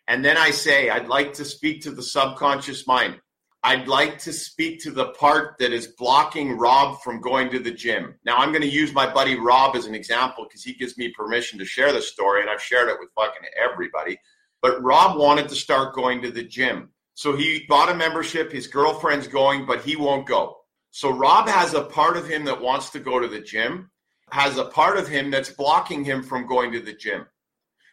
And 0.08 0.24
then 0.24 0.36
I 0.36 0.50
say, 0.50 0.90
I'd 0.90 1.08
like 1.08 1.32
to 1.34 1.44
speak 1.44 1.82
to 1.82 1.90
the 1.90 2.02
subconscious 2.02 2.86
mind. 2.86 3.20
I'd 3.62 3.88
like 3.88 4.18
to 4.18 4.32
speak 4.32 4.82
to 4.82 4.90
the 4.90 5.06
part 5.12 5.56
that 5.58 5.72
is 5.72 5.86
blocking 5.86 6.58
Rob 6.58 7.00
from 7.00 7.22
going 7.22 7.50
to 7.50 7.58
the 7.58 7.70
gym. 7.70 8.14
Now, 8.22 8.36
I'm 8.36 8.50
going 8.50 8.60
to 8.60 8.68
use 8.68 8.92
my 8.92 9.10
buddy 9.10 9.38
Rob 9.38 9.74
as 9.74 9.86
an 9.86 9.94
example 9.94 10.44
because 10.44 10.62
he 10.62 10.74
gives 10.74 10.98
me 10.98 11.14
permission 11.16 11.58
to 11.58 11.64
share 11.64 11.90
the 11.90 12.02
story, 12.02 12.42
and 12.42 12.50
I've 12.50 12.60
shared 12.60 12.90
it 12.90 12.98
with 13.00 13.08
fucking 13.16 13.48
everybody. 13.58 14.18
But 14.60 14.82
Rob 14.82 15.18
wanted 15.18 15.48
to 15.48 15.54
start 15.54 15.94
going 15.94 16.20
to 16.22 16.30
the 16.30 16.42
gym. 16.42 16.90
So 17.14 17.34
he 17.34 17.64
bought 17.66 17.90
a 17.90 17.94
membership. 17.94 18.52
His 18.52 18.66
girlfriend's 18.66 19.28
going, 19.28 19.64
but 19.64 19.82
he 19.82 19.96
won't 19.96 20.26
go. 20.26 20.58
So 20.90 21.10
Rob 21.10 21.48
has 21.48 21.72
a 21.72 21.84
part 21.84 22.18
of 22.18 22.28
him 22.28 22.44
that 22.44 22.60
wants 22.60 22.90
to 22.90 23.00
go 23.00 23.18
to 23.18 23.28
the 23.28 23.40
gym, 23.40 23.90
has 24.30 24.58
a 24.58 24.64
part 24.64 24.98
of 24.98 25.08
him 25.08 25.30
that's 25.30 25.50
blocking 25.50 26.04
him 26.04 26.22
from 26.22 26.46
going 26.46 26.70
to 26.72 26.80
the 26.80 26.92
gym. 26.92 27.26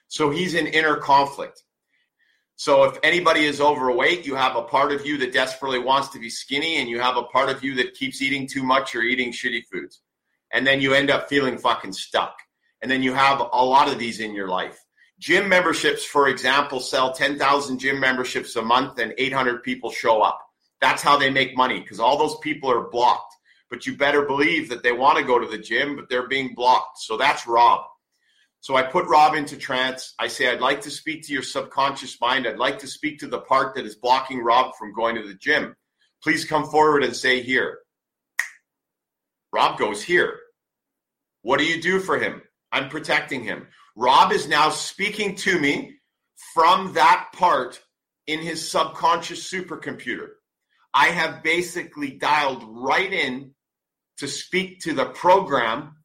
So 0.08 0.32
he's 0.32 0.54
in 0.54 0.68
inner 0.68 0.98
conflict. 0.98 1.64
So 2.62 2.84
if 2.84 3.00
anybody 3.02 3.46
is 3.46 3.60
overweight, 3.60 4.24
you 4.28 4.36
have 4.36 4.56
a 4.56 4.62
part 4.62 4.92
of 4.92 5.04
you 5.04 5.18
that 5.18 5.34
desperately 5.34 5.80
wants 5.80 6.10
to 6.10 6.20
be 6.20 6.30
skinny, 6.30 6.78
and 6.78 6.88
you 6.88 7.00
have 7.00 7.18
a 7.18 7.24
part 7.24 7.50
of 7.50 7.64
you 7.64 7.74
that 7.78 7.96
keeps 7.96 8.22
eating 8.22 8.48
too 8.48 8.62
much 8.62 8.94
or 8.94 9.02
eating 9.02 9.32
shitty 9.32 9.64
foods. 9.66 10.04
And 10.54 10.68
then 10.68 10.80
you 10.80 10.94
end 10.94 11.10
up 11.10 11.28
feeling 11.28 11.58
fucking 11.58 11.94
stuck. 11.94 12.38
And 12.84 12.92
then 12.92 13.02
you 13.02 13.16
have 13.16 13.40
a 13.40 13.66
lot 13.66 13.92
of 13.92 13.98
these 13.98 14.20
in 14.20 14.36
your 14.36 14.48
life. 14.48 14.80
Gym 15.18 15.50
memberships, 15.50 16.06
for 16.06 16.28
example, 16.28 16.80
sell 16.80 17.12
10,000 17.12 17.80
gym 17.80 18.00
memberships 18.00 18.56
a 18.56 18.62
month 18.62 19.00
and 19.00 19.16
800 19.18 19.64
people 19.64 19.90
show 19.90 20.22
up. 20.22 20.40
That's 20.82 21.02
how 21.02 21.18
they 21.18 21.32
make 21.32 21.58
money 21.58 21.80
because 21.80 22.00
all 22.00 22.16
those 22.16 22.38
people 22.44 22.70
are 22.70 22.92
blocked. 22.92 23.34
But 23.72 23.88
you 23.88 23.98
better 23.98 24.22
believe 24.28 24.70
that 24.70 24.84
they 24.84 24.92
want 24.92 25.18
to 25.18 25.24
go 25.24 25.40
to 25.40 25.48
the 25.48 25.58
gym, 25.58 25.96
but 25.96 26.10
they're 26.10 26.28
being 26.28 26.54
blocked. 26.54 27.00
So 27.00 27.18
that's 27.18 27.48
Rob. 27.48 27.86
So 28.62 28.76
I 28.76 28.84
put 28.84 29.08
Rob 29.08 29.34
into 29.34 29.58
trance. 29.58 30.14
I 30.20 30.28
say, 30.28 30.48
I'd 30.48 30.62
like 30.62 30.82
to 30.82 30.92
speak 30.92 31.24
to 31.24 31.34
your 31.34 31.42
subconscious 31.42 32.22
mind. 32.22 32.48
I'd 32.48 32.58
like 32.58 32.78
to 32.80 32.88
speak 32.88 33.20
to 33.20 33.28
the 33.28 33.40
part 33.40 33.76
that 33.76 33.86
is 33.86 33.96
blocking 33.96 34.44
Rob 34.44 34.76
from 34.78 34.94
going 34.94 35.16
to 35.16 35.28
the 35.28 35.34
gym. 35.34 35.76
Please 36.24 36.46
come 36.46 36.70
forward 36.70 37.04
and 37.04 37.16
say 37.16 37.42
here. 37.42 37.80
Rob 39.52 39.80
goes 39.80 40.04
here. 40.04 40.38
What 41.42 41.58
do 41.58 41.66
you 41.66 41.82
do 41.82 42.00
for 42.00 42.20
him? 42.20 42.44
I'm 42.72 42.90
protecting 42.90 43.44
him. 43.44 43.68
Rob 43.96 44.32
is 44.32 44.48
now 44.48 44.70
speaking 44.70 45.36
to 45.38 45.60
me 45.60 45.96
from 46.54 46.94
that 46.94 47.30
part 47.34 47.82
in 48.28 48.40
his 48.40 48.70
subconscious 48.70 49.52
supercomputer. 49.52 50.30
I 50.94 51.08
have 51.08 51.42
basically 51.42 52.12
dialed 52.12 52.64
right 52.68 53.12
in 53.12 53.56
to 54.18 54.28
speak 54.28 54.82
to 54.82 54.94
the 54.94 55.06
program 55.06 55.96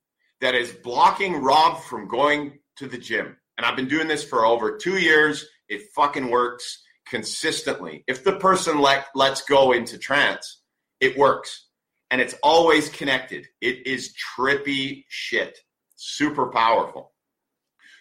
that 0.47 0.55
is 0.55 0.71
blocking 0.71 1.43
Rob 1.43 1.83
from 1.83 2.07
going 2.07 2.61
to 2.77 2.87
the 2.87 2.97
gym. 2.97 3.37
And 3.59 3.67
I've 3.67 3.75
been 3.75 3.89
doing 3.89 4.07
this 4.07 4.23
for 4.23 4.47
over 4.47 4.77
two 4.77 4.97
years. 4.97 5.45
It 5.69 5.91
fucking 5.97 6.31
works 6.31 6.85
consistently. 7.09 8.05
If 8.07 8.23
the 8.23 8.37
person 8.37 8.81
let, 8.81 9.07
lets 9.17 9.43
go 9.43 9.73
into 9.73 9.99
trance, 9.99 10.63
it 11.01 11.19
works. 11.19 11.67
And 12.13 12.21
it's 12.21 12.37
always 12.45 12.89
connected. 12.91 13.49
It 13.61 13.89
is 13.89 14.15
trippy 14.39 15.05
shit. 15.09 15.59
Super 15.97 16.47
powerful. 16.47 17.13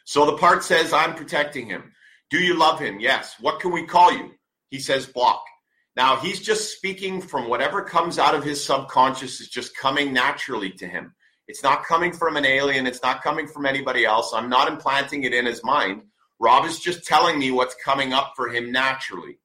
So 0.06 0.28
the 0.28 0.38
part 0.38 0.64
says, 0.64 0.94
I'm 0.94 1.16
protecting 1.16 1.66
him. 1.66 1.94
Do 2.30 2.38
you 2.38 2.60
love 2.60 2.80
him? 2.80 3.00
Yes. 3.00 3.38
What 3.40 3.60
can 3.60 3.72
we 3.72 3.88
call 3.88 4.12
you? 4.12 4.34
He 4.70 4.78
says, 4.78 5.08
block. 5.08 5.44
Now 5.96 6.18
he's 6.18 6.42
just 6.42 6.78
speaking 6.78 7.22
from 7.22 7.50
whatever 7.50 7.82
comes 7.82 8.20
out 8.20 8.36
of 8.36 8.44
his 8.44 8.64
subconscious 8.64 9.42
is 9.42 9.50
just 9.50 9.76
coming 9.76 10.14
naturally 10.14 10.70
to 10.74 10.86
him. 10.86 11.15
It's 11.48 11.64
not 11.64 11.86
coming 11.86 12.12
from 12.12 12.38
an 12.38 12.46
alien. 12.46 12.88
It's 12.88 13.04
not 13.04 13.22
coming 13.22 13.48
from 13.48 13.66
anybody 13.66 14.06
else. 14.06 14.34
I'm 14.34 14.50
not 14.50 14.68
implanting 14.68 15.24
it 15.24 15.34
in 15.34 15.46
his 15.46 15.64
mind. 15.64 16.04
Rob 16.40 16.66
is 16.66 16.80
just 16.80 17.06
telling 17.06 17.40
me 17.40 17.52
what's 17.52 17.76
coming 17.84 18.14
up 18.14 18.34
for 18.36 18.50
him 18.50 18.72
naturally. 18.72 19.38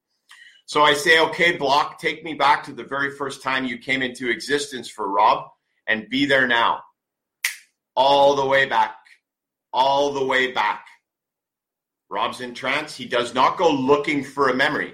So 0.65 0.83
I 0.83 0.93
say, 0.93 1.19
okay, 1.19 1.57
block, 1.57 1.99
take 1.99 2.23
me 2.23 2.33
back 2.33 2.63
to 2.63 2.73
the 2.73 2.83
very 2.83 3.11
first 3.11 3.43
time 3.43 3.65
you 3.65 3.77
came 3.77 4.01
into 4.01 4.29
existence 4.29 4.89
for 4.89 5.09
Rob 5.09 5.45
and 5.87 6.09
be 6.09 6.25
there 6.25 6.47
now. 6.47 6.81
All 7.95 8.35
the 8.35 8.45
way 8.45 8.65
back. 8.65 8.95
All 9.73 10.13
the 10.13 10.25
way 10.25 10.51
back. 10.51 10.85
Rob's 12.09 12.41
in 12.41 12.53
trance. 12.53 12.95
He 12.95 13.05
does 13.05 13.33
not 13.33 13.57
go 13.57 13.69
looking 13.71 14.23
for 14.23 14.49
a 14.49 14.55
memory. 14.55 14.93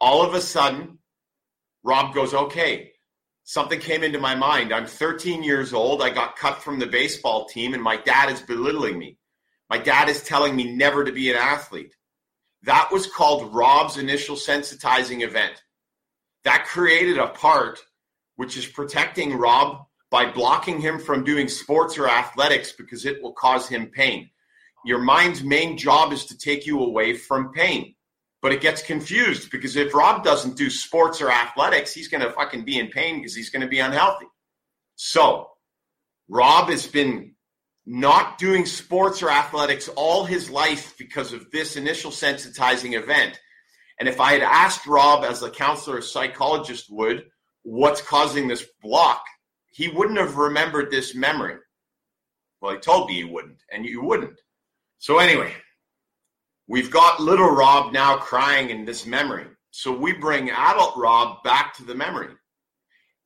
All 0.00 0.22
of 0.22 0.34
a 0.34 0.40
sudden, 0.40 0.98
Rob 1.82 2.14
goes, 2.14 2.34
okay, 2.34 2.89
something 3.50 3.80
came 3.80 4.04
into 4.04 4.20
my 4.20 4.32
mind. 4.32 4.72
I'm 4.72 4.86
13 4.86 5.42
years 5.42 5.72
old. 5.72 6.02
I 6.02 6.10
got 6.10 6.36
cut 6.36 6.62
from 6.62 6.78
the 6.78 6.86
baseball 6.86 7.46
team, 7.46 7.74
and 7.74 7.82
my 7.82 7.96
dad 7.96 8.30
is 8.30 8.40
belittling 8.40 8.96
me. 8.96 9.18
My 9.68 9.76
dad 9.76 10.08
is 10.08 10.22
telling 10.22 10.54
me 10.54 10.72
never 10.76 11.02
to 11.02 11.10
be 11.10 11.30
an 11.30 11.36
athlete. 11.36 11.96
That 12.62 12.92
was 12.92 13.08
called 13.08 13.52
Rob's 13.52 13.98
initial 13.98 14.36
sensitizing 14.36 15.22
event. 15.22 15.64
That 16.44 16.66
created 16.66 17.18
a 17.18 17.26
part 17.26 17.80
which 18.36 18.56
is 18.56 18.66
protecting 18.66 19.36
Rob 19.36 19.84
by 20.12 20.30
blocking 20.30 20.80
him 20.80 21.00
from 21.00 21.24
doing 21.24 21.48
sports 21.48 21.98
or 21.98 22.08
athletics 22.08 22.70
because 22.70 23.04
it 23.04 23.20
will 23.20 23.32
cause 23.32 23.66
him 23.66 23.88
pain. 23.88 24.30
Your 24.84 25.00
mind's 25.00 25.42
main 25.42 25.76
job 25.76 26.12
is 26.12 26.24
to 26.26 26.38
take 26.38 26.66
you 26.66 26.84
away 26.84 27.14
from 27.14 27.52
pain. 27.52 27.96
But 28.42 28.52
it 28.52 28.62
gets 28.62 28.82
confused 28.82 29.50
because 29.50 29.76
if 29.76 29.94
Rob 29.94 30.24
doesn't 30.24 30.56
do 30.56 30.70
sports 30.70 31.20
or 31.20 31.30
athletics, 31.30 31.92
he's 31.92 32.08
going 32.08 32.22
to 32.22 32.32
fucking 32.32 32.64
be 32.64 32.78
in 32.78 32.88
pain 32.88 33.16
because 33.16 33.34
he's 33.34 33.50
going 33.50 33.62
to 33.62 33.68
be 33.68 33.80
unhealthy. 33.80 34.26
So, 34.96 35.50
Rob 36.28 36.70
has 36.70 36.86
been 36.86 37.34
not 37.86 38.38
doing 38.38 38.66
sports 38.66 39.22
or 39.22 39.30
athletics 39.30 39.88
all 39.88 40.24
his 40.24 40.48
life 40.48 40.94
because 40.98 41.32
of 41.32 41.50
this 41.50 41.76
initial 41.76 42.10
sensitizing 42.10 42.94
event. 42.94 43.40
And 43.98 44.08
if 44.08 44.20
I 44.20 44.32
had 44.32 44.42
asked 44.42 44.86
Rob, 44.86 45.24
as 45.24 45.42
a 45.42 45.50
counselor 45.50 45.98
or 45.98 46.02
psychologist 46.02 46.86
would, 46.90 47.26
what's 47.62 48.00
causing 48.00 48.48
this 48.48 48.64
block, 48.82 49.22
he 49.70 49.88
wouldn't 49.88 50.18
have 50.18 50.36
remembered 50.36 50.90
this 50.90 51.14
memory. 51.14 51.56
Well, 52.60 52.74
he 52.74 52.78
told 52.78 53.08
me 53.08 53.16
he 53.16 53.24
wouldn't, 53.24 53.62
and 53.70 53.84
you 53.84 54.02
wouldn't. 54.02 54.40
So, 54.98 55.18
anyway, 55.18 55.52
we've 56.70 56.90
got 56.90 57.20
little 57.20 57.50
Rob 57.50 57.92
now 57.92 58.16
crying 58.16 58.70
in 58.70 58.84
this 58.84 59.04
memory. 59.04 59.46
So, 59.72 59.92
we 59.92 60.12
bring 60.12 60.50
adult 60.50 60.96
Rob 60.96 61.42
back 61.42 61.74
to 61.76 61.84
the 61.84 61.94
memory. 61.94 62.34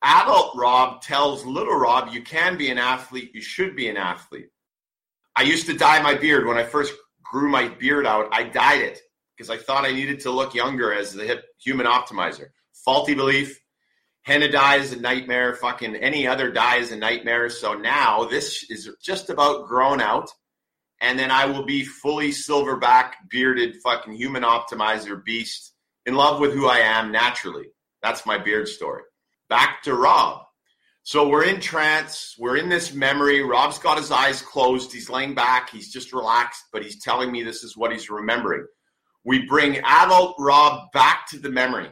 Adult 0.03 0.57
Rob 0.57 1.01
tells 1.01 1.45
little 1.45 1.77
Rob, 1.77 2.13
you 2.13 2.23
can 2.23 2.59
be 2.59 2.71
an 2.71 2.79
athlete, 2.79 3.31
you 3.35 3.41
should 3.41 3.77
be 3.77 3.89
an 3.89 3.97
athlete. 3.97 4.49
I 5.37 5.43
used 5.43 5.67
to 5.67 5.77
dye 5.77 6.03
my 6.03 6.15
beard 6.15 6.47
when 6.47 6.57
I 6.57 6.65
first 6.65 6.93
grew 7.23 7.49
my 7.49 7.69
beard 7.69 8.07
out. 8.07 8.29
I 8.31 8.45
dyed 8.45 8.83
it 8.83 9.01
because 9.37 9.51
I 9.51 9.57
thought 9.57 9.85
I 9.85 9.93
needed 9.93 10.21
to 10.21 10.31
look 10.31 10.55
younger 10.55 10.93
as 10.93 11.13
the 11.13 11.25
hip 11.25 11.45
human 11.59 11.87
optimizer. 11.87 12.49
Faulty 12.85 13.15
belief. 13.15 13.61
Henna 14.23 14.51
dye 14.51 14.77
is 14.77 14.93
a 14.93 15.01
nightmare. 15.01 15.55
Fucking 15.55 15.97
any 15.97 16.27
other 16.27 16.51
dye 16.51 16.77
is 16.77 16.93
a 16.93 16.97
nightmare. 16.97 17.51
So 17.51 17.75
now 17.75 18.25
this 18.25 18.71
is 18.71 18.89
just 19.03 19.31
about 19.31 19.67
grown 19.67 20.01
out. 20.01 20.31
And 21.01 21.19
then 21.19 21.31
I 21.31 21.47
will 21.47 21.65
be 21.65 21.85
fully 21.85 22.31
silverback, 22.31 23.13
bearded, 23.29 23.77
fucking 23.83 24.15
human 24.15 24.43
optimizer 24.43 25.23
beast 25.23 25.73
in 26.07 26.15
love 26.15 26.41
with 26.41 26.53
who 26.53 26.67
I 26.67 26.79
am 26.79 27.13
naturally. 27.13 27.67
That's 28.03 28.27
my 28.27 28.39
beard 28.39 28.69
story. 28.69 29.03
Back 29.49 29.83
to 29.83 29.95
Rob. 29.95 30.43
So 31.03 31.29
we're 31.29 31.45
in 31.45 31.61
trance. 31.61 32.35
We're 32.39 32.57
in 32.57 32.71
this 32.71 32.95
memory. 32.95 33.43
Rob's 33.43 33.79
got 33.79 33.99
his 33.99 34.11
eyes 34.11 34.41
closed. 34.41 34.93
He's 34.93 35.11
laying 35.11 35.35
back. 35.35 35.69
He's 35.69 35.93
just 35.93 36.15
relaxed, 36.15 36.65
but 36.73 36.83
he's 36.83 37.03
telling 37.03 37.31
me 37.31 37.43
this 37.43 37.63
is 37.63 37.77
what 37.77 37.93
he's 37.93 38.09
remembering. 38.09 38.67
We 39.25 39.47
bring 39.47 39.79
adult 39.85 40.37
Rob 40.39 40.93
back 40.93 41.27
to 41.31 41.39
the 41.39 41.51
memory. 41.51 41.91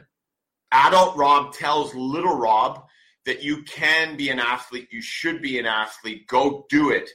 Adult 0.71 1.15
Rob 1.15 1.53
tells 1.53 1.93
little 1.93 2.35
Rob 2.35 2.85
that 3.25 3.43
you 3.43 3.63
can 3.63 4.17
be 4.17 4.29
an 4.29 4.39
athlete, 4.39 4.87
you 4.91 5.01
should 5.01 5.41
be 5.41 5.59
an 5.59 5.65
athlete, 5.65 6.27
go 6.27 6.65
do 6.69 6.89
it. 6.89 7.09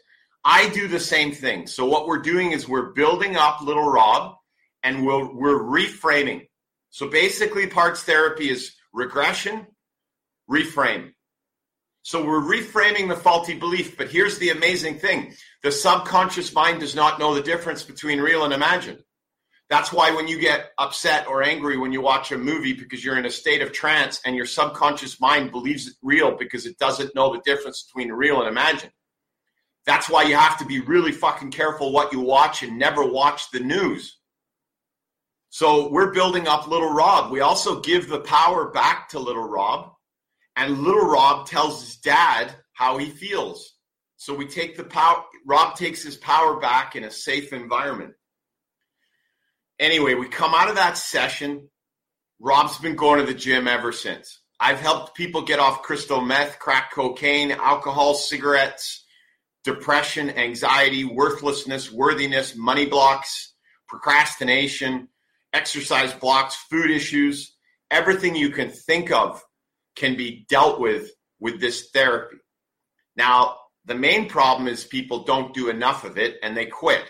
I 0.50 0.70
do 0.70 0.88
the 0.88 0.98
same 0.98 1.32
thing. 1.32 1.66
So 1.66 1.84
what 1.84 2.06
we're 2.06 2.22
doing 2.22 2.52
is 2.52 2.66
we're 2.66 2.94
building 2.94 3.36
up 3.36 3.60
little 3.60 3.84
Rob 3.84 4.36
and 4.82 5.04
we'll, 5.04 5.34
we're 5.34 5.60
reframing. 5.60 6.48
So 6.88 7.06
basically 7.06 7.66
parts 7.66 8.02
therapy 8.02 8.48
is 8.48 8.74
regression, 8.94 9.66
reframe. 10.50 11.12
So 12.00 12.24
we're 12.24 12.40
reframing 12.40 13.10
the 13.10 13.16
faulty 13.16 13.58
belief, 13.58 13.98
but 13.98 14.08
here's 14.08 14.38
the 14.38 14.48
amazing 14.48 14.98
thing. 14.98 15.34
The 15.62 15.70
subconscious 15.70 16.54
mind 16.54 16.80
does 16.80 16.94
not 16.94 17.18
know 17.18 17.34
the 17.34 17.42
difference 17.42 17.82
between 17.82 18.18
real 18.18 18.44
and 18.44 18.54
imagined. 18.54 19.00
That's 19.68 19.92
why 19.92 20.12
when 20.12 20.28
you 20.28 20.40
get 20.40 20.70
upset 20.78 21.26
or 21.26 21.42
angry 21.42 21.76
when 21.76 21.92
you 21.92 22.00
watch 22.00 22.32
a 22.32 22.38
movie 22.38 22.72
because 22.72 23.04
you're 23.04 23.18
in 23.18 23.26
a 23.26 23.30
state 23.30 23.60
of 23.60 23.72
trance 23.72 24.22
and 24.24 24.34
your 24.34 24.46
subconscious 24.46 25.20
mind 25.20 25.50
believes 25.50 25.88
it 25.88 25.94
real 26.02 26.38
because 26.38 26.64
it 26.64 26.78
doesn't 26.78 27.14
know 27.14 27.34
the 27.34 27.42
difference 27.44 27.82
between 27.82 28.10
real 28.10 28.40
and 28.40 28.48
imagined. 28.48 28.92
That's 29.88 30.10
why 30.10 30.24
you 30.24 30.36
have 30.36 30.58
to 30.58 30.66
be 30.66 30.80
really 30.80 31.12
fucking 31.12 31.50
careful 31.50 31.92
what 31.92 32.12
you 32.12 32.20
watch 32.20 32.62
and 32.62 32.78
never 32.78 33.02
watch 33.02 33.50
the 33.50 33.60
news. 33.60 34.18
So 35.48 35.88
we're 35.90 36.12
building 36.12 36.46
up 36.46 36.68
little 36.68 36.92
Rob. 36.92 37.32
We 37.32 37.40
also 37.40 37.80
give 37.80 38.06
the 38.06 38.20
power 38.20 38.70
back 38.70 39.08
to 39.08 39.18
little 39.18 39.48
Rob. 39.48 39.94
And 40.56 40.82
little 40.82 41.06
Rob 41.06 41.46
tells 41.46 41.80
his 41.82 41.96
dad 41.96 42.54
how 42.74 42.98
he 42.98 43.08
feels. 43.08 43.76
So 44.18 44.34
we 44.34 44.46
take 44.46 44.76
the 44.76 44.84
power, 44.84 45.24
Rob 45.46 45.74
takes 45.74 46.02
his 46.02 46.18
power 46.18 46.60
back 46.60 46.94
in 46.94 47.04
a 47.04 47.10
safe 47.10 47.54
environment. 47.54 48.12
Anyway, 49.78 50.12
we 50.12 50.28
come 50.28 50.52
out 50.54 50.68
of 50.68 50.74
that 50.74 50.98
session. 50.98 51.70
Rob's 52.40 52.76
been 52.76 52.94
going 52.94 53.20
to 53.20 53.26
the 53.26 53.38
gym 53.38 53.66
ever 53.66 53.92
since. 53.92 54.42
I've 54.60 54.80
helped 54.80 55.16
people 55.16 55.40
get 55.40 55.60
off 55.60 55.80
crystal 55.80 56.20
meth, 56.20 56.58
crack 56.58 56.92
cocaine, 56.92 57.52
alcohol, 57.52 58.12
cigarettes, 58.12 59.06
depression, 59.68 60.30
anxiety, 60.30 61.04
worthlessness, 61.04 61.92
worthiness, 61.92 62.56
money 62.56 62.86
blocks, 62.86 63.52
procrastination, 63.86 65.08
exercise 65.52 66.10
blocks, 66.14 66.56
food 66.70 66.90
issues, 66.90 67.54
everything 67.90 68.34
you 68.34 68.48
can 68.48 68.70
think 68.70 69.12
of 69.12 69.42
can 69.94 70.16
be 70.16 70.46
dealt 70.48 70.80
with 70.80 71.10
with 71.38 71.60
this 71.60 71.90
therapy. 71.90 72.38
Now, 73.14 73.58
the 73.84 73.94
main 73.94 74.26
problem 74.26 74.68
is 74.68 74.84
people 74.84 75.24
don't 75.24 75.52
do 75.52 75.68
enough 75.68 76.04
of 76.04 76.16
it 76.16 76.36
and 76.42 76.56
they 76.56 76.64
quit. 76.64 77.04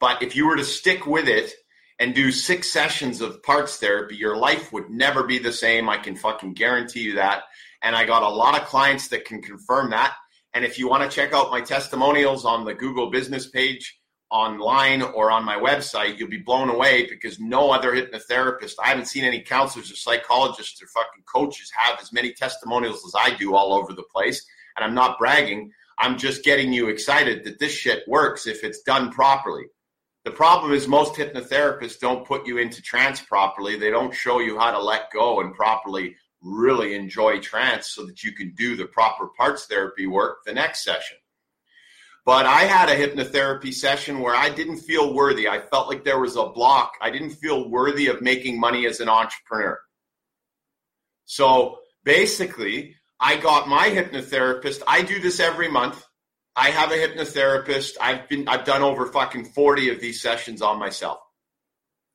But 0.00 0.22
if 0.22 0.34
you 0.34 0.46
were 0.46 0.56
to 0.56 0.64
stick 0.64 1.06
with 1.06 1.28
it 1.28 1.52
and 1.98 2.14
do 2.14 2.32
six 2.32 2.70
sessions 2.70 3.20
of 3.20 3.42
parts 3.42 3.76
therapy, 3.76 4.16
your 4.16 4.38
life 4.38 4.72
would 4.72 4.88
never 4.88 5.24
be 5.24 5.38
the 5.38 5.52
same. 5.52 5.90
I 5.90 5.98
can 5.98 6.16
fucking 6.16 6.54
guarantee 6.54 7.02
you 7.02 7.16
that. 7.16 7.42
And 7.82 7.94
I 7.94 8.06
got 8.06 8.22
a 8.22 8.28
lot 8.28 8.58
of 8.58 8.66
clients 8.68 9.08
that 9.08 9.26
can 9.26 9.42
confirm 9.42 9.90
that. 9.90 10.14
And 10.54 10.64
if 10.64 10.78
you 10.78 10.88
want 10.88 11.08
to 11.08 11.14
check 11.14 11.32
out 11.32 11.50
my 11.50 11.60
testimonials 11.60 12.44
on 12.44 12.64
the 12.64 12.74
Google 12.74 13.10
business 13.10 13.48
page 13.48 13.98
online 14.30 15.02
or 15.02 15.30
on 15.30 15.44
my 15.44 15.56
website, 15.56 16.16
you'll 16.16 16.28
be 16.28 16.38
blown 16.38 16.70
away 16.70 17.06
because 17.06 17.40
no 17.40 17.72
other 17.72 17.92
hypnotherapist, 17.92 18.74
I 18.82 18.88
haven't 18.88 19.06
seen 19.06 19.24
any 19.24 19.40
counselors 19.42 19.90
or 19.90 19.96
psychologists 19.96 20.80
or 20.80 20.86
fucking 20.86 21.24
coaches 21.32 21.72
have 21.74 21.98
as 22.00 22.12
many 22.12 22.32
testimonials 22.32 23.04
as 23.04 23.14
I 23.18 23.36
do 23.36 23.56
all 23.56 23.74
over 23.74 23.92
the 23.92 24.04
place. 24.14 24.44
And 24.76 24.84
I'm 24.84 24.94
not 24.94 25.18
bragging. 25.18 25.72
I'm 25.98 26.18
just 26.18 26.44
getting 26.44 26.72
you 26.72 26.88
excited 26.88 27.44
that 27.44 27.58
this 27.58 27.72
shit 27.72 28.06
works 28.06 28.46
if 28.46 28.62
it's 28.62 28.82
done 28.82 29.10
properly. 29.10 29.64
The 30.24 30.30
problem 30.30 30.72
is 30.72 30.88
most 30.88 31.14
hypnotherapists 31.14 31.98
don't 31.98 32.26
put 32.26 32.46
you 32.46 32.58
into 32.58 32.80
trance 32.80 33.20
properly. 33.20 33.76
They 33.76 33.90
don't 33.90 34.14
show 34.14 34.38
you 34.40 34.58
how 34.58 34.70
to 34.70 34.80
let 34.80 35.12
go 35.12 35.40
and 35.40 35.52
properly 35.52 36.16
really 36.44 36.94
enjoy 36.94 37.40
trance 37.40 37.88
so 37.88 38.04
that 38.06 38.22
you 38.22 38.32
can 38.32 38.52
do 38.54 38.76
the 38.76 38.84
proper 38.84 39.28
parts 39.28 39.66
therapy 39.66 40.06
work 40.06 40.44
the 40.44 40.52
next 40.52 40.84
session. 40.84 41.16
But 42.26 42.46
I 42.46 42.62
had 42.62 42.88
a 42.88 42.96
hypnotherapy 42.96 43.72
session 43.72 44.20
where 44.20 44.34
I 44.34 44.48
didn't 44.48 44.78
feel 44.78 45.12
worthy. 45.12 45.48
I 45.48 45.60
felt 45.60 45.88
like 45.88 46.04
there 46.04 46.20
was 46.20 46.36
a 46.36 46.46
block. 46.46 46.94
I 47.00 47.10
didn't 47.10 47.30
feel 47.30 47.68
worthy 47.68 48.06
of 48.06 48.22
making 48.22 48.58
money 48.58 48.86
as 48.86 49.00
an 49.00 49.08
entrepreneur. 49.08 49.78
So 51.26 51.80
basically, 52.02 52.96
I 53.20 53.36
got 53.36 53.68
my 53.68 53.88
hypnotherapist. 53.88 54.82
I 54.86 55.02
do 55.02 55.20
this 55.20 55.40
every 55.40 55.68
month. 55.70 56.02
I 56.56 56.70
have 56.70 56.92
a 56.92 56.94
hypnotherapist. 56.94 57.96
I've 58.00 58.28
been 58.28 58.48
I've 58.48 58.64
done 58.64 58.82
over 58.82 59.06
fucking 59.06 59.46
40 59.46 59.90
of 59.90 60.00
these 60.00 60.22
sessions 60.22 60.62
on 60.62 60.78
myself. 60.78 61.18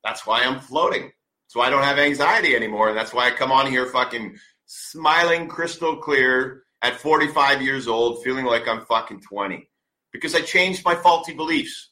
That's 0.04 0.26
why 0.26 0.44
I'm 0.44 0.60
floating. 0.60 1.12
So 1.50 1.62
I 1.62 1.72
don't 1.72 1.84
have 1.84 1.98
anxiety 1.98 2.56
anymore. 2.56 2.90
And 2.90 2.98
that's 2.98 3.12
why 3.12 3.26
I 3.26 3.32
come 3.32 3.52
on 3.52 3.66
here 3.66 3.88
fucking 3.88 4.38
smiling 4.68 5.48
crystal 5.48 5.98
clear 5.98 6.62
at 6.84 7.00
45 7.00 7.64
years 7.64 7.88
old, 7.88 8.24
feeling 8.24 8.46
like 8.46 8.68
I'm 8.68 8.86
fucking 8.86 9.22
20. 9.22 9.68
Because 10.14 10.36
I 10.36 10.42
changed 10.42 10.86
my 10.86 10.94
faulty 10.94 11.34
beliefs. 11.34 11.90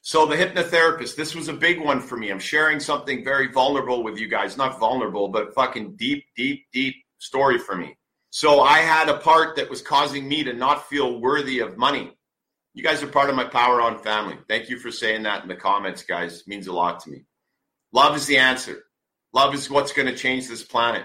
So 0.00 0.26
the 0.26 0.34
hypnotherapist, 0.34 1.14
this 1.14 1.36
was 1.36 1.46
a 1.46 1.52
big 1.52 1.80
one 1.80 2.00
for 2.00 2.16
me. 2.16 2.30
I'm 2.30 2.40
sharing 2.40 2.80
something 2.80 3.22
very 3.22 3.52
vulnerable 3.52 4.02
with 4.02 4.18
you 4.18 4.26
guys. 4.26 4.56
Not 4.56 4.80
vulnerable, 4.80 5.28
but 5.28 5.54
fucking 5.54 5.94
deep, 5.94 6.24
deep, 6.36 6.66
deep 6.72 6.96
story 7.18 7.58
for 7.58 7.76
me. 7.76 7.96
So 8.30 8.62
I 8.62 8.78
had 8.78 9.08
a 9.08 9.18
part 9.18 9.54
that 9.56 9.70
was 9.70 9.80
causing 9.80 10.26
me 10.28 10.42
to 10.42 10.52
not 10.54 10.88
feel 10.88 11.20
worthy 11.20 11.60
of 11.60 11.78
money. 11.78 12.12
You 12.74 12.82
guys 12.82 13.00
are 13.04 13.06
part 13.06 13.30
of 13.30 13.36
my 13.36 13.44
Power 13.44 13.80
On 13.80 13.96
family. 14.00 14.38
Thank 14.48 14.68
you 14.68 14.80
for 14.80 14.90
saying 14.90 15.22
that 15.22 15.44
in 15.44 15.48
the 15.48 15.54
comments, 15.54 16.02
guys. 16.02 16.40
It 16.40 16.48
means 16.48 16.66
a 16.66 16.72
lot 16.72 16.98
to 17.04 17.10
me. 17.10 17.26
Love 17.92 18.16
is 18.16 18.26
the 18.26 18.38
answer. 18.38 18.86
Love 19.32 19.54
is 19.54 19.70
what's 19.70 19.92
going 19.92 20.08
to 20.08 20.16
change 20.16 20.48
this 20.48 20.62
planet. 20.62 21.04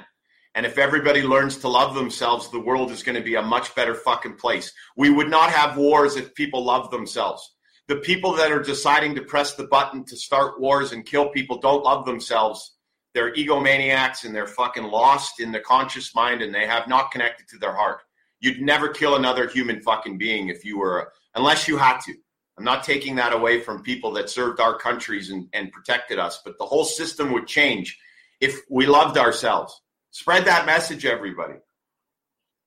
And 0.56 0.66
if 0.66 0.78
everybody 0.78 1.24
learns 1.24 1.58
to 1.58 1.68
love 1.68 1.96
themselves, 1.96 2.50
the 2.50 2.60
world 2.60 2.92
is 2.92 3.04
going 3.04 3.16
to 3.16 3.24
be 3.24 3.36
a 3.36 3.42
much 3.42 3.74
better 3.76 3.96
fucking 3.96 4.36
place. 4.36 4.72
We 4.96 5.10
would 5.10 5.30
not 5.30 5.50
have 5.50 5.78
wars 5.78 6.16
if 6.16 6.36
people 6.36 6.64
loved 6.64 6.92
themselves. 6.92 7.56
The 7.88 7.98
people 7.98 8.34
that 8.34 8.52
are 8.52 8.62
deciding 8.62 9.16
to 9.16 9.22
press 9.24 9.56
the 9.56 9.68
button 9.68 10.06
to 10.06 10.16
start 10.16 10.62
wars 10.62 10.92
and 10.92 11.06
kill 11.06 11.30
people 11.30 11.60
don't 11.60 11.84
love 11.84 12.06
themselves 12.06 12.74
they're 13.14 13.34
egomaniacs 13.34 14.26
and 14.26 14.34
they're 14.34 14.48
fucking 14.48 14.84
lost 14.84 15.40
in 15.40 15.52
the 15.52 15.60
conscious 15.60 16.16
mind 16.16 16.42
and 16.42 16.54
they 16.54 16.66
have 16.66 16.88
not 16.88 17.12
connected 17.12 17.48
to 17.50 17.58
their 17.58 17.74
heart. 17.74 18.02
You'd 18.40 18.62
never 18.62 18.90
kill 18.90 19.16
another 19.16 19.48
human 19.48 19.82
fucking 19.82 20.18
being 20.18 20.50
if 20.50 20.66
you 20.66 20.80
were, 20.80 21.12
unless 21.36 21.68
you 21.68 21.78
had 21.78 22.00
to. 22.02 22.14
I'm 22.58 22.64
not 22.64 22.84
taking 22.84 23.16
that 23.16 23.34
away 23.34 23.62
from 23.62 23.84
people 23.84 24.12
that 24.14 24.30
served 24.30 24.60
our 24.60 24.78
countries 24.78 25.30
and, 25.30 25.48
and 25.54 25.72
protected 25.72 26.20
us, 26.20 26.42
but 26.44 26.58
the 26.58 26.66
whole 26.66 26.86
system 26.86 27.32
would 27.34 27.48
change 27.48 27.98
if 28.44 28.60
we 28.70 28.86
loved 28.86 29.18
ourselves. 29.18 29.82
Spread 30.12 30.46
that 30.46 30.66
message, 30.66 31.06
everybody. 31.06 31.56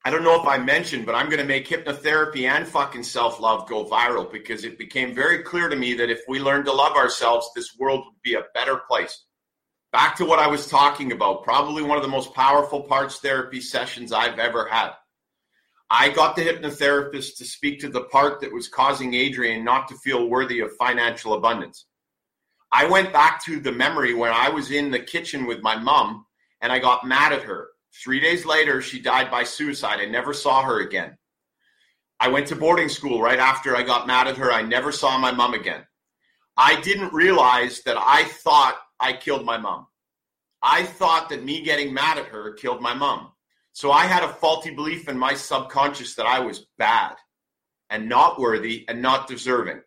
I 0.07 0.11
don't 0.11 0.25
know 0.25 0.41
if 0.41 0.47
I 0.47 0.57
mentioned, 0.57 1.05
but 1.05 1.15
I'm 1.15 1.27
going 1.27 1.41
to 1.41 1.45
make 1.45 1.69
hypnotherapy 1.69 2.45
and 2.45 2.67
fucking 2.67 3.03
self 3.03 3.41
love 3.41 3.69
go 3.69 3.85
viral 3.85 4.31
because 4.31 4.65
it 4.65 4.79
became 4.79 5.15
very 5.15 5.43
clear 5.43 5.69
to 5.69 5.77
me 5.77 5.95
that 5.95 6.09
if 6.09 6.21
we 6.29 6.41
learned 6.41 6.65
to 6.65 6.73
love 6.73 6.97
ourselves, 6.97 7.51
this 7.55 7.77
world 7.79 8.05
would 8.07 8.23
be 8.23 8.35
a 8.35 8.45
better 8.55 8.81
place. 8.89 9.25
Back 9.93 10.17
to 10.17 10.25
what 10.25 10.39
I 10.39 10.47
was 10.47 10.67
talking 10.67 11.13
about, 11.13 11.45
probably 11.45 11.83
one 11.83 11.99
of 11.99 12.03
the 12.03 12.09
most 12.09 12.33
powerful 12.33 12.83
parts 12.83 13.19
therapy 13.19 13.61
sessions 13.61 14.13
I've 14.13 14.39
ever 14.39 14.69
had. 14.69 14.93
I 15.91 16.09
got 16.09 16.37
the 16.37 16.43
hypnotherapist 16.43 17.37
to 17.37 17.45
speak 17.45 17.81
to 17.81 17.89
the 17.89 18.05
part 18.05 18.41
that 18.41 18.53
was 18.53 18.69
causing 18.69 19.13
Adrian 19.15 19.65
not 19.65 19.89
to 19.89 19.97
feel 19.97 20.29
worthy 20.29 20.61
of 20.61 20.75
financial 20.77 21.35
abundance. 21.35 21.87
I 22.73 22.87
went 22.87 23.13
back 23.13 23.45
to 23.45 23.61
the 23.61 23.73
memory 23.73 24.15
when 24.15 24.33
I 24.33 24.49
was 24.49 24.71
in 24.71 24.91
the 24.91 24.99
kitchen 24.99 25.47
with 25.47 25.63
my 25.63 25.77
mom 25.77 26.27
and 26.61 26.73
I 26.73 26.79
got 26.79 27.07
mad 27.07 27.33
at 27.33 27.43
her 27.43 27.69
Three 28.03 28.21
days 28.21 28.45
later, 28.45 28.83
she 28.83 29.01
died 29.01 29.31
by 29.31 29.45
suicide. 29.45 30.01
I 30.01 30.05
never 30.05 30.35
saw 30.35 30.63
her 30.63 30.81
again. 30.81 31.17
I 32.21 32.29
went 32.29 32.47
to 32.49 32.57
boarding 32.57 32.89
school 32.89 33.23
right 33.23 33.39
after 33.39 33.77
I 33.77 33.83
got 33.83 34.07
mad 34.07 34.29
at 34.29 34.37
her. 34.37 34.53
I 34.53 34.63
never 34.63 34.93
saw 34.93 35.19
my 35.19 35.33
mom 35.33 35.55
again. 35.55 35.85
I 36.57 36.81
didn't 36.81 37.13
realize 37.13 37.83
that 37.83 37.97
I 37.99 38.25
thought 38.25 38.77
I 39.01 39.15
killed 39.15 39.45
my 39.45 39.57
mom. 39.57 39.87
I 40.63 40.85
thought 40.85 41.29
that 41.31 41.45
me 41.45 41.63
getting 41.63 41.93
mad 41.93 42.19
at 42.19 42.27
her 42.27 42.53
killed 42.55 42.81
my 42.81 42.95
mom. 42.95 43.33
So 43.73 43.93
I 43.93 44.05
had 44.05 44.23
a 44.23 44.33
faulty 44.33 44.75
belief 44.75 45.09
in 45.09 45.19
my 45.19 45.35
subconscious 45.35 46.15
that 46.15 46.27
I 46.27 46.41
was 46.41 46.67
bad 46.79 47.15
and 47.91 48.09
not 48.09 48.39
worthy 48.39 48.87
and 48.89 49.03
not 49.03 49.29
deserving. 49.29 49.83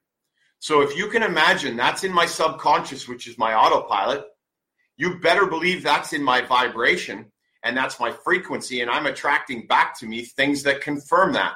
So 0.59 0.81
if 0.81 0.95
you 0.95 1.07
can 1.07 1.23
imagine 1.23 1.75
that's 1.75 2.03
in 2.03 2.13
my 2.13 2.25
subconscious, 2.25 3.07
which 3.07 3.27
is 3.27 3.37
my 3.37 3.53
autopilot, 3.53 4.25
you 4.97 5.17
better 5.19 5.45
believe 5.45 5.81
that's 5.81 6.13
in 6.13 6.21
my 6.21 6.41
vibration 6.41 7.31
and 7.63 7.75
that's 7.75 7.99
my 7.99 8.11
frequency 8.11 8.81
and 8.81 8.91
i'm 8.91 9.05
attracting 9.05 9.65
back 9.67 9.97
to 9.99 10.05
me 10.05 10.23
things 10.23 10.63
that 10.63 10.81
confirm 10.81 11.33
that. 11.33 11.55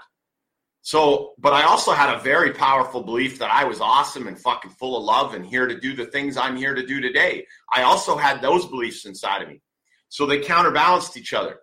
So 0.81 1.33
but 1.37 1.53
i 1.53 1.63
also 1.63 1.91
had 1.91 2.15
a 2.15 2.19
very 2.19 2.53
powerful 2.53 3.03
belief 3.03 3.39
that 3.39 3.51
i 3.51 3.63
was 3.63 3.81
awesome 3.81 4.27
and 4.27 4.39
fucking 4.39 4.71
full 4.71 4.97
of 4.97 5.03
love 5.03 5.33
and 5.33 5.45
here 5.45 5.67
to 5.67 5.79
do 5.79 5.95
the 5.95 6.05
things 6.05 6.37
i'm 6.37 6.55
here 6.55 6.73
to 6.73 6.85
do 6.85 6.99
today. 7.01 7.45
I 7.71 7.83
also 7.83 8.17
had 8.17 8.41
those 8.41 8.65
beliefs 8.65 9.05
inside 9.05 9.41
of 9.41 9.49
me. 9.49 9.61
So 10.09 10.25
they 10.25 10.39
counterbalanced 10.39 11.17
each 11.17 11.33
other. 11.33 11.59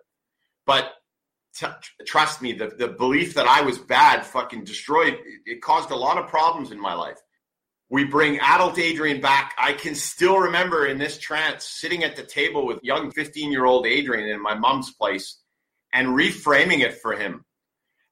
But 0.65 0.93
t- 1.55 1.67
trust 2.05 2.41
me 2.41 2.53
the, 2.53 2.67
the 2.67 2.89
belief 2.89 3.33
that 3.33 3.47
i 3.47 3.61
was 3.61 3.77
bad 3.77 4.25
fucking 4.25 4.63
destroyed 4.63 5.13
it, 5.13 5.41
it 5.45 5.61
caused 5.61 5.91
a 5.91 5.95
lot 5.95 6.17
of 6.17 6.27
problems 6.27 6.71
in 6.71 6.79
my 6.79 6.93
life 6.93 7.17
we 7.91 8.05
bring 8.05 8.39
adult 8.39 8.79
Adrian 8.79 9.19
back. 9.19 9.53
I 9.57 9.73
can 9.73 9.95
still 9.95 10.39
remember 10.39 10.87
in 10.87 10.97
this 10.97 11.19
trance 11.19 11.65
sitting 11.65 12.05
at 12.05 12.15
the 12.15 12.23
table 12.23 12.65
with 12.65 12.79
young 12.83 13.11
15 13.11 13.51
year 13.51 13.65
old 13.65 13.85
Adrian 13.85 14.29
in 14.29 14.41
my 14.41 14.55
mom's 14.55 14.91
place 14.93 15.39
and 15.91 16.07
reframing 16.07 16.79
it 16.79 17.01
for 17.01 17.13
him 17.13 17.43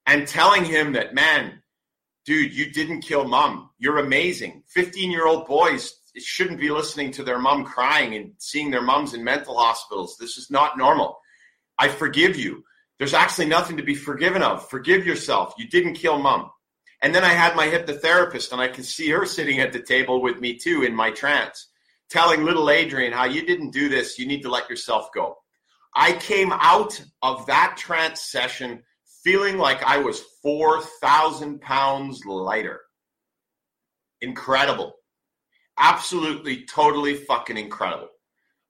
and 0.04 0.28
telling 0.28 0.66
him 0.66 0.92
that, 0.92 1.14
man, 1.14 1.62
dude, 2.26 2.54
you 2.54 2.70
didn't 2.70 3.00
kill 3.00 3.26
mom. 3.26 3.70
You're 3.78 3.98
amazing. 3.98 4.64
15 4.68 5.10
year 5.10 5.26
old 5.26 5.46
boys 5.46 5.94
shouldn't 6.18 6.60
be 6.60 6.70
listening 6.70 7.10
to 7.12 7.24
their 7.24 7.38
mom 7.38 7.64
crying 7.64 8.14
and 8.14 8.32
seeing 8.36 8.70
their 8.70 8.82
moms 8.82 9.14
in 9.14 9.24
mental 9.24 9.56
hospitals. 9.56 10.18
This 10.20 10.36
is 10.36 10.50
not 10.50 10.76
normal. 10.76 11.18
I 11.78 11.88
forgive 11.88 12.36
you. 12.36 12.64
There's 12.98 13.14
actually 13.14 13.46
nothing 13.46 13.78
to 13.78 13.82
be 13.82 13.94
forgiven 13.94 14.42
of. 14.42 14.68
Forgive 14.68 15.06
yourself. 15.06 15.54
You 15.56 15.66
didn't 15.68 15.94
kill 15.94 16.18
mom. 16.18 16.50
And 17.02 17.14
then 17.14 17.24
I 17.24 17.32
had 17.32 17.56
my 17.56 17.66
hypnotherapist, 17.66 18.52
and 18.52 18.60
I 18.60 18.68
could 18.68 18.84
see 18.84 19.08
her 19.10 19.24
sitting 19.24 19.60
at 19.60 19.72
the 19.72 19.82
table 19.82 20.20
with 20.20 20.40
me 20.40 20.56
too 20.56 20.82
in 20.82 20.94
my 20.94 21.10
trance, 21.10 21.68
telling 22.10 22.44
little 22.44 22.70
Adrian 22.70 23.12
how 23.12 23.24
you 23.24 23.46
didn't 23.46 23.70
do 23.70 23.88
this. 23.88 24.18
You 24.18 24.26
need 24.26 24.42
to 24.42 24.50
let 24.50 24.68
yourself 24.68 25.08
go. 25.14 25.36
I 25.94 26.12
came 26.12 26.52
out 26.52 27.02
of 27.22 27.46
that 27.46 27.76
trance 27.76 28.22
session 28.22 28.82
feeling 29.24 29.58
like 29.58 29.82
I 29.82 29.98
was 29.98 30.22
4,000 30.42 31.60
pounds 31.60 32.24
lighter. 32.24 32.80
Incredible. 34.20 34.94
Absolutely, 35.78 36.64
totally 36.66 37.14
fucking 37.14 37.56
incredible. 37.56 38.08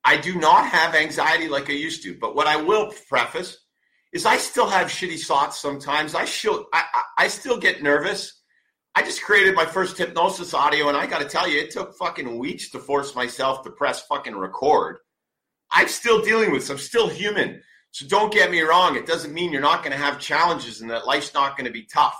I 0.04 0.16
do 0.16 0.36
not 0.36 0.66
have 0.66 0.94
anxiety 0.94 1.48
like 1.48 1.68
I 1.68 1.74
used 1.74 2.04
to, 2.04 2.16
but 2.18 2.34
what 2.34 2.46
I 2.46 2.56
will 2.56 2.92
preface 3.08 3.58
is 4.12 4.26
I 4.26 4.36
still 4.36 4.68
have 4.68 4.88
shitty 4.88 5.24
thoughts 5.24 5.60
sometimes. 5.60 6.14
I 6.14 6.24
still 6.24 6.66
I, 6.72 6.84
I 7.18 7.28
still 7.28 7.58
get 7.58 7.82
nervous. 7.82 8.40
I 8.94 9.02
just 9.02 9.22
created 9.22 9.54
my 9.54 9.66
first 9.66 9.96
hypnosis 9.96 10.52
audio, 10.52 10.88
and 10.88 10.96
I 10.96 11.06
got 11.06 11.20
to 11.20 11.28
tell 11.28 11.48
you, 11.48 11.60
it 11.60 11.70
took 11.70 11.96
fucking 11.96 12.38
weeks 12.38 12.70
to 12.70 12.80
force 12.80 13.14
myself 13.14 13.62
to 13.62 13.70
press 13.70 14.02
fucking 14.06 14.36
record. 14.36 14.98
I'm 15.70 15.88
still 15.88 16.20
dealing 16.22 16.50
with. 16.50 16.62
This. 16.62 16.70
I'm 16.70 16.78
still 16.78 17.08
human, 17.08 17.62
so 17.92 18.06
don't 18.06 18.32
get 18.32 18.50
me 18.50 18.60
wrong. 18.60 18.96
It 18.96 19.06
doesn't 19.06 19.34
mean 19.34 19.52
you're 19.52 19.60
not 19.60 19.82
going 19.82 19.92
to 19.92 20.02
have 20.02 20.18
challenges 20.18 20.80
and 20.80 20.90
that 20.90 21.06
life's 21.06 21.34
not 21.34 21.56
going 21.56 21.66
to 21.66 21.72
be 21.72 21.84
tough. 21.84 22.16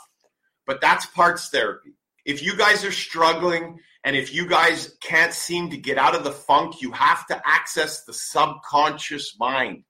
But 0.67 0.81
that's 0.81 1.07
parts 1.07 1.49
therapy. 1.49 1.95
If 2.25 2.43
you 2.43 2.57
guys 2.57 2.85
are 2.85 2.93
struggling 2.93 3.79
and 4.05 4.17
if 4.17 4.33
you 4.33 4.47
guys 4.47 4.97
can't 5.01 5.33
seem 5.33 5.71
to 5.71 5.77
get 5.77 5.99
out 5.99 6.15
of 6.15 6.25
the 6.25 6.33
funk, 6.33 6.83
you 6.83 6.93
have 6.93 7.27
to 7.27 7.43
access 7.45 8.05
the 8.05 8.13
subconscious 8.13 9.37
mind. 9.39 9.85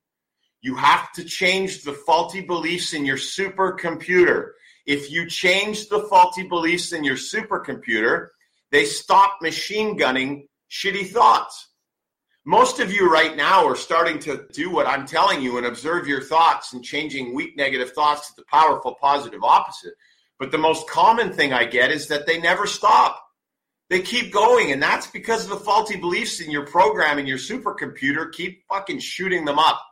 You 0.63 0.75
have 0.75 1.13
to 1.13 1.25
change 1.25 1.83
the 1.83 1.93
faulty 1.93 2.43
beliefs 2.43 2.93
in 2.93 3.05
your 3.05 3.17
supercomputer. 3.17 4.51
If 4.87 5.11
you 5.11 5.27
change 5.27 5.89
the 5.89 6.01
faulty 6.01 6.43
beliefs 6.43 6.93
in 6.93 7.05
your 7.05 7.17
supercomputer, 7.17 8.29
they 8.71 8.85
stop 8.85 9.39
machine 9.41 9.97
gunning 9.97 10.49
shitty 10.71 11.09
thoughts. 11.09 11.69
Most 12.45 12.81
of 12.81 12.93
you 12.93 13.11
right 13.11 13.37
now 13.37 13.67
are 13.67 13.77
starting 13.77 14.19
to 14.21 14.47
do 14.53 14.71
what 14.71 14.87
I'm 14.87 15.07
telling 15.07 15.43
you 15.43 15.59
and 15.59 15.67
observe 15.67 16.07
your 16.07 16.23
thoughts 16.23 16.73
and 16.73 16.83
changing 16.83 17.35
weak 17.35 17.57
negative 17.57 17.93
thoughts 17.93 18.29
to 18.29 18.37
the 18.37 18.45
powerful 18.51 18.97
positive 19.01 19.43
opposite. 19.43 19.95
But 20.39 20.51
the 20.51 20.59
most 20.59 20.89
common 20.89 21.33
thing 21.33 21.53
I 21.53 21.65
get 21.65 21.91
is 21.91 22.09
that 22.09 22.27
they 22.27 22.41
never 22.41 22.67
stop. 22.67 23.23
They 23.91 24.01
keep 24.01 24.33
going, 24.33 24.73
and 24.73 24.83
that's 24.83 25.07
because 25.09 25.47
the 25.47 25.57
faulty 25.57 25.97
beliefs 25.97 26.41
in 26.41 26.51
your 26.51 26.65
program 26.65 27.19
and 27.19 27.29
your 27.29 27.39
supercomputer 27.39 28.33
keep 28.33 28.63
fucking 28.69 29.01
shooting 29.01 29.45
them 29.45 29.59
up. 29.59 29.83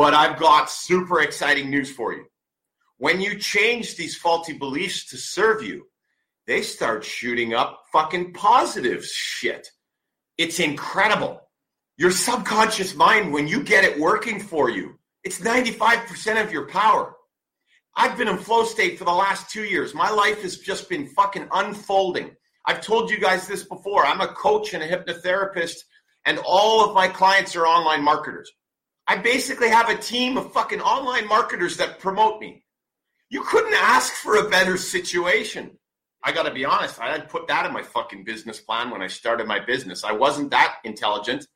But 0.00 0.14
I've 0.14 0.38
got 0.38 0.70
super 0.70 1.20
exciting 1.20 1.68
news 1.68 1.90
for 1.90 2.14
you. 2.14 2.24
When 2.96 3.20
you 3.20 3.38
change 3.38 3.96
these 3.96 4.16
faulty 4.16 4.54
beliefs 4.54 5.10
to 5.10 5.18
serve 5.18 5.62
you, 5.62 5.88
they 6.46 6.62
start 6.62 7.04
shooting 7.04 7.52
up 7.52 7.82
fucking 7.92 8.32
positive 8.32 9.04
shit. 9.04 9.68
It's 10.38 10.58
incredible. 10.58 11.42
Your 11.98 12.12
subconscious 12.12 12.94
mind, 12.94 13.30
when 13.30 13.46
you 13.46 13.62
get 13.62 13.84
it 13.84 14.00
working 14.00 14.40
for 14.40 14.70
you, 14.70 14.98
it's 15.22 15.40
95% 15.40 16.42
of 16.42 16.50
your 16.50 16.66
power. 16.66 17.14
I've 17.94 18.16
been 18.16 18.28
in 18.28 18.38
flow 18.38 18.64
state 18.64 18.98
for 18.98 19.04
the 19.04 19.12
last 19.12 19.50
two 19.50 19.64
years. 19.64 19.92
My 19.92 20.08
life 20.08 20.40
has 20.40 20.56
just 20.56 20.88
been 20.88 21.08
fucking 21.08 21.46
unfolding. 21.52 22.30
I've 22.64 22.80
told 22.80 23.10
you 23.10 23.20
guys 23.20 23.46
this 23.46 23.64
before. 23.64 24.06
I'm 24.06 24.22
a 24.22 24.28
coach 24.28 24.72
and 24.72 24.82
a 24.82 24.88
hypnotherapist, 24.88 25.76
and 26.24 26.40
all 26.42 26.82
of 26.82 26.94
my 26.94 27.06
clients 27.06 27.54
are 27.54 27.66
online 27.66 28.02
marketers. 28.02 28.50
I 29.06 29.16
basically 29.16 29.68
have 29.68 29.88
a 29.88 29.96
team 29.96 30.36
of 30.36 30.52
fucking 30.52 30.80
online 30.80 31.26
marketers 31.26 31.76
that 31.78 31.98
promote 31.98 32.40
me. 32.40 32.64
You 33.28 33.42
couldn't 33.42 33.74
ask 33.74 34.12
for 34.12 34.36
a 34.36 34.48
better 34.48 34.76
situation. 34.76 35.78
I 36.22 36.32
got 36.32 36.44
to 36.44 36.52
be 36.52 36.64
honest, 36.64 37.00
I 37.00 37.12
didn't 37.12 37.28
put 37.28 37.48
that 37.48 37.64
in 37.64 37.72
my 37.72 37.82
fucking 37.82 38.24
business 38.24 38.60
plan 38.60 38.90
when 38.90 39.02
I 39.02 39.06
started 39.06 39.46
my 39.46 39.58
business. 39.58 40.04
I 40.04 40.12
wasn't 40.12 40.50
that 40.50 40.76
intelligent. 40.84 41.46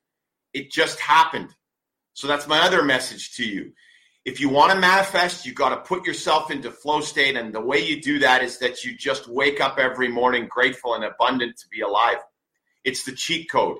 It 0.52 0.70
just 0.70 1.00
happened. 1.00 1.50
So 2.14 2.26
that's 2.26 2.46
my 2.46 2.60
other 2.60 2.82
message 2.82 3.36
to 3.36 3.44
you. 3.44 3.72
If 4.24 4.40
you 4.40 4.48
want 4.48 4.72
to 4.72 4.78
manifest, 4.78 5.44
you 5.44 5.52
got 5.52 5.70
to 5.70 5.76
put 5.76 6.06
yourself 6.06 6.50
into 6.50 6.70
flow 6.70 7.02
state. 7.02 7.36
And 7.36 7.52
the 7.52 7.60
way 7.60 7.84
you 7.84 8.00
do 8.00 8.18
that 8.20 8.42
is 8.42 8.58
that 8.58 8.82
you 8.82 8.96
just 8.96 9.28
wake 9.28 9.60
up 9.60 9.78
every 9.78 10.08
morning 10.08 10.46
grateful 10.48 10.94
and 10.94 11.04
abundant 11.04 11.58
to 11.58 11.68
be 11.68 11.82
alive. 11.82 12.18
It's 12.84 13.04
the 13.04 13.12
cheat 13.12 13.50
code 13.50 13.78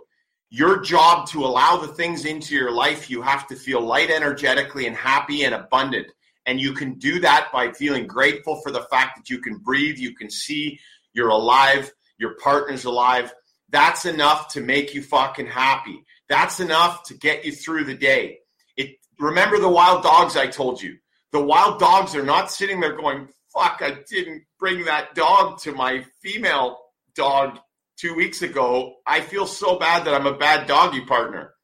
your 0.55 0.81
job 0.81 1.27
to 1.27 1.45
allow 1.45 1.77
the 1.77 1.89
things 1.89 2.25
into 2.25 2.55
your 2.55 2.71
life, 2.71 3.11
you 3.11 3.21
have 3.21 3.45
to 3.49 3.57
feel 3.57 3.81
light 3.81 4.09
energetically 4.09 4.87
and 4.87 4.95
happy 4.95 5.43
and 5.43 5.53
abundant. 5.53 6.07
And 6.47 6.61
you 6.61 6.75
can 6.75 6.95
do 6.95 7.19
that 7.19 7.49
by 7.53 7.73
feeling 7.73 8.07
grateful 8.07 8.61
for 8.63 8.71
the 8.71 8.83
fact 8.83 9.17
that 9.17 9.29
you 9.29 9.41
can 9.41 9.59
breathe, 9.59 9.99
you 9.99 10.15
can 10.15 10.31
see, 10.31 10.79
you're 11.13 11.31
alive, 11.31 11.93
your 12.19 12.37
partner's 12.37 12.85
alive. 12.85 13.35
That's 13.71 14.05
enough 14.05 14.47
to 14.53 14.61
make 14.61 14.95
you 14.95 15.03
fucking 15.03 15.49
happy. 15.49 16.05
That's 16.29 16.61
enough 16.61 17.03
to 17.07 17.15
get 17.15 17.45
you 17.45 17.51
through 17.51 17.87
the 17.87 17.97
day. 17.97 18.39
It 18.77 18.91
remember 19.19 19.59
the 19.59 19.69
wild 19.69 20.05
dogs 20.05 20.37
I 20.37 20.47
told 20.47 20.81
you. 20.81 20.99
The 21.33 21.43
wild 21.43 21.81
dogs 21.81 22.15
are 22.15 22.25
not 22.25 22.53
sitting 22.53 22.79
there 22.79 22.97
going, 22.97 23.27
fuck, 23.53 23.81
I 23.81 23.97
didn't 24.09 24.45
bring 24.61 24.85
that 24.85 25.17
dog 25.17 25.59
to 25.63 25.73
my 25.73 26.05
female 26.23 26.79
dog 27.17 27.59
two 28.05 28.15
weeks 28.15 28.43
ago, 28.43 28.97
I 29.07 29.23
feel 29.23 29.47
so 29.47 29.79
bad 29.79 30.05
that 30.05 30.13
I'm 30.13 30.27
a 30.27 30.37
bad 30.37 30.67
doggy 30.67 31.07
partner. 31.07 31.55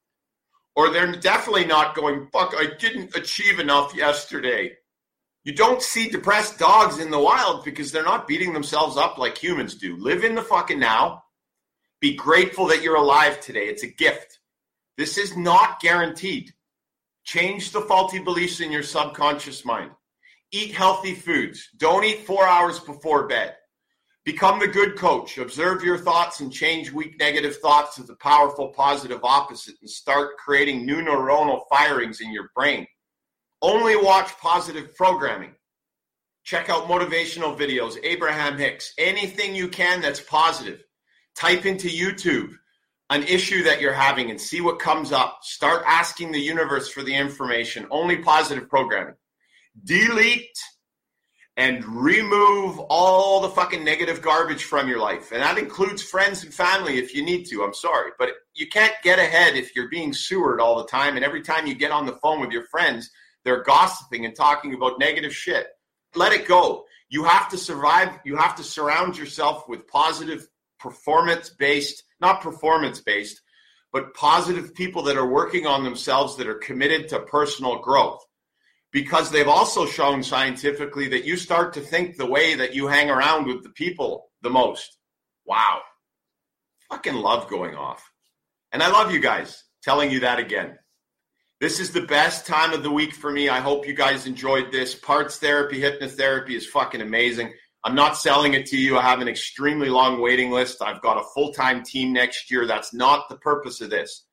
Or 0.75 0.89
they're 0.89 1.11
definitely 1.11 1.65
not 1.65 1.93
going, 1.93 2.29
fuck, 2.33 2.55
I 2.57 2.65
didn't 2.79 3.15
achieve 3.15 3.59
enough 3.59 3.93
yesterday. 3.93 4.71
You 5.43 5.53
don't 5.53 5.83
see 5.83 6.09
depressed 6.09 6.57
dogs 6.57 6.97
in 6.97 7.11
the 7.11 7.19
wild 7.19 7.63
because 7.63 7.91
they're 7.91 8.03
not 8.03 8.27
beating 8.27 8.53
themselves 8.53 8.97
up 8.97 9.19
like 9.19 9.37
humans 9.37 9.75
do. 9.75 9.95
Live 9.97 10.23
in 10.23 10.33
the 10.33 10.41
fucking 10.41 10.79
now. 10.79 11.21
Be 11.99 12.15
grateful 12.15 12.65
that 12.67 12.81
you're 12.81 12.95
alive 12.95 13.39
today. 13.39 13.67
It's 13.67 13.83
a 13.83 13.87
gift. 13.87 14.39
This 14.97 15.19
is 15.19 15.37
not 15.37 15.79
guaranteed. 15.79 16.51
Change 17.23 17.69
the 17.69 17.81
faulty 17.81 18.17
beliefs 18.17 18.61
in 18.61 18.71
your 18.71 18.81
subconscious 18.81 19.63
mind. 19.63 19.91
Eat 20.51 20.73
healthy 20.73 21.13
foods. 21.13 21.69
Don't 21.77 22.03
eat 22.03 22.25
four 22.25 22.47
hours 22.47 22.79
before 22.79 23.27
bed. 23.27 23.53
Become 24.23 24.59
the 24.59 24.67
good 24.67 24.97
coach. 24.97 25.37
Observe 25.37 25.83
your 25.83 25.97
thoughts 25.97 26.41
and 26.41 26.51
change 26.51 26.91
weak 26.91 27.17
negative 27.19 27.57
thoughts 27.57 27.95
to 27.95 28.03
the 28.03 28.15
powerful 28.17 28.69
positive 28.69 29.19
opposite 29.23 29.75
and 29.81 29.89
start 29.89 30.37
creating 30.37 30.85
new 30.85 31.01
neuronal 31.01 31.61
firings 31.69 32.21
in 32.21 32.31
your 32.31 32.51
brain. 32.55 32.85
Only 33.61 33.95
watch 33.95 34.29
positive 34.37 34.95
programming. 34.95 35.55
Check 36.43 36.69
out 36.69 36.87
motivational 36.87 37.57
videos, 37.57 37.97
Abraham 38.03 38.57
Hicks, 38.57 38.93
anything 38.97 39.55
you 39.55 39.67
can 39.67 40.01
that's 40.01 40.21
positive. 40.21 40.83
Type 41.35 41.65
into 41.65 41.87
YouTube 41.87 42.53
an 43.11 43.23
issue 43.23 43.61
that 43.61 43.81
you're 43.81 43.91
having 43.91 44.31
and 44.31 44.39
see 44.39 44.61
what 44.61 44.79
comes 44.79 45.11
up. 45.11 45.39
Start 45.41 45.83
asking 45.85 46.31
the 46.31 46.39
universe 46.39 46.87
for 46.87 47.03
the 47.03 47.13
information. 47.13 47.85
Only 47.91 48.17
positive 48.17 48.69
programming. 48.69 49.15
Delete 49.83 50.57
and 51.61 51.85
remove 51.85 52.79
all 52.89 53.39
the 53.39 53.49
fucking 53.49 53.83
negative 53.83 54.19
garbage 54.19 54.63
from 54.63 54.87
your 54.87 54.97
life. 54.97 55.31
And 55.31 55.43
that 55.43 55.59
includes 55.59 56.01
friends 56.01 56.43
and 56.43 56.51
family 56.51 56.97
if 56.97 57.13
you 57.13 57.23
need 57.23 57.45
to. 57.49 57.61
I'm 57.63 57.75
sorry. 57.75 58.09
But 58.17 58.31
you 58.55 58.67
can't 58.67 58.95
get 59.03 59.19
ahead 59.19 59.55
if 59.55 59.75
you're 59.75 59.87
being 59.87 60.11
sewered 60.11 60.59
all 60.59 60.77
the 60.77 60.87
time. 60.87 61.17
And 61.17 61.23
every 61.23 61.43
time 61.43 61.67
you 61.67 61.75
get 61.75 61.91
on 61.91 62.07
the 62.07 62.17
phone 62.17 62.41
with 62.41 62.49
your 62.49 62.65
friends, 62.65 63.11
they're 63.43 63.61
gossiping 63.61 64.25
and 64.25 64.35
talking 64.35 64.73
about 64.73 64.97
negative 64.97 65.35
shit. 65.35 65.67
Let 66.15 66.33
it 66.33 66.47
go. 66.47 66.85
You 67.09 67.25
have 67.25 67.47
to 67.49 67.59
survive. 67.59 68.09
You 68.25 68.37
have 68.37 68.55
to 68.55 68.63
surround 68.63 69.15
yourself 69.15 69.69
with 69.69 69.85
positive, 69.85 70.47
performance 70.79 71.51
based, 71.51 72.05
not 72.19 72.41
performance 72.41 73.01
based, 73.01 73.39
but 73.93 74.15
positive 74.15 74.73
people 74.73 75.03
that 75.03 75.17
are 75.17 75.29
working 75.29 75.67
on 75.67 75.83
themselves 75.83 76.37
that 76.37 76.47
are 76.47 76.55
committed 76.55 77.09
to 77.09 77.19
personal 77.19 77.77
growth 77.77 78.25
because 78.91 79.31
they've 79.31 79.47
also 79.47 79.85
shown 79.85 80.21
scientifically 80.21 81.07
that 81.09 81.25
you 81.25 81.37
start 81.37 81.73
to 81.73 81.81
think 81.81 82.17
the 82.17 82.25
way 82.25 82.55
that 82.55 82.75
you 82.75 82.87
hang 82.87 83.09
around 83.09 83.47
with 83.47 83.63
the 83.63 83.69
people 83.69 84.29
the 84.41 84.49
most. 84.49 84.97
Wow. 85.45 85.81
Fucking 86.89 87.15
love 87.15 87.49
going 87.49 87.75
off. 87.75 88.03
And 88.71 88.83
I 88.83 88.89
love 88.89 89.11
you 89.11 89.19
guys 89.19 89.63
telling 89.81 90.11
you 90.11 90.19
that 90.21 90.39
again. 90.39 90.77
This 91.59 91.79
is 91.79 91.91
the 91.91 92.01
best 92.01 92.47
time 92.47 92.73
of 92.73 92.83
the 92.83 92.91
week 92.91 93.13
for 93.13 93.31
me. 93.31 93.47
I 93.47 93.59
hope 93.59 93.87
you 93.87 93.93
guys 93.93 94.25
enjoyed 94.25 94.71
this. 94.71 94.95
Parts 94.95 95.37
therapy, 95.37 95.79
hypnotherapy 95.79 96.51
is 96.51 96.65
fucking 96.65 97.01
amazing. 97.01 97.53
I'm 97.83 97.95
not 97.95 98.17
selling 98.17 98.53
it 98.53 98.65
to 98.67 98.77
you. 98.77 98.97
I 98.97 99.03
have 99.03 99.21
an 99.21 99.27
extremely 99.27 99.89
long 99.89 100.21
waiting 100.21 100.51
list. 100.51 100.81
I've 100.81 101.01
got 101.01 101.21
a 101.21 101.27
full 101.33 101.53
time 101.53 101.83
team 101.83 102.13
next 102.13 102.51
year. 102.51 102.65
That's 102.65 102.93
not 102.93 103.29
the 103.29 103.37
purpose 103.37 103.79
of 103.81 103.89
this. 103.89 104.25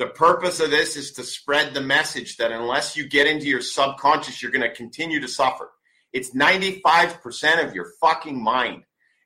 The 0.00 0.06
purpose 0.06 0.60
of 0.60 0.70
this 0.70 0.96
is 0.96 1.12
to 1.12 1.22
spread 1.22 1.74
the 1.74 1.82
message 1.82 2.38
that 2.38 2.52
unless 2.52 2.96
you 2.96 3.06
get 3.06 3.26
into 3.26 3.44
your 3.44 3.60
subconscious, 3.60 4.40
you're 4.40 4.50
going 4.50 4.62
to 4.62 4.74
continue 4.74 5.20
to 5.20 5.28
suffer. 5.28 5.72
It's 6.14 6.34
95% 6.34 7.62
of 7.62 7.74
your 7.74 7.92
fucking 8.00 8.42
mind 8.42 8.84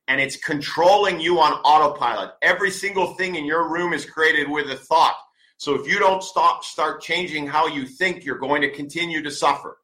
and 0.09 0.21
it's 0.21 0.35
controlling 0.35 1.21
you 1.21 1.39
on 1.39 1.53
autopilot. 1.61 2.33
Every 2.43 2.73
single 2.73 3.15
thing 3.15 3.37
in 3.37 3.45
your 3.45 3.73
room 3.73 3.93
is 3.93 4.05
created 4.05 4.51
with 4.51 4.69
a 4.69 4.75
thought. 4.75 5.15
So 5.59 5.77
if 5.77 5.87
you 5.87 6.01
don't 6.01 6.25
stop, 6.25 6.65
start 6.65 7.01
changing 7.01 7.47
how 7.47 7.69
you 7.69 7.87
think, 7.87 8.25
you're 8.25 8.39
going 8.39 8.63
to 8.63 8.71
continue 8.73 9.23
to 9.23 9.31
suffer. 9.31 9.79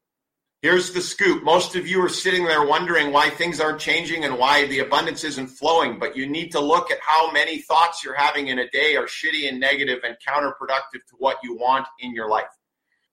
Here's 0.61 0.91
the 0.91 1.01
scoop. 1.01 1.43
Most 1.43 1.75
of 1.75 1.87
you 1.87 1.99
are 2.05 2.09
sitting 2.09 2.45
there 2.45 2.63
wondering 2.63 3.11
why 3.11 3.31
things 3.31 3.59
aren't 3.59 3.79
changing 3.79 4.25
and 4.25 4.37
why 4.37 4.67
the 4.67 4.77
abundance 4.77 5.23
isn't 5.23 5.47
flowing, 5.47 5.97
but 5.97 6.15
you 6.15 6.27
need 6.27 6.51
to 6.51 6.59
look 6.59 6.91
at 6.91 6.99
how 7.01 7.31
many 7.31 7.63
thoughts 7.63 8.03
you're 8.03 8.13
having 8.13 8.49
in 8.49 8.59
a 8.59 8.69
day 8.69 8.95
are 8.95 9.07
shitty 9.07 9.49
and 9.49 9.59
negative 9.59 10.01
and 10.03 10.15
counterproductive 10.25 11.03
to 11.09 11.15
what 11.17 11.37
you 11.41 11.55
want 11.55 11.87
in 11.99 12.13
your 12.13 12.29
life. 12.29 12.45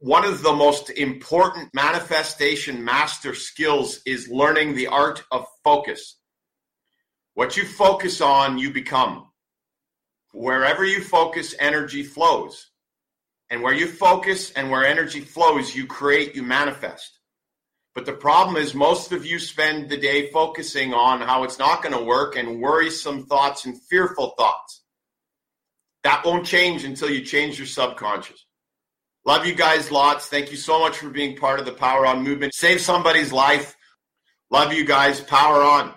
One 0.01 0.26
of 0.26 0.42
the 0.42 0.53
most 0.53 0.90
important 0.90 1.72
manifestation 1.72 2.84
master 2.84 3.34
skills 3.34 4.03
is 4.05 4.28
learning 4.28 4.74
the 4.74 4.88
art 4.88 5.24
of 5.32 5.46
focus. 5.64 6.16
What 7.32 7.57
you 7.57 7.64
focus 7.64 8.20
on, 8.20 8.59
you 8.59 8.70
become. 8.70 9.26
Wherever 10.34 10.84
you 10.84 11.03
focus, 11.03 11.55
energy 11.59 12.03
flows. 12.03 12.72
And 13.49 13.62
where 13.62 13.72
you 13.72 13.86
focus 13.86 14.51
and 14.51 14.70
where 14.70 14.84
energy 14.84 15.20
flows, 15.20 15.74
you 15.74 15.86
create, 15.86 16.34
you 16.34 16.42
manifest. 16.42 17.18
But 17.95 18.07
the 18.07 18.12
problem 18.12 18.57
is, 18.57 18.74
most 18.74 19.12
of 19.12 19.26
you 19.26 19.39
spend 19.39 19.89
the 19.89 19.97
day 19.97 20.30
focusing 20.30 20.95
on 20.95 21.20
how 21.20 21.45
it's 21.45 21.59
not 21.59 21.82
going 21.82 21.95
to 21.97 22.05
work 22.05 22.36
and 22.36 22.61
worrisome 22.61 23.26
thoughts 23.26 23.64
and 23.64 23.80
fearful 23.82 24.34
thoughts. 24.39 24.82
That 26.05 26.24
won't 26.24 26.47
change 26.47 26.84
until 26.84 27.11
you 27.11 27.22
change 27.22 27.59
your 27.59 27.66
subconscious. 27.66 28.47
Love 29.24 29.45
you 29.45 29.55
guys 29.55 29.91
lots. 29.91 30.26
Thank 30.26 30.51
you 30.51 30.57
so 30.57 30.78
much 30.78 30.97
for 30.97 31.11
being 31.11 31.36
part 31.36 31.61
of 31.61 31.66
the 31.66 31.72
Power 31.72 32.07
On 32.07 32.22
movement. 32.22 32.55
Save 32.55 32.80
somebody's 32.80 33.32
life. 33.32 33.76
Love 34.51 34.72
you 34.72 34.84
guys. 34.84 35.20
Power 35.20 35.62
on. 35.62 35.93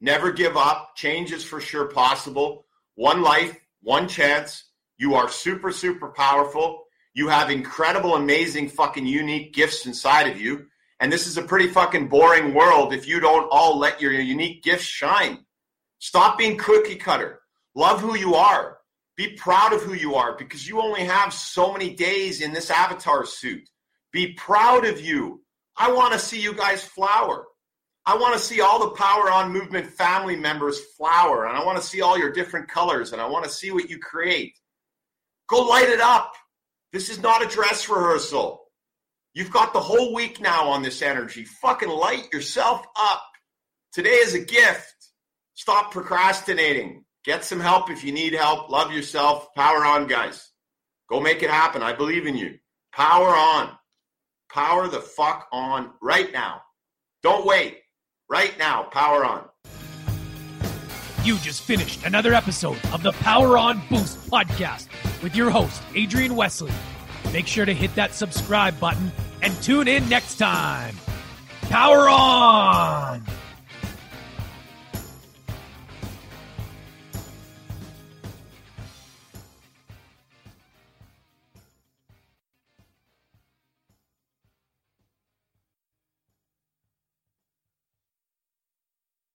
Never 0.00 0.32
give 0.32 0.56
up. 0.56 0.96
Change 0.96 1.32
is 1.32 1.44
for 1.44 1.60
sure 1.60 1.86
possible. 1.86 2.66
One 2.96 3.22
life, 3.22 3.56
one 3.82 4.08
chance. 4.08 4.64
You 4.98 5.14
are 5.14 5.28
super, 5.28 5.70
super 5.70 6.08
powerful. 6.08 6.84
You 7.14 7.28
have 7.28 7.50
incredible, 7.50 8.16
amazing, 8.16 8.70
fucking 8.70 9.06
unique 9.06 9.52
gifts 9.52 9.86
inside 9.86 10.28
of 10.28 10.40
you. 10.40 10.66
And 11.02 11.12
this 11.12 11.26
is 11.26 11.36
a 11.36 11.42
pretty 11.42 11.66
fucking 11.66 12.06
boring 12.06 12.54
world 12.54 12.94
if 12.94 13.08
you 13.08 13.18
don't 13.18 13.48
all 13.50 13.76
let 13.76 14.00
your 14.00 14.12
unique 14.12 14.62
gifts 14.62 14.84
shine. 14.84 15.44
Stop 15.98 16.38
being 16.38 16.56
cookie 16.56 16.94
cutter. 16.94 17.40
Love 17.74 18.00
who 18.00 18.16
you 18.16 18.36
are. 18.36 18.78
Be 19.16 19.34
proud 19.34 19.72
of 19.72 19.82
who 19.82 19.94
you 19.94 20.14
are 20.14 20.36
because 20.36 20.68
you 20.68 20.80
only 20.80 21.02
have 21.02 21.34
so 21.34 21.72
many 21.72 21.92
days 21.92 22.40
in 22.40 22.52
this 22.52 22.70
avatar 22.70 23.26
suit. 23.26 23.68
Be 24.12 24.34
proud 24.34 24.86
of 24.86 25.00
you. 25.00 25.42
I 25.76 25.90
want 25.90 26.12
to 26.12 26.20
see 26.20 26.40
you 26.40 26.54
guys 26.54 26.84
flower. 26.84 27.46
I 28.06 28.16
want 28.16 28.34
to 28.34 28.40
see 28.40 28.60
all 28.60 28.78
the 28.78 28.94
Power 28.94 29.28
On 29.28 29.52
Movement 29.52 29.88
family 29.88 30.36
members 30.36 30.78
flower, 30.96 31.48
and 31.48 31.58
I 31.58 31.64
want 31.64 31.80
to 31.80 31.84
see 31.84 32.00
all 32.00 32.16
your 32.16 32.32
different 32.32 32.68
colors, 32.68 33.12
and 33.12 33.20
I 33.20 33.26
want 33.26 33.44
to 33.44 33.50
see 33.50 33.72
what 33.72 33.90
you 33.90 33.98
create. 33.98 34.56
Go 35.48 35.66
light 35.66 35.88
it 35.88 36.00
up. 36.00 36.32
This 36.92 37.10
is 37.10 37.20
not 37.20 37.44
a 37.44 37.48
dress 37.48 37.88
rehearsal. 37.88 38.61
You've 39.34 39.50
got 39.50 39.72
the 39.72 39.80
whole 39.80 40.12
week 40.12 40.40
now 40.40 40.68
on 40.68 40.82
this 40.82 41.00
energy. 41.00 41.44
Fucking 41.44 41.88
light 41.88 42.30
yourself 42.32 42.84
up. 42.96 43.22
Today 43.92 44.10
is 44.10 44.34
a 44.34 44.40
gift. 44.40 44.94
Stop 45.54 45.90
procrastinating. 45.90 47.04
Get 47.24 47.44
some 47.44 47.60
help 47.60 47.90
if 47.90 48.04
you 48.04 48.12
need 48.12 48.34
help. 48.34 48.68
Love 48.68 48.92
yourself. 48.92 49.48
Power 49.54 49.86
on, 49.86 50.06
guys. 50.06 50.50
Go 51.08 51.18
make 51.20 51.42
it 51.42 51.50
happen. 51.50 51.82
I 51.82 51.94
believe 51.94 52.26
in 52.26 52.36
you. 52.36 52.58
Power 52.92 53.28
on. 53.28 53.70
Power 54.52 54.88
the 54.88 55.00
fuck 55.00 55.48
on 55.50 55.92
right 56.02 56.30
now. 56.30 56.60
Don't 57.22 57.46
wait. 57.46 57.78
Right 58.28 58.56
now. 58.58 58.82
Power 58.84 59.24
on. 59.24 59.44
You 61.24 61.38
just 61.38 61.62
finished 61.62 62.04
another 62.04 62.34
episode 62.34 62.78
of 62.92 63.02
the 63.02 63.12
Power 63.12 63.56
On 63.56 63.80
Boost 63.88 64.18
podcast 64.28 64.88
with 65.22 65.34
your 65.34 65.48
host, 65.50 65.82
Adrian 65.94 66.34
Wesley. 66.34 66.72
Make 67.32 67.46
sure 67.46 67.64
to 67.64 67.72
hit 67.72 67.94
that 67.94 68.14
subscribe 68.14 68.78
button 68.78 69.10
and 69.40 69.54
tune 69.62 69.88
in 69.88 70.08
next 70.08 70.36
time. 70.36 70.94
Power 71.62 72.08
on! 72.08 73.24